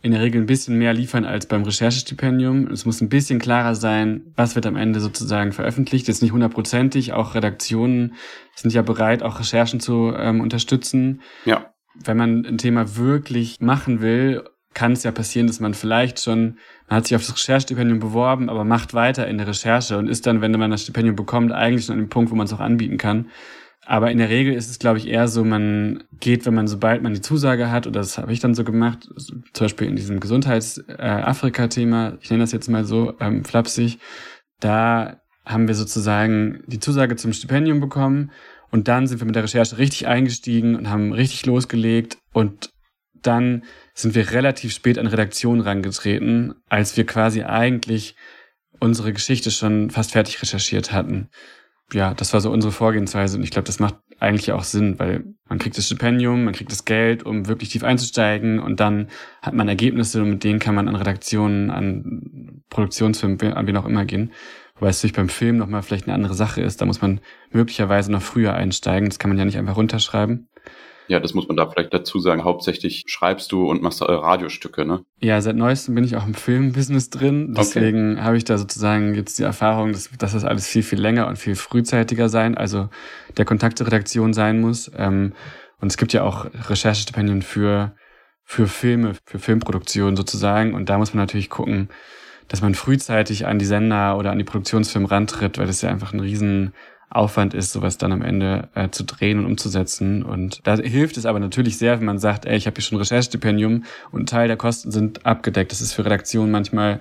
in 0.00 0.12
der 0.12 0.20
Regel 0.20 0.40
ein 0.40 0.46
bisschen 0.46 0.78
mehr 0.78 0.92
liefern 0.92 1.24
als 1.24 1.46
beim 1.46 1.64
Recherchestipendium. 1.64 2.68
Es 2.68 2.84
muss 2.84 3.00
ein 3.00 3.08
bisschen 3.08 3.40
klarer 3.40 3.74
sein, 3.74 4.32
was 4.36 4.54
wird 4.54 4.66
am 4.66 4.76
Ende 4.76 5.00
sozusagen 5.00 5.52
veröffentlicht. 5.52 6.06
Jetzt 6.06 6.22
nicht 6.22 6.32
hundertprozentig. 6.32 7.12
Auch 7.12 7.34
Redaktionen 7.34 8.14
sind 8.54 8.72
ja 8.72 8.82
bereit, 8.82 9.22
auch 9.22 9.40
Recherchen 9.40 9.80
zu 9.80 10.12
ähm, 10.16 10.40
unterstützen. 10.40 11.20
Ja. 11.44 11.72
Wenn 11.94 12.16
man 12.16 12.46
ein 12.46 12.58
Thema 12.58 12.96
wirklich 12.96 13.60
machen 13.60 14.00
will, 14.00 14.44
kann 14.72 14.92
es 14.92 15.02
ja 15.02 15.10
passieren, 15.10 15.48
dass 15.48 15.58
man 15.58 15.74
vielleicht 15.74 16.20
schon, 16.20 16.58
man 16.88 16.98
hat 16.98 17.08
sich 17.08 17.16
auf 17.16 17.26
das 17.26 17.34
Recherchestipendium 17.34 17.98
beworben, 17.98 18.48
aber 18.48 18.64
macht 18.64 18.94
weiter 18.94 19.26
in 19.26 19.38
der 19.38 19.48
Recherche 19.48 19.98
und 19.98 20.06
ist 20.06 20.26
dann, 20.26 20.40
wenn 20.40 20.52
man 20.52 20.70
das 20.70 20.82
Stipendium 20.82 21.16
bekommt, 21.16 21.50
eigentlich 21.50 21.86
schon 21.86 21.94
an 21.94 22.02
dem 22.02 22.08
Punkt, 22.08 22.30
wo 22.30 22.36
man 22.36 22.46
es 22.46 22.52
auch 22.52 22.60
anbieten 22.60 22.98
kann. 22.98 23.30
Aber 23.90 24.10
in 24.10 24.18
der 24.18 24.28
Regel 24.28 24.52
ist 24.52 24.68
es, 24.68 24.78
glaube 24.78 24.98
ich, 24.98 25.08
eher 25.08 25.28
so, 25.28 25.44
man 25.44 26.04
geht, 26.20 26.44
wenn 26.44 26.52
man, 26.52 26.68
sobald 26.68 27.02
man 27.02 27.14
die 27.14 27.22
Zusage 27.22 27.70
hat, 27.70 27.86
oder 27.86 28.00
das 28.00 28.18
habe 28.18 28.34
ich 28.34 28.38
dann 28.38 28.54
so 28.54 28.62
gemacht, 28.62 29.08
zum 29.16 29.64
Beispiel 29.64 29.88
in 29.88 29.96
diesem 29.96 30.20
Gesundheits-Afrika-Thema, 30.20 32.10
äh, 32.10 32.18
ich 32.20 32.28
nenne 32.28 32.42
das 32.42 32.52
jetzt 32.52 32.68
mal 32.68 32.84
so 32.84 33.14
ähm, 33.18 33.46
flapsig, 33.46 33.98
da 34.60 35.22
haben 35.46 35.68
wir 35.68 35.74
sozusagen 35.74 36.62
die 36.66 36.80
Zusage 36.80 37.16
zum 37.16 37.32
Stipendium 37.32 37.80
bekommen 37.80 38.30
und 38.70 38.88
dann 38.88 39.06
sind 39.06 39.22
wir 39.22 39.26
mit 39.26 39.36
der 39.36 39.44
Recherche 39.44 39.78
richtig 39.78 40.06
eingestiegen 40.06 40.76
und 40.76 40.90
haben 40.90 41.14
richtig 41.14 41.46
losgelegt 41.46 42.18
und 42.34 42.68
dann 43.22 43.64
sind 43.94 44.14
wir 44.14 44.32
relativ 44.32 44.74
spät 44.74 44.98
an 44.98 45.06
Redaktion 45.06 45.62
rangetreten, 45.62 46.56
als 46.68 46.98
wir 46.98 47.06
quasi 47.06 47.42
eigentlich 47.42 48.16
unsere 48.80 49.14
Geschichte 49.14 49.50
schon 49.50 49.88
fast 49.88 50.12
fertig 50.12 50.42
recherchiert 50.42 50.92
hatten 50.92 51.30
ja, 51.92 52.14
das 52.14 52.32
war 52.32 52.40
so 52.40 52.50
unsere 52.50 52.72
Vorgehensweise 52.72 53.36
und 53.36 53.44
ich 53.44 53.50
glaube, 53.50 53.66
das 53.66 53.80
macht 53.80 53.96
eigentlich 54.20 54.52
auch 54.52 54.64
Sinn, 54.64 54.98
weil 54.98 55.24
man 55.48 55.58
kriegt 55.58 55.78
das 55.78 55.86
Stipendium, 55.86 56.44
man 56.44 56.54
kriegt 56.54 56.72
das 56.72 56.84
Geld, 56.84 57.24
um 57.24 57.46
wirklich 57.46 57.70
tief 57.70 57.84
einzusteigen 57.84 58.58
und 58.58 58.80
dann 58.80 59.08
hat 59.40 59.54
man 59.54 59.68
Ergebnisse 59.68 60.22
und 60.22 60.30
mit 60.30 60.44
denen 60.44 60.58
kann 60.58 60.74
man 60.74 60.88
an 60.88 60.96
Redaktionen, 60.96 61.70
an 61.70 62.62
Produktionsfilmen, 62.68 63.40
an 63.54 63.66
wen 63.66 63.76
auch 63.76 63.86
immer 63.86 64.04
gehen. 64.04 64.32
Wobei 64.74 64.90
es 64.90 64.98
natürlich 64.98 65.16
beim 65.16 65.28
Film 65.28 65.56
nochmal 65.56 65.82
vielleicht 65.82 66.06
eine 66.06 66.14
andere 66.14 66.34
Sache 66.34 66.60
ist. 66.60 66.80
Da 66.80 66.86
muss 66.86 67.00
man 67.00 67.20
möglicherweise 67.50 68.12
noch 68.12 68.22
früher 68.22 68.54
einsteigen. 68.54 69.08
Das 69.08 69.18
kann 69.18 69.28
man 69.30 69.38
ja 69.38 69.44
nicht 69.44 69.58
einfach 69.58 69.76
runterschreiben. 69.76 70.48
Ja, 71.08 71.20
das 71.20 71.32
muss 71.32 71.48
man 71.48 71.56
da 71.56 71.66
vielleicht 71.66 71.92
dazu 71.92 72.20
sagen. 72.20 72.44
Hauptsächlich 72.44 73.04
schreibst 73.06 73.50
du 73.50 73.68
und 73.68 73.82
machst 73.82 74.02
äh, 74.02 74.04
Radiostücke, 74.04 74.84
ne? 74.84 75.04
Ja, 75.20 75.40
seit 75.40 75.56
neuestem 75.56 75.94
bin 75.94 76.04
ich 76.04 76.16
auch 76.16 76.26
im 76.26 76.34
Filmbusiness 76.34 77.08
drin. 77.08 77.54
Deswegen 77.56 78.12
okay. 78.12 78.22
habe 78.22 78.36
ich 78.36 78.44
da 78.44 78.58
sozusagen 78.58 79.14
jetzt 79.14 79.38
die 79.38 79.42
Erfahrung, 79.42 79.92
dass, 79.92 80.10
dass 80.18 80.34
das 80.34 80.44
alles 80.44 80.66
viel, 80.68 80.82
viel 80.82 81.00
länger 81.00 81.26
und 81.26 81.36
viel 81.36 81.56
frühzeitiger 81.56 82.28
sein, 82.28 82.56
also 82.56 82.90
der 83.36 83.46
Kontakt 83.46 83.78
zur 83.78 83.86
Redaktion 83.86 84.34
sein 84.34 84.60
muss. 84.60 84.90
Ähm, 84.96 85.32
und 85.80 85.88
es 85.88 85.96
gibt 85.96 86.12
ja 86.12 86.24
auch 86.24 86.46
Recherchestipendien 86.68 87.40
für, 87.40 87.94
für 88.44 88.66
Filme, 88.66 89.14
für 89.24 89.38
Filmproduktion 89.38 90.14
sozusagen. 90.14 90.74
Und 90.74 90.90
da 90.90 90.98
muss 90.98 91.14
man 91.14 91.22
natürlich 91.22 91.48
gucken, 91.48 91.88
dass 92.48 92.60
man 92.60 92.74
frühzeitig 92.74 93.46
an 93.46 93.58
die 93.58 93.66
Sender 93.66 94.18
oder 94.18 94.30
an 94.30 94.38
die 94.38 94.44
Produktionsfilme 94.44 95.10
rantritt, 95.10 95.58
weil 95.58 95.66
das 95.66 95.82
ja 95.82 95.90
einfach 95.90 96.12
ein 96.12 96.20
riesen 96.20 96.74
Aufwand 97.10 97.54
ist, 97.54 97.72
sowas 97.72 97.98
dann 97.98 98.12
am 98.12 98.22
Ende 98.22 98.68
äh, 98.74 98.90
zu 98.90 99.04
drehen 99.04 99.38
und 99.38 99.46
umzusetzen. 99.46 100.22
Und 100.22 100.60
da 100.64 100.76
hilft 100.76 101.16
es 101.16 101.26
aber 101.26 101.40
natürlich 101.40 101.78
sehr, 101.78 101.98
wenn 101.98 102.06
man 102.06 102.18
sagt, 102.18 102.44
ey, 102.44 102.56
ich 102.56 102.66
habe 102.66 102.74
hier 102.74 102.82
schon 102.82 102.96
ein 102.96 103.02
Recherchestipendium 103.02 103.84
und 104.10 104.22
ein 104.22 104.26
Teil 104.26 104.48
der 104.48 104.56
Kosten 104.56 104.90
sind 104.90 105.24
abgedeckt. 105.24 105.72
Das 105.72 105.80
ist 105.80 105.94
für 105.94 106.04
Redaktionen 106.04 106.50
manchmal 106.50 107.00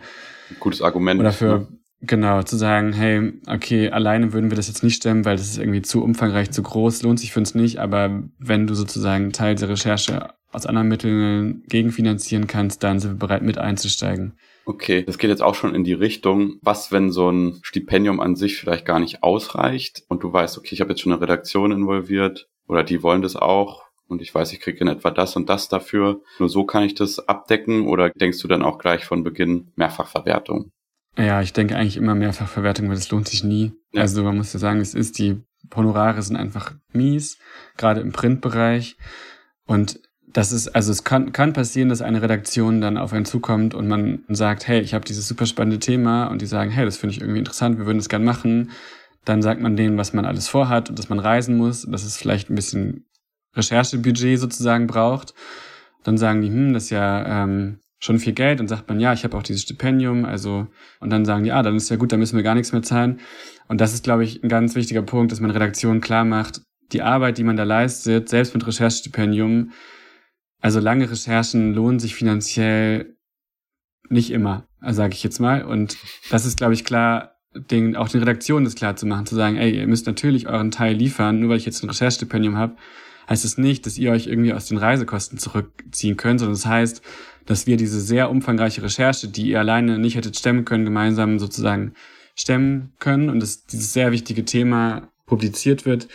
gutes 0.60 0.82
Argument. 0.82 1.20
Oder 1.20 1.32
für 1.32 1.60
ne? 1.60 1.67
Genau, 2.02 2.43
zu 2.43 2.58
sagen, 2.58 2.93
hey, 2.93 3.34
okay, 3.48 3.89
alleine 3.89 4.32
würden 4.32 4.52
wir 4.52 4.56
das 4.56 4.67
jetzt 4.67 4.84
nicht 4.84 4.98
stemmen, 4.98 5.26
weil 5.26 5.36
das 5.36 5.48
ist 5.48 5.58
irgendwie 5.58 5.82
zu 5.82 6.04
umfangreich, 6.04 6.52
zu 6.52 6.62
groß, 6.62 7.02
lohnt 7.02 7.20
sich 7.20 7.34
für 7.34 7.39
uns 7.39 7.56
nicht, 7.56 7.80
aber 7.80 8.24
wenn 8.38 8.67
du 8.67 8.76
sozusagen 8.76 9.24
einen 9.24 9.34
Teil 9.34 9.56
der 9.56 9.70
Recherche 9.70 10.30
aus 10.52 10.67
anderen 10.67 10.89
Mitteln 10.89 11.63
gegenfinanzieren 11.67 12.46
kannst, 12.46 12.84
dann 12.84 13.00
sind 13.00 13.13
wir 13.13 13.17
bereit, 13.17 13.41
mit 13.41 13.58
einzusteigen. 13.58 14.34
Okay, 14.67 15.03
das 15.03 15.17
geht 15.17 15.30
jetzt 15.30 15.41
auch 15.41 15.56
schon 15.56 15.73
in 15.73 15.86
die 15.86 15.93
Richtung, 15.93 16.60
was, 16.62 16.91
wenn 16.91 17.10
so 17.10 17.32
ein 17.32 17.58
Stipendium 17.62 18.19
an 18.19 18.36
sich 18.36 18.58
vielleicht 18.58 18.86
gar 18.86 18.99
nicht 18.99 19.23
ausreicht 19.23 20.03
und 20.10 20.23
du 20.23 20.34
weißt, 20.34 20.58
okay, 20.58 20.71
ich 20.73 20.82
habe 20.82 20.89
jetzt 20.89 20.99
schon 20.99 21.13
eine 21.13 21.21
Redaktion 21.21 21.71
involviert 21.71 22.49
oder 22.67 22.84
die 22.84 23.01
wollen 23.01 23.21
das 23.21 23.38
auch 23.38 23.86
und 24.10 24.21
ich 24.21 24.36
weiß, 24.36 24.51
ich 24.51 24.60
kriege 24.60 24.80
in 24.80 24.89
etwa 24.89 25.10
das 25.10 25.38
und 25.38 25.47
das 25.47 25.69
dafür. 25.69 26.19
Nur 26.38 26.49
so 26.49 26.65
kann 26.65 26.84
ich 26.84 26.95
das 26.95 27.30
abdecken 27.30 27.88
oder 27.88 28.10
denkst 28.10 28.41
du 28.41 28.49
dann 28.49 28.62
auch 28.62 28.77
gleich 28.77 29.06
von 29.06 29.23
Beginn 29.23 29.71
Mehrfachverwertung? 29.77 30.69
Ja, 31.17 31.41
ich 31.41 31.53
denke 31.53 31.77
eigentlich 31.77 31.95
immer 31.95 32.13
Mehrfachverwertung, 32.13 32.89
weil 32.89 32.95
das 32.95 33.10
lohnt 33.10 33.30
sich 33.30 33.45
nie. 33.45 33.71
Ja. 33.93 34.01
Also 34.01 34.21
man 34.21 34.36
muss 34.36 34.51
ja 34.51 34.60
sagen, 34.60 34.82
es 34.82 34.93
ist, 34.93 35.17
die 35.17 35.41
Honorare 35.73 36.21
sind 36.21 36.36
einfach 36.36 36.73
mies, 36.91 37.38
gerade 37.77 38.01
im 38.01 38.12
Printbereich. 38.12 38.97
Und 39.65 40.01
das 40.28 40.52
ist, 40.52 40.70
also 40.70 40.92
es 40.92 41.04
kann, 41.04 41.32
kann 41.32 41.54
passieren, 41.54 41.90
dass 41.90 42.02
eine 42.02 42.22
Redaktion 42.22 42.82
dann 42.82 42.98
auf 42.98 43.13
einen 43.13 43.26
zukommt 43.26 43.74
und 43.74 43.88
man 43.88 44.24
sagt, 44.28 44.68
hey, 44.68 44.82
ich 44.82 44.94
habe 44.94 45.06
dieses 45.06 45.28
super 45.28 45.46
spannende 45.46 45.80
Thema 45.80 46.26
und 46.28 46.42
die 46.42 46.46
sagen, 46.46 46.70
hey, 46.70 46.86
das 46.86 46.98
finde 46.98 47.16
ich 47.16 47.22
irgendwie 47.22 47.40
interessant, 47.40 47.78
wir 47.78 47.86
würden 47.86 48.00
es 48.00 48.10
gern 48.10 48.24
machen. 48.24 48.72
Dann 49.26 49.42
sagt 49.42 49.62
man 49.62 49.76
denen, 49.76 49.98
was 49.98 50.13
man 50.13 50.26
alles 50.26 50.48
vorhat 50.48 50.90
und 50.90 51.00
dass 51.00 51.10
man 51.10 51.20
reisen 51.20 51.58
muss, 51.58 51.84
dass 51.84 52.04
es 52.04 52.18
vielleicht 52.18 52.50
ein 52.50 52.56
bisschen 52.56 53.06
Recherchebudget 53.56 54.40
sozusagen 54.40 54.88
braucht. 54.88 55.34
Dann 56.04 56.18
sagen 56.18 56.42
die, 56.42 56.50
hm, 56.50 56.74
das 56.74 56.86
ist 56.86 56.90
ja 56.92 57.44
ähm, 57.44 57.80
schon 58.00 58.20
viel 58.20 58.34
Geld. 58.34 58.60
Dann 58.60 58.68
sagt 58.68 58.88
man, 58.88 59.00
ja, 59.00 59.13
ich 59.13 59.24
habe 59.24 59.36
auch 59.36 59.44
dieses 59.44 59.63
Stipendium. 59.63 60.24
Also 60.24 60.68
und 61.00 61.10
dann 61.10 61.26
sagen 61.26 61.44
die, 61.44 61.52
ah, 61.52 61.63
dann 61.63 61.76
ist 61.76 61.90
ja 61.90 61.98
gut, 61.98 62.12
dann 62.12 62.20
müssen 62.20 62.38
wir 62.38 62.44
gar 62.44 62.56
nichts 62.56 62.72
mehr 62.72 62.84
zahlen. 62.84 63.20
Und 63.68 63.82
das 63.82 63.94
ist, 63.94 64.04
glaube 64.04 64.24
ich, 64.24 64.44
ein 64.44 64.50
ganz 64.50 64.76
wichtiger 64.76 65.02
Punkt, 65.02 65.32
dass 65.32 65.42
man 65.42 65.52
Redaktion 65.52 66.00
klar 66.00 66.24
macht, 66.24 66.62
die 66.94 67.02
Arbeit, 67.02 67.38
die 67.38 67.44
man 67.44 67.58
da 67.58 67.63
leistet, 67.63 68.30
selbst 68.30 68.54
mit 68.54 68.66
Recherchestipendium, 68.66 69.72
also 70.62 70.80
lange 70.80 71.10
Recherchen 71.10 71.74
lohnen 71.74 72.00
sich 72.00 72.15
finanziell 72.15 73.15
nicht 74.10 74.32
immer, 74.32 74.67
sage 74.82 75.13
ich 75.13 75.24
jetzt 75.24 75.39
mal. 75.39 75.63
Und 75.63 75.98
das 76.30 76.46
ist, 76.46 76.58
glaube 76.58 76.74
ich, 76.74 76.84
klar, 76.84 77.36
den, 77.54 77.96
auch 77.96 78.10
den 78.10 78.20
Redaktionen 78.20 78.65
das 78.65 78.76
klar 78.76 78.96
zu 78.96 79.06
machen, 79.06 79.26
zu 79.26 79.36
sagen, 79.36 79.58
ey, 79.58 79.78
ihr 79.78 79.88
müsst 79.88 80.08
natürlich 80.08 80.48
euren 80.48 80.72
Teil 80.72 80.96
liefern, 80.96 81.39
nur 81.39 81.50
weil 81.50 81.58
ich 81.58 81.65
jetzt 81.65 81.84
ein 81.84 81.89
Recherchestipendium 81.89 82.58
habe, 82.58 82.76
heißt 83.30 83.43
es 83.43 83.52
das 83.52 83.58
nicht, 83.58 83.86
dass 83.86 83.98
ihr 83.98 84.12
euch 84.12 84.28
irgendwie 84.28 84.54
aus 84.54 84.67
den 84.67 84.78
Reisekosten 84.78 85.38
zurückziehen 85.38 86.17
könnt, 86.17 86.39
sondern 86.39 86.56
das 86.56 86.65
heißt, 86.65 87.02
dass 87.46 87.68
wir 87.68 87.78
diese 87.78 87.99
sehr 87.99 88.30
umfangreiche 88.30 88.84
Recherche, 88.84 89.28
die 89.28 89.49
ihr 89.49 89.60
alleine 89.60 89.97
nicht 89.99 90.16
hättet 90.16 90.38
stemmen 90.38 90.66
können, 90.66 90.86
gemeinsam 90.86 91.39
sozusagen 91.39 91.93
stemmen 92.36 92.93
können 92.99 93.30
und 93.30 93.39
dass 93.39 93.66
dieses 93.66 93.93
sehr 93.93 94.12
wichtige 94.12 94.45
Thema 94.45 95.10
publiziert 95.26 95.86
wird 95.86 96.08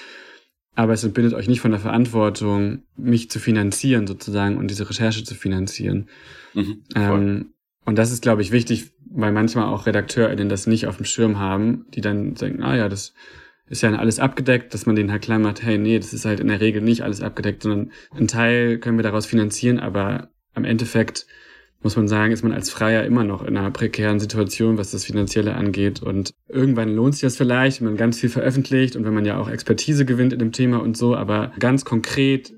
aber 0.75 0.93
es 0.93 1.05
entbindet 1.05 1.35
euch 1.35 1.49
nicht 1.49 1.61
von 1.61 1.71
der 1.71 1.81
Verantwortung, 1.81 2.83
mich 2.97 3.31
zu 3.31 3.39
finanzieren 3.39 4.07
sozusagen 4.07 4.57
und 4.57 4.69
diese 4.69 4.89
Recherche 4.89 5.25
zu 5.25 5.35
finanzieren. 5.35 6.09
Mhm, 6.55 6.83
ähm, 6.95 7.53
und 7.85 7.97
das 7.97 8.13
ist, 8.13 8.23
glaube 8.23 8.43
ich, 8.43 8.53
wichtig, 8.53 8.93
weil 9.11 9.33
manchmal 9.33 9.67
auch 9.67 9.87
RedakteurInnen 9.87 10.49
das 10.49 10.67
nicht 10.67 10.87
auf 10.87 10.97
dem 10.97 11.05
Schirm 11.05 11.39
haben, 11.39 11.87
die 11.95 12.01
dann 12.01 12.35
denken, 12.35 12.63
ah 12.63 12.77
ja, 12.77 12.89
das 12.89 13.13
ist 13.67 13.83
ja 13.83 13.93
alles 13.95 14.19
abgedeckt, 14.19 14.75
dass 14.75 14.87
man 14.87 14.97
den 14.97 15.11
halt 15.11 15.23
klar 15.23 15.39
macht, 15.39 15.63
hey, 15.63 15.79
nee, 15.79 15.99
das 15.99 16.13
ist 16.13 16.25
halt 16.25 16.41
in 16.41 16.49
der 16.49 16.61
Regel 16.61 16.83
nicht 16.83 17.03
alles 17.03 17.23
abgedeckt, 17.23 17.63
sondern 17.63 17.93
ein 18.15 18.29
Teil 18.29 18.79
können 18.79 18.99
wir 18.99 19.03
daraus 19.03 19.27
finanzieren, 19.27 19.79
aber 19.79 20.31
am 20.55 20.65
Endeffekt 20.65 21.27
muss 21.83 21.97
man 21.97 22.09
sagen, 22.09 22.33
ist 22.33 22.43
man 22.43 22.53
als 22.53 22.71
Freier 22.71 23.05
immer 23.05 23.25
noch 23.25 23.43
in 23.43 23.57
einer 23.57 23.71
prekären 23.71 24.21
Situation, 24.21 24.79
was 24.79 24.91
das 24.91 25.05
Finanzielle 25.05 25.55
angeht. 25.55 26.03
Und 26.03 26.35
irgendwann 26.49 26.95
lohnt 26.95 27.15
sich 27.15 27.23
das 27.23 27.37
vielleicht, 27.37 27.81
wenn 27.81 27.89
man 27.89 27.97
ganz 27.97 28.19
viel 28.21 28.29
veröffentlicht 28.29 28.97
und 28.97 29.05
wenn 29.05 29.15
man 29.15 29.25
ja 29.25 29.39
auch 29.39 29.49
Expertise 29.49 30.05
gewinnt 30.05 30.33
in 30.33 30.39
dem 30.39 30.53
Thema 30.53 30.81
und 30.81 30.97
so, 30.97 31.17
aber 31.17 31.53
ganz 31.59 31.85
konkret 31.85 32.53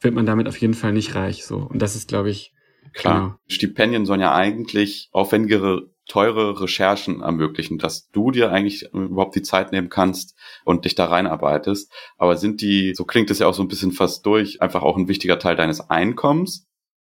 wird 0.00 0.14
man 0.14 0.26
damit 0.26 0.48
auf 0.48 0.56
jeden 0.56 0.74
Fall 0.74 0.92
nicht 0.92 1.14
reich. 1.14 1.44
So. 1.44 1.56
Und 1.58 1.80
das 1.80 1.96
ist, 1.96 2.08
glaube 2.08 2.30
ich, 2.30 2.52
klar. 2.92 3.20
Genau. 3.20 3.34
Stipendien 3.48 4.06
sollen 4.06 4.20
ja 4.20 4.34
eigentlich 4.34 5.08
aufwendigere 5.12 5.90
teure 6.10 6.60
Recherchen 6.60 7.20
ermöglichen, 7.20 7.78
dass 7.78 8.10
du 8.10 8.32
dir 8.32 8.50
eigentlich 8.50 8.92
überhaupt 8.92 9.36
die 9.36 9.42
Zeit 9.42 9.70
nehmen 9.70 9.90
kannst 9.90 10.36
und 10.64 10.84
dich 10.84 10.96
da 10.96 11.04
reinarbeitest. 11.04 11.92
Aber 12.18 12.36
sind 12.36 12.62
die, 12.62 12.94
so 12.96 13.04
klingt 13.04 13.30
es 13.30 13.38
ja 13.38 13.46
auch 13.46 13.54
so 13.54 13.62
ein 13.62 13.68
bisschen 13.68 13.92
fast 13.92 14.26
durch, 14.26 14.60
einfach 14.60 14.82
auch 14.82 14.96
ein 14.96 15.06
wichtiger 15.06 15.38
Teil 15.38 15.54
deines 15.54 15.88
Einkommens? 15.88 16.66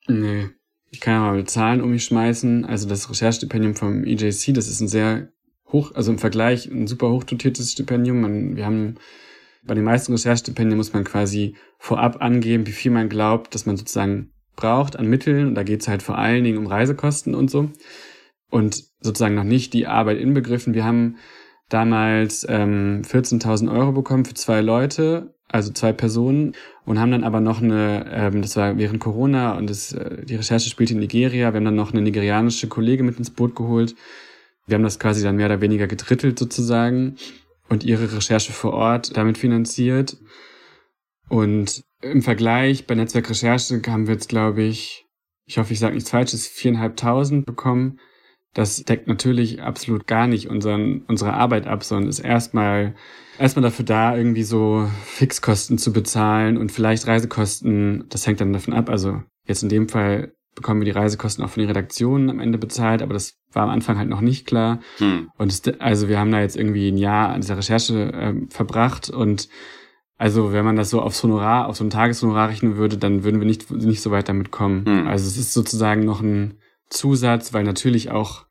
Nee. 0.07 0.49
Ich 0.91 0.99
kann 0.99 1.13
ja 1.13 1.19
mal 1.21 1.37
mit 1.37 1.49
Zahlen 1.49 1.81
um 1.81 1.91
mich 1.91 2.03
schmeißen. 2.03 2.65
Also 2.65 2.87
das 2.87 3.09
Recherchestipendium 3.09 3.75
vom 3.75 4.03
EJC, 4.03 4.53
das 4.53 4.67
ist 4.67 4.81
ein 4.81 4.89
sehr 4.89 5.29
hoch, 5.71 5.95
also 5.95 6.11
im 6.11 6.19
Vergleich 6.19 6.69
ein 6.69 6.85
super 6.85 7.09
hochdotiertes 7.09 7.71
Stipendium. 7.71 8.21
Man, 8.21 8.55
wir 8.57 8.65
haben 8.65 8.95
bei 9.63 9.73
den 9.73 9.85
meisten 9.85 10.11
Recherchestipendien 10.11 10.77
muss 10.77 10.93
man 10.93 11.03
quasi 11.03 11.55
vorab 11.77 12.21
angeben, 12.21 12.67
wie 12.67 12.71
viel 12.71 12.91
man 12.91 13.09
glaubt, 13.09 13.55
dass 13.55 13.65
man 13.65 13.77
sozusagen 13.77 14.31
braucht 14.55 14.97
an 14.97 15.07
Mitteln. 15.07 15.47
Und 15.47 15.55
da 15.55 15.63
geht 15.63 15.81
es 15.81 15.87
halt 15.87 16.03
vor 16.03 16.17
allen 16.17 16.43
Dingen 16.43 16.57
um 16.57 16.67
Reisekosten 16.67 17.35
und 17.35 17.49
so. 17.49 17.71
Und 18.49 18.83
sozusagen 18.99 19.35
noch 19.35 19.45
nicht 19.45 19.73
die 19.73 19.87
Arbeit 19.87 20.19
inbegriffen. 20.19 20.73
Wir 20.73 20.83
haben 20.83 21.15
damals 21.74 22.45
ähm, 22.49 23.01
14.000 23.03 23.72
Euro 23.72 23.91
bekommen 23.91 24.26
für 24.26 24.34
zwei 24.34 24.61
Leute 24.61 25.34
also 25.51 25.72
zwei 25.72 25.91
Personen 25.91 26.55
und 26.86 26.99
haben 26.99 27.11
dann 27.11 27.24
aber 27.24 27.41
noch 27.41 27.61
eine, 27.61 28.05
ähm, 28.11 28.41
das 28.41 28.55
war 28.55 28.78
während 28.78 28.99
Corona 28.99 29.57
und 29.57 29.69
das, 29.69 29.91
äh, 29.91 30.26
die 30.26 30.36
Recherche 30.36 30.69
spielte 30.69 30.93
in 30.93 30.99
Nigeria, 30.99 31.51
wir 31.51 31.57
haben 31.57 31.65
dann 31.65 31.76
noch 31.76 31.91
eine 31.91 32.01
nigerianische 32.01 32.67
Kollegin 32.67 33.05
mit 33.05 33.17
ins 33.17 33.32
Boot 33.32 33.55
geholt. 33.55 33.95
Wir 34.67 34.76
haben 34.76 34.84
das 34.84 34.99
quasi 34.99 35.24
dann 35.24 35.36
mehr 35.36 35.47
oder 35.47 35.61
weniger 35.61 35.88
gedrittelt 35.88 36.39
sozusagen 36.39 37.17
und 37.67 37.84
ihre 37.84 38.15
Recherche 38.15 38.53
vor 38.53 38.74
Ort 38.74 39.17
damit 39.17 39.38
finanziert. 39.38 40.17
Und 41.28 41.84
im 42.01 42.22
Vergleich 42.22 42.88
bei 42.88 42.95
Netzwerk 42.95 43.30
Recherche 43.30 43.82
haben 43.88 44.07
wir 44.07 44.13
jetzt, 44.13 44.30
glaube 44.30 44.63
ich, 44.63 45.05
ich 45.45 45.57
hoffe, 45.57 45.74
ich 45.74 45.80
sage 45.80 45.95
nichts 45.95 46.09
Falsches, 46.09 46.47
viereinhalbtausend 46.47 47.45
bekommen. 47.45 47.99
Das 48.54 48.84
deckt 48.84 49.08
natürlich 49.08 49.62
absolut 49.62 50.08
gar 50.08 50.28
nicht 50.28 50.49
unseren, 50.49 51.04
unsere 51.08 51.34
Arbeit 51.34 51.68
ab, 51.68 51.84
sondern 51.84 52.10
ist 52.10 52.20
erstmal 52.20 52.95
erstmal 53.39 53.64
dafür 53.64 53.86
da, 53.86 54.16
irgendwie 54.16 54.43
so 54.43 54.89
Fixkosten 55.06 55.78
zu 55.78 55.93
bezahlen 55.93 56.58
und 56.58 56.72
vielleicht 56.72 57.08
Reisekosten. 57.08 58.06
Das 58.10 58.28
hängt 58.28 58.41
dann 58.41 58.54
davon 58.54 58.74
ab. 58.74 58.89
Also 58.89 59.22
jetzt 59.45 59.64
in 59.64 59.70
dem 59.70 59.89
Fall 59.89 60.34
bekommen 60.56 60.82
wir 60.82 60.86
die 60.86 60.91
Reisekosten 60.91 61.43
auch 61.43 61.49
von 61.49 61.62
den 61.62 61.70
Redaktionen 61.70 62.30
am 62.30 62.39
Ende 62.39 62.58
bezahlt, 62.58 63.02
aber 63.02 63.14
das 63.14 63.38
war 63.54 63.64
am 63.64 63.70
Anfang 63.70 63.97
halt 63.97 64.10
noch 64.10 64.22
nicht 64.22 64.45
klar. 64.45 64.80
Hm. 64.97 65.30
Und 65.38 65.52
es, 65.52 65.62
also 65.80 66.10
wir 66.10 66.20
haben 66.20 66.32
da 66.32 66.41
jetzt 66.41 66.58
irgendwie 66.58 66.89
ein 66.89 66.97
Jahr 66.97 67.30
an 67.30 67.41
dieser 67.41 67.58
Recherche 67.58 68.12
äh, 68.12 68.34
verbracht 68.49 69.10
und 69.10 69.47
also 70.18 70.54
wenn 70.54 70.66
man 70.66 70.76
das 70.76 70.91
so 70.91 71.02
aufs 71.02 71.24
Honorar, 71.24 71.68
auf 71.68 71.78
so 71.78 71.84
ein 71.84 71.89
Tageshonorar 71.89 72.49
rechnen 72.49 72.76
würde, 72.76 72.97
dann 72.97 73.24
würden 73.24 73.39
wir 73.39 73.47
nicht, 73.47 73.72
nicht 73.72 74.02
so 74.02 74.12
weit 74.12 74.30
damit 74.30 74.52
kommen. 74.52 74.86
Hm. 74.86 75.08
Also 75.08 75.26
es 75.26 75.38
ist 75.38 75.54
sozusagen 75.54 76.06
noch 76.06 76.22
ein 76.22 76.60
Zusatz, 76.91 77.53
weil 77.53 77.63
natürlich 77.63 78.11
auch 78.11 78.45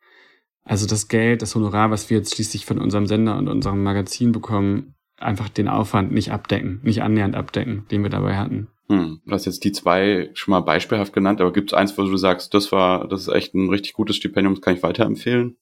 also 0.65 0.87
das 0.87 1.09
Geld, 1.09 1.43
das 1.43 1.55
Honorar, 1.55 1.91
was 1.91 2.11
wir 2.11 2.19
jetzt 2.19 2.35
schließlich 2.35 2.65
von 2.67 2.79
unserem 2.79 3.07
Sender 3.07 3.37
und 3.37 3.49
unserem 3.49 3.83
Magazin 3.83 4.33
bekommen, 4.33 4.95
einfach 5.17 5.49
den 5.49 5.69
Aufwand 5.69 6.13
nicht 6.13 6.33
abdecken, 6.33 6.81
nicht 6.83 7.03
annähernd 7.03 7.35
abdecken, 7.35 7.87
den 7.91 8.03
wir 8.03 8.11
dabei 8.11 8.37
hatten. 8.37 8.69
Hm. 8.89 9.21
Du 9.25 9.33
hast 9.33 9.47
jetzt 9.47 9.65
die 9.65 9.73
zwei 9.73 10.31
schon 10.35 10.53
mal 10.53 10.61
beispielhaft 10.61 11.13
genannt, 11.13 11.41
aber 11.41 11.53
gibt 11.53 11.73
es 11.73 11.75
eins, 11.75 11.97
wo 11.97 12.03
du 12.03 12.17
sagst, 12.17 12.55
das 12.55 12.73
war, 12.73 13.09
das 13.09 13.23
ist 13.23 13.29
echt 13.29 13.55
ein 13.55 13.69
richtig 13.69 13.93
gutes 13.93 14.17
Stipendium, 14.17 14.55
das 14.55 14.63
kann 14.63 14.75
ich 14.75 14.83
weiterempfehlen? 14.83 15.57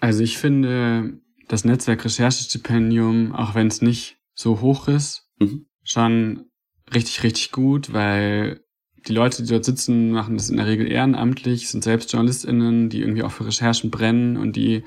Also 0.00 0.22
ich 0.22 0.38
finde 0.38 1.20
das 1.48 1.64
Netzwerk 1.64 2.04
Recherchestipendium, 2.04 3.32
auch 3.34 3.54
wenn 3.54 3.66
es 3.66 3.82
nicht 3.82 4.18
so 4.34 4.60
hoch 4.60 4.88
ist, 4.88 5.28
mhm. 5.38 5.66
schon 5.82 6.46
richtig, 6.92 7.22
richtig 7.22 7.52
gut, 7.52 7.92
weil 7.92 8.64
die 9.06 9.12
Leute, 9.12 9.42
die 9.42 9.50
dort 9.50 9.64
sitzen, 9.64 10.10
machen 10.10 10.36
das 10.36 10.50
in 10.50 10.56
der 10.56 10.66
Regel 10.66 10.90
ehrenamtlich, 10.90 11.68
sind 11.68 11.84
selbst 11.84 12.12
JournalistInnen, 12.12 12.88
die 12.88 13.00
irgendwie 13.00 13.22
auch 13.22 13.32
für 13.32 13.46
Recherchen 13.46 13.90
brennen 13.90 14.36
und 14.36 14.56
die 14.56 14.84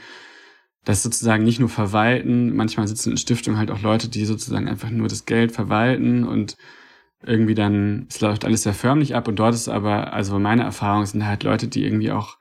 das 0.86 1.04
sozusagen 1.04 1.44
nicht 1.44 1.60
nur 1.60 1.70
verwalten. 1.70 2.56
Manchmal 2.56 2.88
sitzen 2.88 3.12
in 3.12 3.18
Stiftungen 3.18 3.58
halt 3.58 3.72
auch 3.72 3.82
Leute, 3.82 4.10
die 4.10 4.26
sozusagen 4.26 4.68
einfach 4.68 4.90
nur 4.90 5.08
das 5.08 5.26
Geld 5.26 5.52
verwalten 5.52 6.26
und 6.26 6.58
irgendwie 7.26 7.56
dann, 7.56 8.06
es 8.10 8.20
läuft 8.20 8.46
alles 8.46 8.64
sehr 8.64 8.74
förmlich 8.74 9.16
ab 9.16 9.28
und 9.28 9.38
dort 9.38 9.56
ist 9.56 9.70
aber, 9.70 10.14
also 10.14 10.40
meine 10.40 10.64
Erfahrung 10.64 11.06
sind 11.06 11.26
halt 11.26 11.44
Leute, 11.44 11.68
die 11.68 11.86
irgendwie 11.86 12.12
auch 12.12 12.38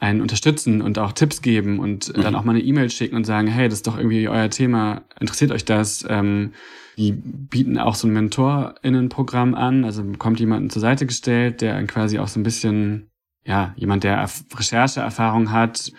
einen 0.00 0.22
unterstützen 0.22 0.80
und 0.80 0.98
auch 0.98 1.12
Tipps 1.12 1.42
geben 1.42 1.78
und 1.78 2.16
mhm. 2.16 2.22
dann 2.22 2.34
auch 2.34 2.42
mal 2.42 2.52
eine 2.52 2.64
E-Mail 2.64 2.90
schicken 2.90 3.16
und 3.16 3.24
sagen, 3.24 3.46
hey, 3.46 3.68
das 3.68 3.80
ist 3.80 3.86
doch 3.86 3.98
irgendwie 3.98 4.28
euer 4.28 4.48
Thema, 4.48 5.02
interessiert 5.20 5.52
euch 5.52 5.66
das? 5.66 6.04
Ähm, 6.08 6.52
die 6.96 7.12
bieten 7.12 7.78
auch 7.78 7.94
so 7.94 8.08
ein 8.08 8.12
MentorInnen-Programm 8.14 9.54
an, 9.54 9.84
also 9.84 10.02
bekommt 10.02 10.40
jemanden 10.40 10.70
zur 10.70 10.80
Seite 10.80 11.06
gestellt, 11.06 11.60
der 11.60 11.82
quasi 11.86 12.18
auch 12.18 12.28
so 12.28 12.40
ein 12.40 12.42
bisschen, 12.42 13.10
ja, 13.44 13.74
jemand, 13.76 14.04
der 14.04 14.28
Rechercheerfahrung 14.54 15.50
hat. 15.50 15.92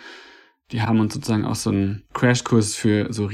Die 0.72 0.82
haben 0.82 1.00
uns 1.00 1.14
sozusagen 1.14 1.44
auch 1.44 1.54
so 1.54 1.70
einen 1.70 2.04
Crashkurs 2.12 2.74
für 2.74 3.12
so 3.12 3.26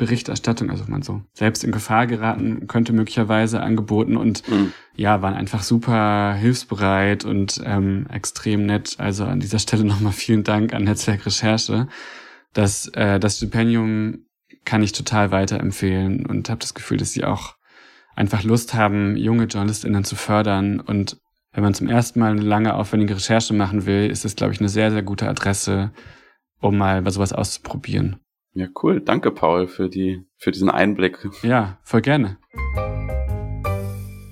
Risikoberichterstattung, 0.00 0.70
also 0.70 0.84
wenn 0.84 0.92
man 0.92 1.02
so 1.02 1.22
selbst 1.32 1.64
in 1.64 1.72
Gefahr 1.72 2.06
geraten 2.06 2.66
könnte, 2.66 2.92
möglicherweise 2.92 3.60
angeboten 3.60 4.16
und 4.16 4.48
mhm. 4.48 4.72
ja, 4.94 5.22
waren 5.22 5.34
einfach 5.34 5.62
super 5.62 6.34
hilfsbereit 6.34 7.24
und 7.24 7.60
ähm, 7.64 8.06
extrem 8.10 8.66
nett. 8.66 8.96
Also 8.98 9.24
an 9.24 9.40
dieser 9.40 9.58
Stelle 9.58 9.84
nochmal 9.86 10.12
vielen 10.12 10.44
Dank 10.44 10.74
an 10.74 10.84
Netzwerk 10.84 11.26
Recherche, 11.26 11.88
dass 12.52 12.88
äh, 12.88 13.20
das 13.20 13.36
Stipendium 13.36 14.26
kann 14.64 14.82
ich 14.82 14.92
total 14.92 15.30
weiterempfehlen 15.30 16.26
und 16.26 16.48
habe 16.48 16.60
das 16.60 16.74
Gefühl, 16.74 16.98
dass 16.98 17.12
sie 17.12 17.24
auch 17.24 17.54
einfach 18.14 18.42
Lust 18.42 18.74
haben, 18.74 19.16
junge 19.16 19.44
JournalistInnen 19.44 20.04
zu 20.04 20.16
fördern. 20.16 20.80
Und 20.80 21.18
wenn 21.52 21.62
man 21.62 21.74
zum 21.74 21.88
ersten 21.88 22.20
Mal 22.20 22.32
eine 22.32 22.42
lange, 22.42 22.74
aufwendige 22.74 23.16
Recherche 23.16 23.54
machen 23.54 23.86
will, 23.86 24.10
ist 24.10 24.24
das, 24.24 24.36
glaube 24.36 24.52
ich, 24.52 24.60
eine 24.60 24.68
sehr, 24.68 24.90
sehr 24.90 25.02
gute 25.02 25.28
Adresse, 25.28 25.92
um 26.60 26.76
mal 26.76 27.00
bei 27.02 27.10
sowas 27.10 27.32
auszuprobieren. 27.32 28.20
Ja, 28.52 28.66
cool. 28.82 29.00
Danke, 29.00 29.30
Paul, 29.30 29.68
für 29.68 29.88
die, 29.88 30.24
für 30.36 30.50
diesen 30.50 30.70
Einblick. 30.70 31.28
Ja, 31.42 31.78
voll 31.82 32.02
gerne. 32.02 32.38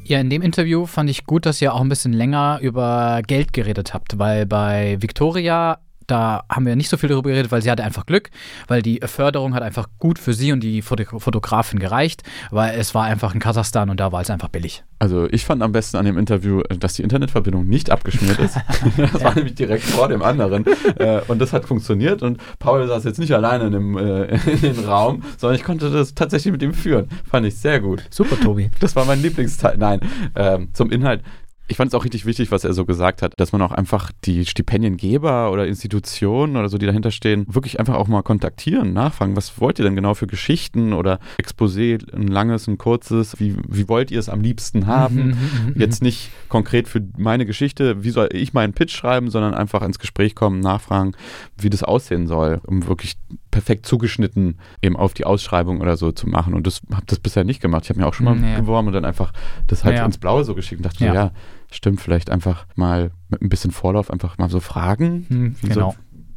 Ja, 0.05 0.19
in 0.21 0.31
dem 0.31 0.43
Interview 0.43 0.87
fand 0.87 1.11
ich 1.11 1.25
gut, 1.25 1.45
dass 1.45 1.61
ihr 1.61 1.75
auch 1.75 1.83
ein 1.83 1.89
bisschen 1.89 2.15
länger 2.15 2.61
über 2.63 3.21
Geld 3.27 3.53
geredet 3.53 3.93
habt, 3.93 4.19
weil 4.19 4.47
bei 4.47 4.97
Victoria 5.01 5.81
da 6.09 6.45
haben 6.51 6.67
wir 6.67 6.75
nicht 6.75 6.89
so 6.89 6.97
viel 6.97 7.09
darüber 7.09 7.31
geredet, 7.31 7.53
weil 7.53 7.63
sie 7.63 7.71
hatte 7.71 7.85
einfach 7.85 8.07
Glück, 8.07 8.31
weil 8.67 8.83
die 8.83 9.01
Förderung 9.05 9.55
hat 9.55 9.63
einfach 9.63 9.89
gut 9.99 10.19
für 10.19 10.33
sie 10.33 10.53
und 10.53 10.61
die 10.61 10.83
Fotografin 10.83 11.79
gereicht, 11.79 12.23
weil 12.51 12.79
es 12.79 12.95
war 12.95 13.05
einfach 13.05 13.35
in 13.35 13.41
Kasachstan 13.41 13.91
und 13.91 14.01
da 14.01 14.11
war 14.11 14.23
es 14.23 14.31
einfach 14.31 14.49
billig. 14.49 14.83
Also 14.99 15.29
ich 15.31 15.45
fand 15.45 15.63
am 15.63 15.71
besten 15.71 15.97
an 15.97 16.07
dem 16.07 16.19
Interview, 16.19 16.63
dass 16.81 16.95
die 16.95 17.03
Internetverbindung 17.03 17.67
nicht 17.67 17.91
abgeschmiert 17.91 18.39
ist. 18.41 18.57
das 18.97 19.23
war 19.23 19.35
nämlich 19.35 19.55
direkt 19.55 19.85
vor 19.85 20.09
dem 20.09 20.23
anderen. 20.23 20.65
Äh, 20.99 21.21
und 21.29 21.41
das 21.41 21.53
hat 21.53 21.67
funktioniert 21.67 22.23
und 22.23 22.41
Paul 22.59 22.87
saß 22.87 23.05
jetzt 23.05 23.19
nicht 23.19 23.33
alleine 23.33 23.67
in 23.67 23.73
dem, 23.73 23.99
äh, 23.99 24.25
in 24.51 24.61
dem 24.61 24.85
Raum, 24.85 25.23
sondern 25.37 25.57
ich 25.57 25.65
konnte 25.65 25.91
das 25.91 26.15
tatsächlich 26.15 26.53
mit 26.53 26.63
ihm 26.63 26.73
führen. 26.73 27.09
Fand 27.31 27.47
ich 27.47 27.57
sehr 27.57 27.81
gut. 27.81 28.05
Super, 28.11 28.41
Tobi. 28.41 28.71
Das 28.81 28.97
war 28.97 29.05
mein 29.05 29.23
Lieblingsteil. 29.23 29.77
Nein, 29.79 30.01
ähm, 30.35 30.71
zum 30.73 30.91
Inhalt 30.91 31.23
ich 31.69 31.77
fand 31.77 31.89
es 31.89 31.95
auch 31.95 32.05
richtig 32.05 32.25
wichtig, 32.25 32.51
was 32.51 32.65
er 32.65 32.73
so 32.73 32.87
gesagt 32.87 33.21
hat, 33.21 33.35
dass 33.37 33.53
man 33.53 33.61
auch 33.61 33.73
einfach 33.73 34.11
die 34.25 34.47
Stipendiengeber 34.47 35.53
oder 35.53 35.67
Institutionen 35.67 36.57
oder 36.57 36.69
so, 36.71 36.79
die 36.79 36.87
dahinter 36.87 37.11
stehen, 37.11 37.47
wirklich 37.49 37.79
einfach 37.79 37.95
auch 37.95 38.09
mal 38.09 38.23
kontaktieren, 38.23 38.95
nachfragen, 38.95 39.37
was 39.37 39.61
wollt 39.61 39.79
ihr 39.79 39.85
denn 39.85 39.95
genau 39.95 40.15
für 40.15 40.27
Geschichten 40.27 40.95
oder 40.95 41.19
Exposé, 41.41 41.99
ein 42.15 42.27
langes, 42.27 42.67
ein 42.67 42.79
kurzes, 42.79 43.39
wie, 43.39 43.57
wie 43.69 43.89
wollt 43.89 44.11
ihr 44.11 44.19
es 44.19 44.31
am 44.31 44.41
liebsten 44.41 44.87
haben? 44.87 45.37
Jetzt 45.77 46.03
nicht 46.03 46.31
konkret 46.49 46.89
für 46.89 47.07
meine 47.19 47.45
Geschichte, 47.45 48.03
wie 48.03 48.11
soll 48.11 48.31
ich 48.33 48.55
meinen 48.55 48.73
Pitch 48.73 48.97
schreiben, 48.97 49.31
sondern 49.31 49.55
einfach 49.55 49.83
ins 49.83 49.99
Gespräch 49.99 50.35
kommen, 50.35 50.61
nachfragen, 50.61 51.13
wie 51.59 51.71
das 51.71 51.83
aussehen 51.83 52.27
soll, 52.27 52.61
um 52.67 52.87
wirklich 52.87 53.19
perfekt 53.51 53.87
zugeschnitten 53.87 54.59
eben 54.83 54.97
auf 54.97 55.15
die 55.15 55.25
Ausschreibung 55.25 55.81
oder 55.81 55.97
so 55.97 56.13
zu 56.13 56.29
machen. 56.29 56.55
Und 56.55 56.67
das 56.67 56.81
habe 56.93 57.07
das 57.07 57.19
bisher 57.19 57.45
nicht 57.45 57.61
gemacht. 57.61 57.85
Ich 57.85 57.91
habe 57.91 58.01
mir 58.01 58.07
auch 58.07 58.15
schon 58.15 58.25
mal 58.25 58.37
ja. 58.41 58.61
beworben 58.61 58.89
und 58.89 58.95
dann 58.95 59.05
einfach 59.05 59.33
das 59.67 59.85
halt 59.85 59.97
ja. 59.97 60.05
ins 60.05 60.19
Blaue 60.19 60.45
so 60.45 60.55
geschickt 60.55 60.81
und 60.81 60.87
dachte 60.87 61.05
ja. 61.05 61.13
so, 61.13 61.17
ja, 61.17 61.31
stimmt, 61.71 62.01
vielleicht 62.01 62.31
einfach 62.31 62.67
mal 62.75 63.11
mit 63.29 63.43
ein 63.43 63.49
bisschen 63.49 63.71
Vorlauf 63.71 64.11
einfach 64.11 64.39
mal 64.39 64.51
so 64.51 64.61
fragen. 64.61 65.27
Hm, 65.29 65.57
genau. 65.63 65.95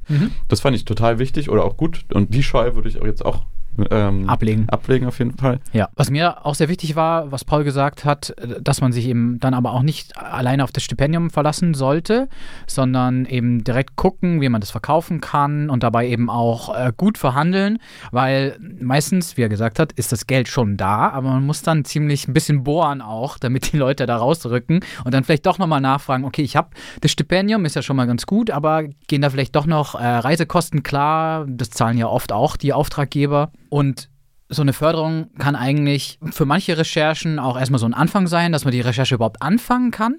So. 0.07 0.13
Mhm. 0.13 0.31
Das 0.47 0.61
fand 0.61 0.75
ich 0.75 0.85
total 0.85 1.19
wichtig 1.19 1.49
oder 1.49 1.63
auch 1.63 1.77
gut. 1.77 2.05
Und 2.13 2.33
die 2.33 2.43
Scheu 2.43 2.75
würde 2.75 2.89
ich 2.89 3.01
auch 3.01 3.05
jetzt 3.05 3.25
auch 3.25 3.45
ähm, 3.89 4.29
ablegen. 4.29 4.69
Ablegen 4.69 5.07
auf 5.07 5.19
jeden 5.19 5.37
Fall. 5.37 5.59
Ja, 5.73 5.89
was 5.95 6.09
mir 6.09 6.45
auch 6.45 6.55
sehr 6.55 6.69
wichtig 6.69 6.95
war, 6.95 7.31
was 7.31 7.45
Paul 7.45 7.63
gesagt 7.63 8.05
hat, 8.05 8.35
dass 8.61 8.81
man 8.81 8.91
sich 8.91 9.07
eben 9.07 9.39
dann 9.39 9.53
aber 9.53 9.73
auch 9.73 9.81
nicht 9.81 10.17
alleine 10.17 10.63
auf 10.63 10.71
das 10.71 10.83
Stipendium 10.83 11.29
verlassen 11.29 11.73
sollte, 11.73 12.27
sondern 12.67 13.25
eben 13.25 13.63
direkt 13.63 13.95
gucken, 13.95 14.41
wie 14.41 14.49
man 14.49 14.61
das 14.61 14.71
verkaufen 14.71 15.21
kann 15.21 15.69
und 15.69 15.83
dabei 15.83 16.07
eben 16.07 16.29
auch 16.29 16.75
äh, 16.75 16.91
gut 16.95 17.17
verhandeln, 17.17 17.79
weil 18.11 18.57
meistens, 18.79 19.37
wie 19.37 19.43
er 19.43 19.49
gesagt 19.49 19.79
hat, 19.79 19.91
ist 19.93 20.11
das 20.11 20.27
Geld 20.27 20.47
schon 20.47 20.77
da, 20.77 21.09
aber 21.09 21.29
man 21.29 21.45
muss 21.45 21.61
dann 21.61 21.85
ziemlich 21.85 22.27
ein 22.27 22.33
bisschen 22.33 22.63
bohren 22.63 23.01
auch, 23.01 23.37
damit 23.37 23.71
die 23.71 23.77
Leute 23.77 24.05
da 24.05 24.17
rausrücken 24.17 24.81
und 25.05 25.13
dann 25.13 25.23
vielleicht 25.23 25.45
doch 25.45 25.57
nochmal 25.57 25.81
nachfragen, 25.81 26.25
okay, 26.25 26.41
ich 26.41 26.55
habe 26.55 26.69
das 27.01 27.11
Stipendium, 27.11 27.65
ist 27.65 27.75
ja 27.75 27.81
schon 27.81 27.95
mal 27.95 28.07
ganz 28.07 28.25
gut, 28.25 28.51
aber 28.51 28.83
gehen 29.07 29.21
da 29.21 29.29
vielleicht 29.29 29.55
doch 29.55 29.65
noch 29.65 29.95
äh, 29.95 30.05
Reisekosten 30.05 30.83
klar, 30.83 31.45
das 31.47 31.69
zahlen 31.69 31.97
ja 31.97 32.07
oft 32.07 32.31
auch 32.31 32.57
die 32.57 32.73
Auftraggeber 32.73 33.51
und 33.71 34.09
so 34.49 34.61
eine 34.61 34.73
Förderung 34.73 35.29
kann 35.37 35.55
eigentlich 35.55 36.19
für 36.31 36.45
manche 36.45 36.77
Recherchen 36.77 37.39
auch 37.39 37.57
erstmal 37.57 37.79
so 37.79 37.85
ein 37.85 37.93
Anfang 37.93 38.27
sein, 38.27 38.51
dass 38.51 38.65
man 38.65 38.73
die 38.73 38.81
Recherche 38.81 39.15
überhaupt 39.15 39.41
anfangen 39.41 39.91
kann. 39.91 40.17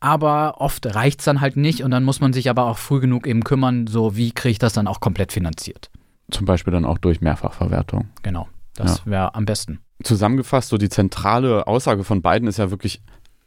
Aber 0.00 0.60
oft 0.60 0.94
reicht 0.94 1.20
es 1.20 1.24
dann 1.24 1.40
halt 1.40 1.56
nicht 1.56 1.82
und 1.82 1.90
dann 1.90 2.04
muss 2.04 2.20
man 2.20 2.34
sich 2.34 2.50
aber 2.50 2.66
auch 2.66 2.76
früh 2.76 3.00
genug 3.00 3.26
eben 3.26 3.42
kümmern, 3.42 3.86
so 3.86 4.16
wie 4.16 4.32
kriege 4.32 4.52
ich 4.52 4.58
das 4.58 4.74
dann 4.74 4.86
auch 4.86 5.00
komplett 5.00 5.32
finanziert. 5.32 5.90
Zum 6.30 6.44
Beispiel 6.44 6.74
dann 6.74 6.84
auch 6.84 6.98
durch 6.98 7.22
Mehrfachverwertung. 7.22 8.10
Genau, 8.22 8.48
das 8.76 8.98
ja. 8.98 9.10
wäre 9.10 9.34
am 9.34 9.46
besten. 9.46 9.80
Zusammengefasst, 10.02 10.68
so 10.68 10.76
die 10.76 10.90
zentrale 10.90 11.66
Aussage 11.66 12.04
von 12.04 12.20
beiden 12.20 12.48
ist 12.48 12.58
ja 12.58 12.70
wirklich, 12.70 13.00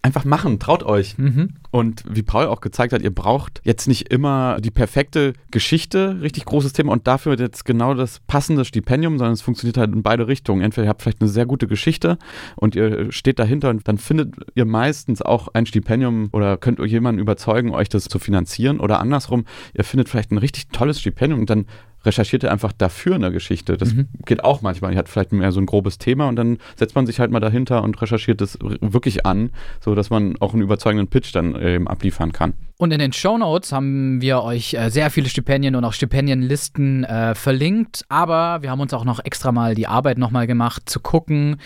einfach 0.04 0.26
machen, 0.26 0.60
traut 0.60 0.84
euch. 0.84 1.18
Mhm. 1.18 1.54
Und 1.72 2.04
wie 2.08 2.22
Paul 2.22 2.46
auch 2.46 2.62
gezeigt 2.62 2.94
hat, 2.94 3.02
ihr 3.02 3.16
braucht 3.16 3.62
jetzt 3.64 3.88
nicht 3.88 4.12
immer 4.12 4.60
die 4.60 4.70
perfekte 4.70 5.34
Geschichte, 5.50 6.22
richtig 6.22 6.46
großes 6.46 6.74
Thema 6.74 6.92
und 6.92 7.08
dafür 7.08 7.40
jetzt 7.40 7.64
genau 7.64 7.94
das 7.94 8.20
passende 8.28 8.66
Stipendium, 8.66 9.18
sondern 9.18 9.34
es 9.34 9.42
funktioniert 9.42 9.78
halt 9.78 9.94
in 9.94 10.04
beide 10.04 10.28
Richtungen. 10.28 10.62
Entweder 10.62 10.86
ihr 10.86 10.90
habt 10.90 11.02
vielleicht 11.02 11.22
eine 11.22 11.30
sehr 11.30 11.46
gute 11.46 11.68
Geschichte 11.68 12.18
und 12.58 12.76
ihr 12.76 13.12
steht 13.12 13.40
dahinter 13.40 13.70
und 13.70 13.88
dann 13.88 13.98
findet 13.98 14.36
ihr 14.56 14.66
meistens 14.66 15.22
auch 15.22 15.48
ein 15.54 15.66
Stipendium 15.66 16.28
oder 16.34 16.58
könnt 16.58 16.80
ihr 16.80 16.86
jemanden 16.86 17.22
überzeugen, 17.22 17.72
euch 17.72 17.88
das 17.88 18.04
zu 18.04 18.20
finanzieren 18.20 18.82
oder 18.82 19.00
andersrum, 19.00 19.46
ihr 19.74 19.86
findet 19.86 20.10
vielleicht 20.10 20.32
ein 20.32 20.38
richtig 20.38 20.68
tolles 20.68 21.00
Stipendium 21.00 21.40
und 21.40 21.50
dann 21.50 21.66
recherchiert 22.06 22.44
er 22.44 22.52
einfach 22.52 22.72
dafür 22.72 23.16
eine 23.16 23.32
Geschichte. 23.32 23.78
Das 23.78 23.94
mhm. 23.94 24.08
geht 24.26 24.44
auch 24.44 24.62
manchmal. 24.62 24.94
Er 24.94 25.00
hat 25.00 25.10
vielleicht 25.10 25.32
mehr 25.32 25.52
so 25.52 25.60
ein 25.60 25.66
grobes 25.66 25.98
Thema 25.98 26.28
und 26.28 26.36
dann 26.36 26.58
setzt 26.76 26.96
man 26.96 27.06
sich 27.06 27.20
halt 27.20 27.32
mal 27.32 27.40
dahinter 27.40 27.84
und 27.84 28.02
recherchiert 28.02 28.42
es 28.42 28.58
wirklich 28.60 29.26
an, 29.26 29.52
so 29.80 29.96
dass 29.96 30.10
man 30.10 30.36
auch 30.40 30.54
einen 30.54 30.62
überzeugenden 30.62 31.08
Pitch 31.08 31.34
dann 31.34 31.60
eben 31.62 31.88
abliefern 31.88 32.32
kann. 32.32 32.54
Und 32.84 32.92
in 32.92 33.00
den 33.00 33.14
Show 33.14 33.38
Notes 33.38 33.72
haben 33.72 34.20
wir 34.20 34.42
euch 34.42 34.74
äh, 34.74 34.90
sehr 34.90 35.10
viele 35.10 35.30
Stipendien 35.30 35.76
und 35.76 35.86
auch 35.86 35.94
Stipendienlisten 35.94 37.06
äh, 37.06 37.34
verlinkt. 37.34 38.04
Aber 38.10 38.62
wir 38.62 38.72
haben 38.72 38.82
uns 38.82 38.94
auch 38.94 39.06
noch 39.06 39.24
extra 39.24 39.54
mal 39.54 39.74
die 39.74 39.88
Arbeit 39.88 40.18
nochmal 40.18 40.48
gemacht, 40.48 40.90
zu 40.90 41.00
gucken, 41.00 41.58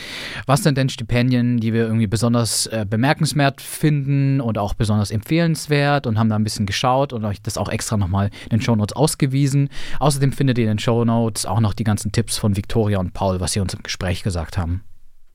was 0.46 0.62
sind 0.62 0.78
denn 0.78 0.90
Stipendien, 0.90 1.60
die 1.60 1.74
wir 1.74 1.86
irgendwie 1.86 2.06
besonders 2.06 2.68
äh, 2.68 2.86
bemerkenswert 2.88 3.62
finden 3.62 4.42
und 4.42 4.60
auch 4.60 4.76
besonders 4.76 5.10
empfehlenswert 5.10 6.06
und 6.06 6.20
haben 6.20 6.30
da 6.30 6.36
ein 6.36 6.44
bisschen 6.44 6.66
geschaut 6.66 7.14
und 7.14 7.26
euch 7.26 7.42
das 7.42 7.58
auch 7.58 7.70
extra 7.70 7.98
nochmal 7.98 8.30
in 8.44 8.50
den 8.58 8.62
Show 8.62 8.76
Notes 8.76 8.96
ausgewiesen. 8.96 9.70
Außerdem 10.00 10.27
Außerdem 10.28 10.38
findet 10.38 10.58
ihr 10.58 10.66
in 10.66 10.72
den 10.72 10.80
Show 10.80 11.06
Notes 11.06 11.46
auch 11.46 11.62
noch 11.62 11.74
die 11.74 11.86
ganzen 11.86 12.12
Tipps 12.12 12.38
von 12.38 12.58
Victoria 12.58 13.00
und 13.00 13.14
Paul, 13.14 13.40
was 13.40 13.54
sie 13.54 13.62
uns 13.62 13.74
im 13.74 13.84
Gespräch 13.84 14.24
gesagt 14.24 14.58
haben. 14.58 14.84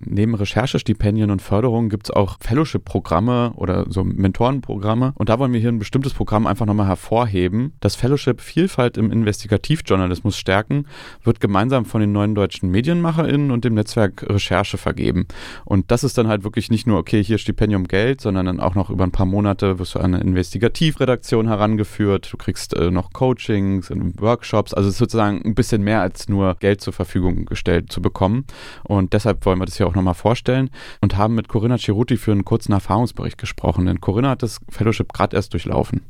Neben 0.05 0.34
Recherchestipendien 0.34 1.30
und 1.30 1.42
Förderungen 1.42 1.88
gibt 1.88 2.09
es 2.09 2.11
auch 2.11 2.36
Fellowship-Programme 2.40 3.53
oder 3.57 3.86
so 3.88 4.05
Mentorenprogramme. 4.05 5.12
Und 5.16 5.28
da 5.28 5.38
wollen 5.38 5.53
wir 5.53 5.61
hier 5.61 5.70
ein 5.70 5.78
bestimmtes 5.78 6.14
Programm 6.14 6.46
einfach 6.46 6.66
nochmal 6.66 6.88
hervorheben. 6.88 7.72
Das 7.80 7.94
Fellowship 7.94 8.40
Vielfalt 8.40 8.96
im 8.96 9.12
Investigativjournalismus 9.12 10.36
stärken 10.36 10.86
wird 11.22 11.40
gemeinsam 11.40 11.84
von 11.84 12.00
den 12.00 12.12
neuen 12.12 12.34
deutschen 12.34 12.70
MedienmacherInnen 12.70 13.50
und 13.50 13.64
dem 13.64 13.74
Netzwerk 13.74 14.24
Recherche 14.28 14.78
vergeben. 14.78 15.26
Und 15.64 15.90
das 15.90 16.05
ist 16.05 16.18
dann 16.18 16.28
halt 16.28 16.44
wirklich 16.44 16.70
nicht 16.70 16.86
nur, 16.86 16.98
okay, 16.98 17.22
hier 17.22 17.38
Stipendium 17.38 17.86
Geld, 17.88 18.20
sondern 18.20 18.46
dann 18.46 18.61
auch 18.61 18.74
noch 18.74 18.90
über 18.90 19.05
ein 19.05 19.12
paar 19.12 19.26
Monate 19.26 19.78
wirst 19.78 19.94
du 19.94 19.98
an 19.98 20.14
eine 20.14 20.22
Investigativredaktion 20.22 21.48
herangeführt. 21.48 22.32
Du 22.32 22.36
kriegst 22.36 22.74
äh, 22.74 22.90
noch 22.90 23.12
Coachings 23.12 23.90
und 23.90 24.20
Workshops. 24.20 24.74
Also 24.74 24.90
sozusagen 24.90 25.42
ein 25.44 25.55
bisschen 25.55 25.82
mehr 25.82 26.00
als 26.00 26.28
nur 26.28 26.57
Geld 26.57 26.80
zur 26.80 26.92
Verfügung 26.92 27.44
gestellt 27.46 27.92
zu 27.92 28.03
bekommen. 28.03 28.44
Und 28.84 29.12
deshalb 29.12 29.44
wollen 29.46 29.59
wir 29.59 29.66
das 29.66 29.76
hier 29.76 29.86
auch 29.86 29.91
auch 29.93 29.97
nochmal 29.97 30.14
vorstellen 30.14 30.70
und 31.01 31.16
haben 31.16 31.34
mit 31.34 31.49
Corinna 31.49 31.78
Ceruti 31.78 32.16
für 32.16 32.32
einen 32.32 32.45
kurzen 32.45 32.72
Erfahrungsbericht 32.72 33.38
gesprochen, 33.38 33.86
denn 33.86 34.01
Corinna 34.01 34.30
hat 34.30 34.43
das 34.43 34.59
Fellowship 34.68 35.12
gerade 35.12 35.36
erst 35.36 35.53
durchlaufen. 35.53 36.03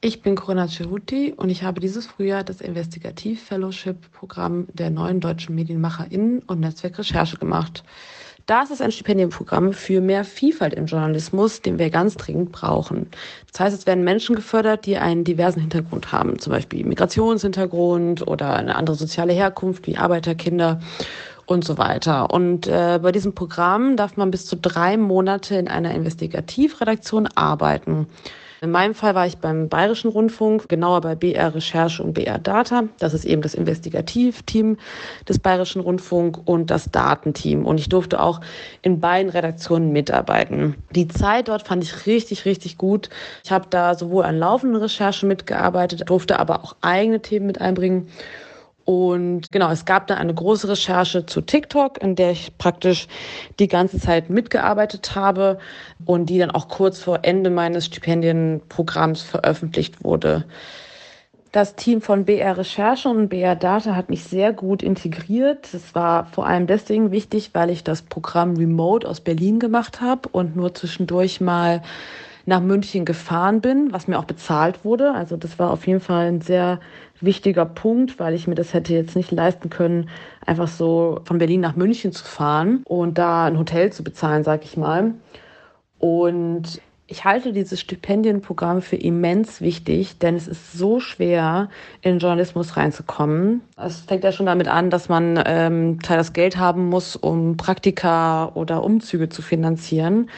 Ich 0.00 0.20
bin 0.20 0.36
Corinna 0.36 0.68
Ceruti 0.68 1.32
und 1.34 1.48
ich 1.48 1.62
habe 1.62 1.80
dieses 1.80 2.06
Frühjahr 2.06 2.44
das 2.44 2.60
Investigativ-Fellowship-Programm 2.60 4.66
der 4.74 4.90
neuen 4.90 5.20
deutschen 5.20 5.54
MedienmacherInnen 5.54 6.40
und 6.40 6.60
Netzwerk 6.60 6.98
Recherche 6.98 7.38
gemacht. 7.38 7.84
Das 8.44 8.70
ist 8.70 8.82
ein 8.82 8.92
Stipendienprogramm 8.92 9.72
für 9.72 10.02
mehr 10.02 10.22
Vielfalt 10.22 10.74
im 10.74 10.84
Journalismus, 10.84 11.62
den 11.62 11.78
wir 11.78 11.88
ganz 11.88 12.16
dringend 12.16 12.52
brauchen. 12.52 13.06
Das 13.50 13.60
heißt, 13.60 13.78
es 13.78 13.86
werden 13.86 14.04
Menschen 14.04 14.36
gefördert, 14.36 14.84
die 14.84 14.98
einen 14.98 15.24
diversen 15.24 15.60
Hintergrund 15.60 16.12
haben, 16.12 16.38
zum 16.38 16.52
Beispiel 16.52 16.84
Migrationshintergrund 16.84 18.28
oder 18.28 18.52
eine 18.52 18.76
andere 18.76 18.96
soziale 18.96 19.32
Herkunft 19.32 19.86
wie 19.86 19.96
Arbeiterkinder 19.96 20.80
und 21.46 21.64
so 21.64 21.78
weiter. 21.78 22.30
Und 22.30 22.66
äh, 22.66 22.98
bei 23.02 23.12
diesem 23.12 23.34
Programm 23.34 23.96
darf 23.96 24.16
man 24.16 24.30
bis 24.30 24.46
zu 24.46 24.56
drei 24.56 24.96
Monate 24.96 25.56
in 25.56 25.68
einer 25.68 25.94
Investigativredaktion 25.94 27.28
arbeiten. 27.34 28.06
In 28.64 28.70
meinem 28.70 28.94
Fall 28.94 29.14
war 29.14 29.26
ich 29.26 29.36
beim 29.36 29.68
Bayerischen 29.68 30.08
Rundfunk, 30.08 30.70
genauer 30.70 31.02
bei 31.02 31.14
BR 31.14 31.54
Recherche 31.54 32.02
und 32.02 32.14
BR 32.14 32.38
Data. 32.38 32.84
Das 32.98 33.12
ist 33.12 33.26
eben 33.26 33.42
das 33.42 33.52
Investigativteam 33.52 34.78
des 35.28 35.38
Bayerischen 35.38 35.82
Rundfunk 35.82 36.38
und 36.46 36.70
das 36.70 36.90
Datenteam. 36.90 37.66
Und 37.66 37.78
ich 37.78 37.90
durfte 37.90 38.22
auch 38.22 38.40
in 38.80 39.00
beiden 39.00 39.30
Redaktionen 39.30 39.92
mitarbeiten. 39.92 40.76
Die 40.92 41.08
Zeit 41.08 41.48
dort 41.48 41.66
fand 41.66 41.84
ich 41.84 42.06
richtig, 42.06 42.46
richtig 42.46 42.78
gut. 42.78 43.10
Ich 43.44 43.52
habe 43.52 43.66
da 43.68 43.94
sowohl 43.94 44.24
an 44.24 44.38
laufenden 44.38 44.80
Recherchen 44.80 45.28
mitgearbeitet, 45.28 46.08
durfte 46.08 46.38
aber 46.38 46.64
auch 46.64 46.74
eigene 46.80 47.20
Themen 47.20 47.46
mit 47.46 47.60
einbringen 47.60 48.08
und 48.84 49.50
genau, 49.50 49.70
es 49.70 49.84
gab 49.84 50.06
da 50.08 50.14
eine 50.16 50.34
große 50.34 50.68
Recherche 50.68 51.24
zu 51.24 51.40
TikTok, 51.40 52.02
in 52.02 52.16
der 52.16 52.32
ich 52.32 52.56
praktisch 52.58 53.08
die 53.58 53.68
ganze 53.68 53.98
Zeit 53.98 54.28
mitgearbeitet 54.28 55.14
habe 55.14 55.58
und 56.04 56.26
die 56.26 56.38
dann 56.38 56.50
auch 56.50 56.68
kurz 56.68 56.98
vor 56.98 57.20
Ende 57.22 57.48
meines 57.48 57.86
Stipendienprogramms 57.86 59.22
veröffentlicht 59.22 60.04
wurde. 60.04 60.44
Das 61.50 61.76
Team 61.76 62.02
von 62.02 62.24
BR 62.24 62.58
Recherche 62.58 63.08
und 63.08 63.28
BR 63.28 63.54
Data 63.54 63.94
hat 63.94 64.10
mich 64.10 64.24
sehr 64.24 64.52
gut 64.52 64.82
integriert. 64.82 65.72
Es 65.72 65.94
war 65.94 66.26
vor 66.26 66.46
allem 66.46 66.66
deswegen 66.66 67.12
wichtig, 67.12 67.50
weil 67.52 67.70
ich 67.70 67.84
das 67.84 68.02
Programm 68.02 68.56
Remote 68.56 69.08
aus 69.08 69.20
Berlin 69.20 69.60
gemacht 69.60 70.00
habe 70.00 70.28
und 70.30 70.56
nur 70.56 70.74
zwischendurch 70.74 71.40
mal 71.40 71.80
nach 72.44 72.60
München 72.60 73.04
gefahren 73.04 73.60
bin, 73.60 73.92
was 73.92 74.08
mir 74.08 74.18
auch 74.18 74.24
bezahlt 74.24 74.84
wurde. 74.84 75.12
Also 75.12 75.36
das 75.36 75.58
war 75.58 75.70
auf 75.70 75.86
jeden 75.86 76.00
Fall 76.00 76.26
ein 76.26 76.40
sehr 76.40 76.80
wichtiger 77.24 77.64
Punkt, 77.64 78.18
weil 78.18 78.34
ich 78.34 78.46
mir 78.46 78.54
das 78.54 78.74
hätte 78.74 78.92
jetzt 78.94 79.16
nicht 79.16 79.30
leisten 79.30 79.70
können, 79.70 80.08
einfach 80.44 80.68
so 80.68 81.20
von 81.24 81.38
Berlin 81.38 81.60
nach 81.60 81.76
München 81.76 82.12
zu 82.12 82.24
fahren 82.24 82.82
und 82.84 83.18
da 83.18 83.46
ein 83.46 83.58
Hotel 83.58 83.92
zu 83.92 84.04
bezahlen, 84.04 84.44
sag 84.44 84.64
ich 84.64 84.76
mal. 84.76 85.14
Und 85.98 86.80
ich 87.06 87.24
halte 87.24 87.52
dieses 87.52 87.80
Stipendienprogramm 87.80 88.80
für 88.80 88.96
immens 88.96 89.60
wichtig, 89.60 90.18
denn 90.18 90.36
es 90.36 90.48
ist 90.48 90.72
so 90.72 91.00
schwer, 91.00 91.68
in 92.00 92.18
Journalismus 92.18 92.78
reinzukommen. 92.78 93.60
Es 93.76 94.00
fängt 94.00 94.24
ja 94.24 94.32
schon 94.32 94.46
damit 94.46 94.68
an, 94.68 94.88
dass 94.88 95.10
man 95.10 95.42
ähm, 95.44 96.00
Teil 96.00 96.16
das 96.16 96.32
Geld 96.32 96.56
haben 96.56 96.88
muss, 96.88 97.14
um 97.14 97.58
Praktika 97.58 98.50
oder 98.54 98.82
Umzüge 98.82 99.28
zu 99.28 99.42
finanzieren. 99.42 100.30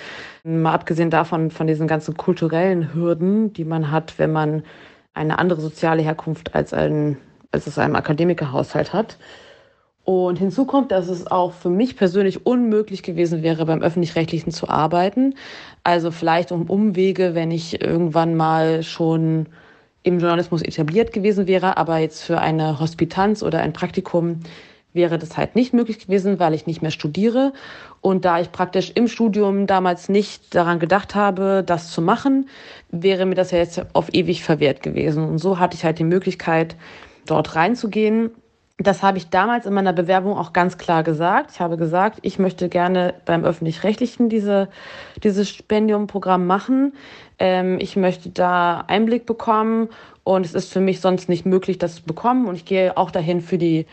Mal 0.43 0.73
abgesehen 0.73 1.11
davon, 1.11 1.53
von 1.53 1.69
diesen 1.69 1.87
ganzen 1.87 2.17
kulturellen 2.17 2.93
Hürden, 2.93 3.53
die 3.53 3.65
man 3.65 3.93
hat, 3.93 4.19
wenn 4.19 4.33
man 4.33 4.65
eine 5.17 5.39
andere 5.39 5.61
soziale 5.61 6.03
Herkunft 6.03 6.55
als, 6.55 6.73
ein, 6.73 7.17
als 7.51 7.67
es 7.67 7.79
einem 7.79 7.97
Akademikerhaushalt 7.97 8.93
hat. 8.93 9.19
Und 10.05 10.39
hinzu 10.39 10.67
kommt, 10.67 10.93
dass 10.93 11.09
es 11.09 11.27
auch 11.27 11.53
für 11.53 11.69
mich 11.69 11.97
persönlich 11.97 12.47
unmöglich 12.47 13.03
gewesen 13.03 13.43
wäre, 13.43 13.67
beim 13.67 13.83
öffentlich-rechtlichen 13.83 14.53
zu 14.53 14.69
arbeiten. 14.69 15.35
Also 15.83 16.13
vielleicht 16.13 16.53
um 16.53 16.71
Umwege, 16.71 17.35
wenn 17.35 17.51
ich 17.51 17.83
irgendwann 17.83 18.37
mal 18.37 18.85
schon 18.85 19.47
im 20.05 20.21
Journalismus 20.21 20.63
etabliert 20.63 21.13
gewesen 21.13 21.49
wäre, 21.49 21.77
aber 21.77 21.99
jetzt 21.99 22.23
für 22.23 22.39
eine 22.39 22.79
Hospitanz 22.79 23.43
oder 23.43 23.61
ein 23.61 23.73
Praktikum 23.73 24.41
wäre 24.97 25.19
das 25.19 25.37
halt 25.37 25.55
nicht 25.55 25.73
möglich 25.73 26.01
gewesen, 26.01 26.41
weil 26.41 26.55
ich 26.55 26.67
nicht 26.67 26.83
mehr 26.83 26.91
studiere. 26.91 27.53
Und 28.01 28.25
da 28.25 28.41
ich 28.41 28.51
praktisch 28.51 28.91
im 28.95 29.09
Studium 29.09 29.67
damals 29.67 30.09
nicht 30.09 30.55
daran 30.55 30.79
gedacht 30.79 31.15
habe, 31.15 31.63
das 31.65 31.91
zu 31.91 32.03
machen, 32.03 32.49
wäre 32.91 33.27
mir 33.27 33.35
das 33.35 33.51
ja 33.51 33.59
jetzt 33.59 33.85
auf 33.95 34.13
ewig 34.13 34.43
verwehrt 34.43 34.83
gewesen. 34.83 35.29
Und 35.29 35.39
so 35.39 35.59
hatte 35.59 35.77
ich 35.77 35.85
halt 35.85 35.99
die 35.99 36.05
Möglichkeit, 36.05 36.77
dort 37.27 37.55
reinzugehen. 37.57 38.31
Das 38.79 39.03
habe 39.03 39.17
ich 39.17 39.31
damals 39.31 39.65
in 39.65 39.73
meiner 39.73 39.95
Bewerbung 39.95 40.37
auch 40.37 40.53
ganz 40.53 40.77
klar 40.77 41.03
gesagt. 41.03 41.51
Ich 41.55 41.61
habe 41.61 41.79
gesagt, 41.79 42.19
ich 42.23 42.39
möchte 42.39 42.69
gerne 42.69 43.15
beim 43.25 43.45
öffentlich-rechtlichen 43.45 44.29
diese, 44.29 44.69
dieses 45.23 45.49
Stipendiumprogramm 45.49 46.47
machen. 46.47 46.93
Ähm, 47.39 47.79
ich 47.81 47.97
möchte 47.97 48.29
da 48.29 48.85
Einblick 48.87 49.25
bekommen 49.25 49.89
und 50.25 50.45
es 50.45 50.55
ist 50.55 50.73
für 50.73 50.81
mich 50.81 51.01
sonst 51.01 51.29
nicht 51.31 51.47
möglich, 51.47 51.79
das 51.79 51.97
zu 51.97 52.03
bekommen. 52.03 52.47
Und 52.47 52.57
ich 52.57 52.67
gehe 52.67 52.97
auch 52.99 53.11
dahin 53.11 53.41
für 53.41 53.57
die 53.57 53.87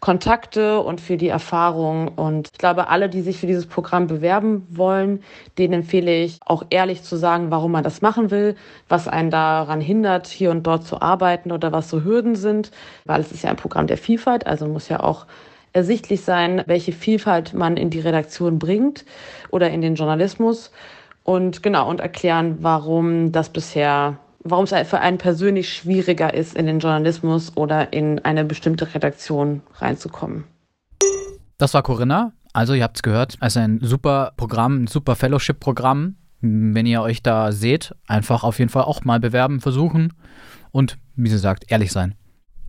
Kontakte 0.00 0.80
und 0.80 1.00
für 1.00 1.16
die 1.16 1.28
Erfahrung. 1.28 2.08
Und 2.08 2.48
ich 2.52 2.58
glaube, 2.58 2.88
alle, 2.88 3.08
die 3.08 3.22
sich 3.22 3.38
für 3.38 3.46
dieses 3.46 3.66
Programm 3.66 4.06
bewerben 4.06 4.66
wollen, 4.70 5.22
denen 5.58 5.74
empfehle 5.74 6.22
ich 6.22 6.38
auch 6.46 6.64
ehrlich 6.70 7.02
zu 7.02 7.16
sagen, 7.16 7.50
warum 7.50 7.72
man 7.72 7.84
das 7.84 8.00
machen 8.02 8.30
will, 8.30 8.54
was 8.88 9.08
einen 9.08 9.30
daran 9.30 9.80
hindert, 9.80 10.26
hier 10.26 10.50
und 10.50 10.66
dort 10.66 10.84
zu 10.84 11.00
arbeiten 11.00 11.52
oder 11.52 11.72
was 11.72 11.90
so 11.90 12.04
Hürden 12.04 12.36
sind, 12.36 12.70
weil 13.04 13.20
es 13.20 13.32
ist 13.32 13.42
ja 13.42 13.50
ein 13.50 13.56
Programm 13.56 13.86
der 13.86 13.98
Vielfalt, 13.98 14.46
also 14.46 14.66
muss 14.66 14.88
ja 14.88 15.00
auch 15.00 15.26
ersichtlich 15.72 16.22
sein, 16.22 16.62
welche 16.66 16.92
Vielfalt 16.92 17.54
man 17.54 17.76
in 17.76 17.90
die 17.90 18.00
Redaktion 18.00 18.58
bringt 18.58 19.04
oder 19.50 19.70
in 19.70 19.80
den 19.80 19.96
Journalismus 19.96 20.70
und 21.24 21.62
genau 21.62 21.88
und 21.90 22.00
erklären, 22.00 22.58
warum 22.60 23.32
das 23.32 23.50
bisher 23.50 24.18
warum 24.44 24.64
es 24.64 24.88
für 24.88 25.00
einen 25.00 25.18
persönlich 25.18 25.72
schwieriger 25.72 26.32
ist, 26.32 26.56
in 26.56 26.66
den 26.66 26.78
Journalismus 26.78 27.56
oder 27.56 27.92
in 27.92 28.18
eine 28.24 28.44
bestimmte 28.44 28.94
Redaktion 28.94 29.62
reinzukommen. 29.74 30.44
Das 31.58 31.74
war 31.74 31.82
Corinna. 31.82 32.32
Also, 32.52 32.74
ihr 32.74 32.84
habt 32.84 32.96
es 32.96 33.02
gehört, 33.02 33.36
also 33.40 33.60
ein 33.60 33.80
super 33.82 34.32
Programm, 34.36 34.84
ein 34.84 34.86
super 34.86 35.16
Fellowship-Programm. 35.16 36.16
Wenn 36.40 36.86
ihr 36.86 37.02
euch 37.02 37.22
da 37.22 37.52
seht, 37.52 37.94
einfach 38.06 38.44
auf 38.44 38.58
jeden 38.58 38.70
Fall 38.70 38.84
auch 38.84 39.04
mal 39.04 39.20
bewerben, 39.20 39.60
versuchen 39.60 40.14
und, 40.70 40.98
wie 41.16 41.28
sie 41.28 41.38
sagt, 41.38 41.70
ehrlich 41.70 41.90
sein. 41.90 42.14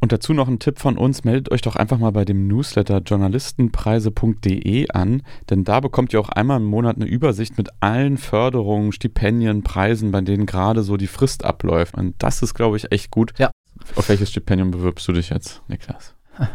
Und 0.01 0.11
dazu 0.13 0.33
noch 0.33 0.47
ein 0.47 0.59
Tipp 0.59 0.79
von 0.79 0.97
uns, 0.97 1.23
meldet 1.25 1.51
euch 1.51 1.61
doch 1.61 1.75
einfach 1.75 1.97
mal 1.97 2.11
bei 2.11 2.23
dem 2.25 2.47
Newsletter 2.47 2.99
journalistenpreise.de 2.99 4.89
an, 4.91 5.23
denn 5.49 5.63
da 5.63 5.79
bekommt 5.79 6.13
ihr 6.13 6.19
auch 6.21 6.29
einmal 6.29 6.57
im 6.57 6.65
Monat 6.65 6.95
eine 6.95 7.05
Übersicht 7.05 7.57
mit 7.57 7.69
allen 7.81 8.17
Förderungen, 8.17 8.91
Stipendien, 8.91 9.63
Preisen, 9.63 10.11
bei 10.11 10.21
denen 10.21 10.45
gerade 10.45 10.83
so 10.83 10.97
die 10.97 11.07
Frist 11.07 11.43
abläuft. 11.43 11.95
Und 11.95 12.15
das 12.19 12.41
ist, 12.41 12.53
glaube 12.53 12.77
ich, 12.77 12.91
echt 12.91 13.11
gut. 13.11 13.33
Ja. 13.37 13.51
Auf 13.95 14.09
welches 14.09 14.29
Stipendium 14.29 14.71
bewirbst 14.71 15.07
du 15.07 15.13
dich 15.13 15.29
jetzt, 15.29 15.61
Niklas? 15.67 16.13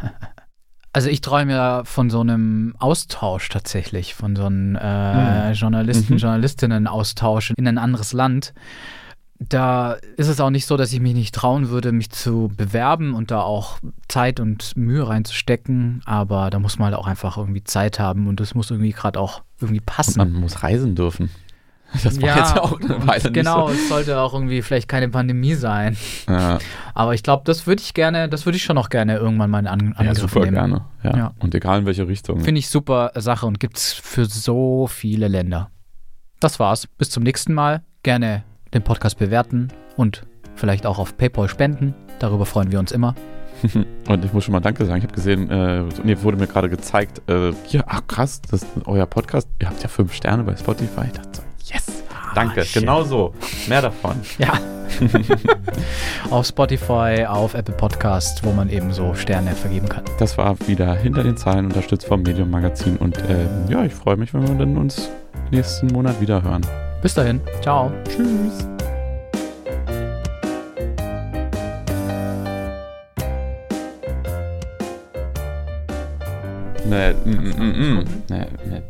Also 0.96 1.08
ich 1.08 1.20
träume 1.22 1.50
ja 1.50 1.82
von 1.84 2.08
so 2.08 2.20
einem 2.20 2.76
Austausch 2.78 3.48
tatsächlich, 3.48 4.14
von 4.14 4.36
so 4.36 4.44
einem 4.44 4.76
äh, 4.76 5.48
Mhm. 5.48 5.54
Journalisten, 5.54 6.12
Mhm. 6.12 6.18
Journalistinnen-Austausch 6.20 7.52
in 7.56 7.66
ein 7.66 7.78
anderes 7.78 8.12
Land. 8.12 8.54
Da 9.40 9.94
ist 10.16 10.28
es 10.28 10.40
auch 10.40 10.50
nicht 10.50 10.64
so, 10.66 10.76
dass 10.76 10.92
ich 10.92 11.00
mich 11.00 11.14
nicht 11.14 11.34
trauen 11.34 11.68
würde, 11.68 11.90
mich 11.92 12.10
zu 12.10 12.50
bewerben 12.56 13.14
und 13.14 13.30
da 13.30 13.40
auch 13.40 13.78
Zeit 14.08 14.38
und 14.40 14.76
Mühe 14.76 15.06
reinzustecken. 15.06 16.02
Aber 16.06 16.50
da 16.50 16.58
muss 16.60 16.78
man 16.78 16.86
halt 16.86 16.96
auch 16.96 17.06
einfach 17.08 17.36
irgendwie 17.36 17.64
Zeit 17.64 17.98
haben 17.98 18.28
und 18.28 18.38
das 18.40 18.54
muss 18.54 18.70
irgendwie 18.70 18.92
gerade 18.92 19.18
auch 19.18 19.42
irgendwie 19.60 19.80
Und 19.80 19.86
passen. 19.86 20.18
man 20.18 20.32
muss 20.32 20.62
reisen 20.62 20.94
dürfen. 20.94 21.30
Das 22.02 22.20
war 22.20 22.36
jetzt 22.36 22.56
ja 22.56 22.60
auch 22.60 22.80
eine 22.80 22.96
und 22.96 23.06
Weile 23.06 23.30
genau, 23.30 23.68
nicht 23.68 23.82
es 23.82 23.88
sollte 23.88 24.18
auch 24.18 24.34
irgendwie 24.34 24.62
vielleicht 24.62 24.88
keine 24.88 25.08
Pandemie 25.08 25.54
sein. 25.54 25.96
so. 26.26 26.32
Ja, 26.32 26.58
Aber 26.92 27.14
ich 27.14 27.22
glaube, 27.22 27.44
das 27.46 27.68
würde 27.68 27.82
ich 27.82 27.94
gerne, 27.94 28.28
das 28.28 28.46
würde 28.46 28.56
ich 28.56 28.64
schon 28.64 28.74
noch 28.74 28.88
gerne 28.88 29.16
irgendwann 29.16 29.48
mal 29.48 29.60
in 29.60 29.68
An 29.68 29.92
ja, 29.92 29.98
Angriff 30.00 30.18
super 30.18 30.40
nehmen. 30.40 30.54
gerne. 30.54 30.84
Ja. 31.04 31.16
Ja. 31.16 31.32
Und 31.38 31.54
egal 31.54 31.78
in 31.78 31.86
welche 31.86 32.08
Richtung. 32.08 32.40
Finde 32.40 32.58
ich 32.58 32.68
super 32.68 33.12
Sache 33.14 33.46
und 33.46 33.60
gibt 33.60 33.76
es 33.76 33.92
für 33.92 34.24
so 34.24 34.88
viele 34.88 35.28
Länder. 35.28 35.70
Das 36.40 36.58
war's. 36.58 36.88
Bis 36.88 37.10
zum 37.10 37.22
nächsten 37.22 37.54
Mal. 37.54 37.82
Gerne 38.02 38.42
den 38.74 38.82
Podcast 38.82 39.18
bewerten 39.18 39.68
und 39.96 40.24
vielleicht 40.56 40.86
auch 40.86 40.98
auf 40.98 41.16
PayPal 41.16 41.48
spenden. 41.48 41.94
Darüber 42.18 42.46
freuen 42.46 42.70
wir 42.70 42.78
uns 42.78 42.92
immer. 42.92 43.14
Und 44.08 44.24
ich 44.24 44.32
muss 44.32 44.44
schon 44.44 44.52
mal 44.52 44.60
Danke 44.60 44.84
sagen. 44.84 44.98
Ich 44.98 45.04
habe 45.04 45.14
gesehen, 45.14 45.50
äh, 45.50 45.84
nee, 46.02 46.16
wurde 46.20 46.36
mir 46.36 46.46
gerade 46.46 46.68
gezeigt, 46.68 47.22
äh, 47.30 47.52
hier, 47.64 47.84
ach 47.86 48.02
krass, 48.06 48.42
das 48.42 48.62
ist 48.62 48.68
euer 48.84 49.06
Podcast. 49.06 49.48
Ihr 49.60 49.68
habt 49.68 49.82
ja 49.82 49.88
fünf 49.88 50.12
Sterne 50.12 50.44
bei 50.44 50.56
Spotify. 50.56 51.06
Ich 51.06 51.12
dachte 51.12 51.30
so, 51.32 51.42
yes. 51.72 52.02
Danke, 52.34 52.62
Ah, 52.62 52.64
genau 52.74 53.02
so. 53.04 53.32
Mehr 53.68 53.82
davon. 53.82 54.16
Ja. 54.38 54.52
auf 56.30 56.46
Spotify, 56.46 57.24
auf 57.26 57.54
Apple 57.54 57.74
Podcast, 57.74 58.44
wo 58.44 58.52
man 58.52 58.68
eben 58.68 58.92
so 58.92 59.14
Sterne 59.14 59.52
vergeben 59.52 59.88
kann. 59.88 60.04
Das 60.18 60.38
war 60.38 60.56
wieder 60.68 60.94
hinter 60.94 61.24
den 61.24 61.36
Zahlen 61.36 61.66
unterstützt 61.66 62.06
vom 62.06 62.22
Medium 62.22 62.50
Magazin. 62.50 62.96
Und 62.98 63.18
äh, 63.18 63.46
ja, 63.68 63.84
ich 63.84 63.94
freue 63.94 64.16
mich, 64.16 64.34
wenn 64.34 64.46
wir 64.46 64.54
dann 64.54 64.76
uns 64.76 65.10
nächsten 65.50 65.88
Monat 65.88 66.20
wieder 66.20 66.42
hören. 66.42 66.64
Bis 67.04 67.12
dahin. 67.12 67.42
Ciao. 67.60 67.92
Tschüss. 68.08 68.66
Nee, 76.86 77.12
mm, 77.12 77.30
mm, 77.30 77.54
mm, 77.58 77.98
mm. 77.98 78.04
nee, 78.30 78.46
nee. 78.70 78.82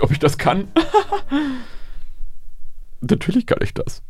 Ob 0.00 0.12
ich 0.12 0.20
das 0.20 0.38
kann? 0.38 0.68
Natürlich 3.00 3.46
kann 3.48 3.58
ich 3.60 3.74
das. 3.74 4.02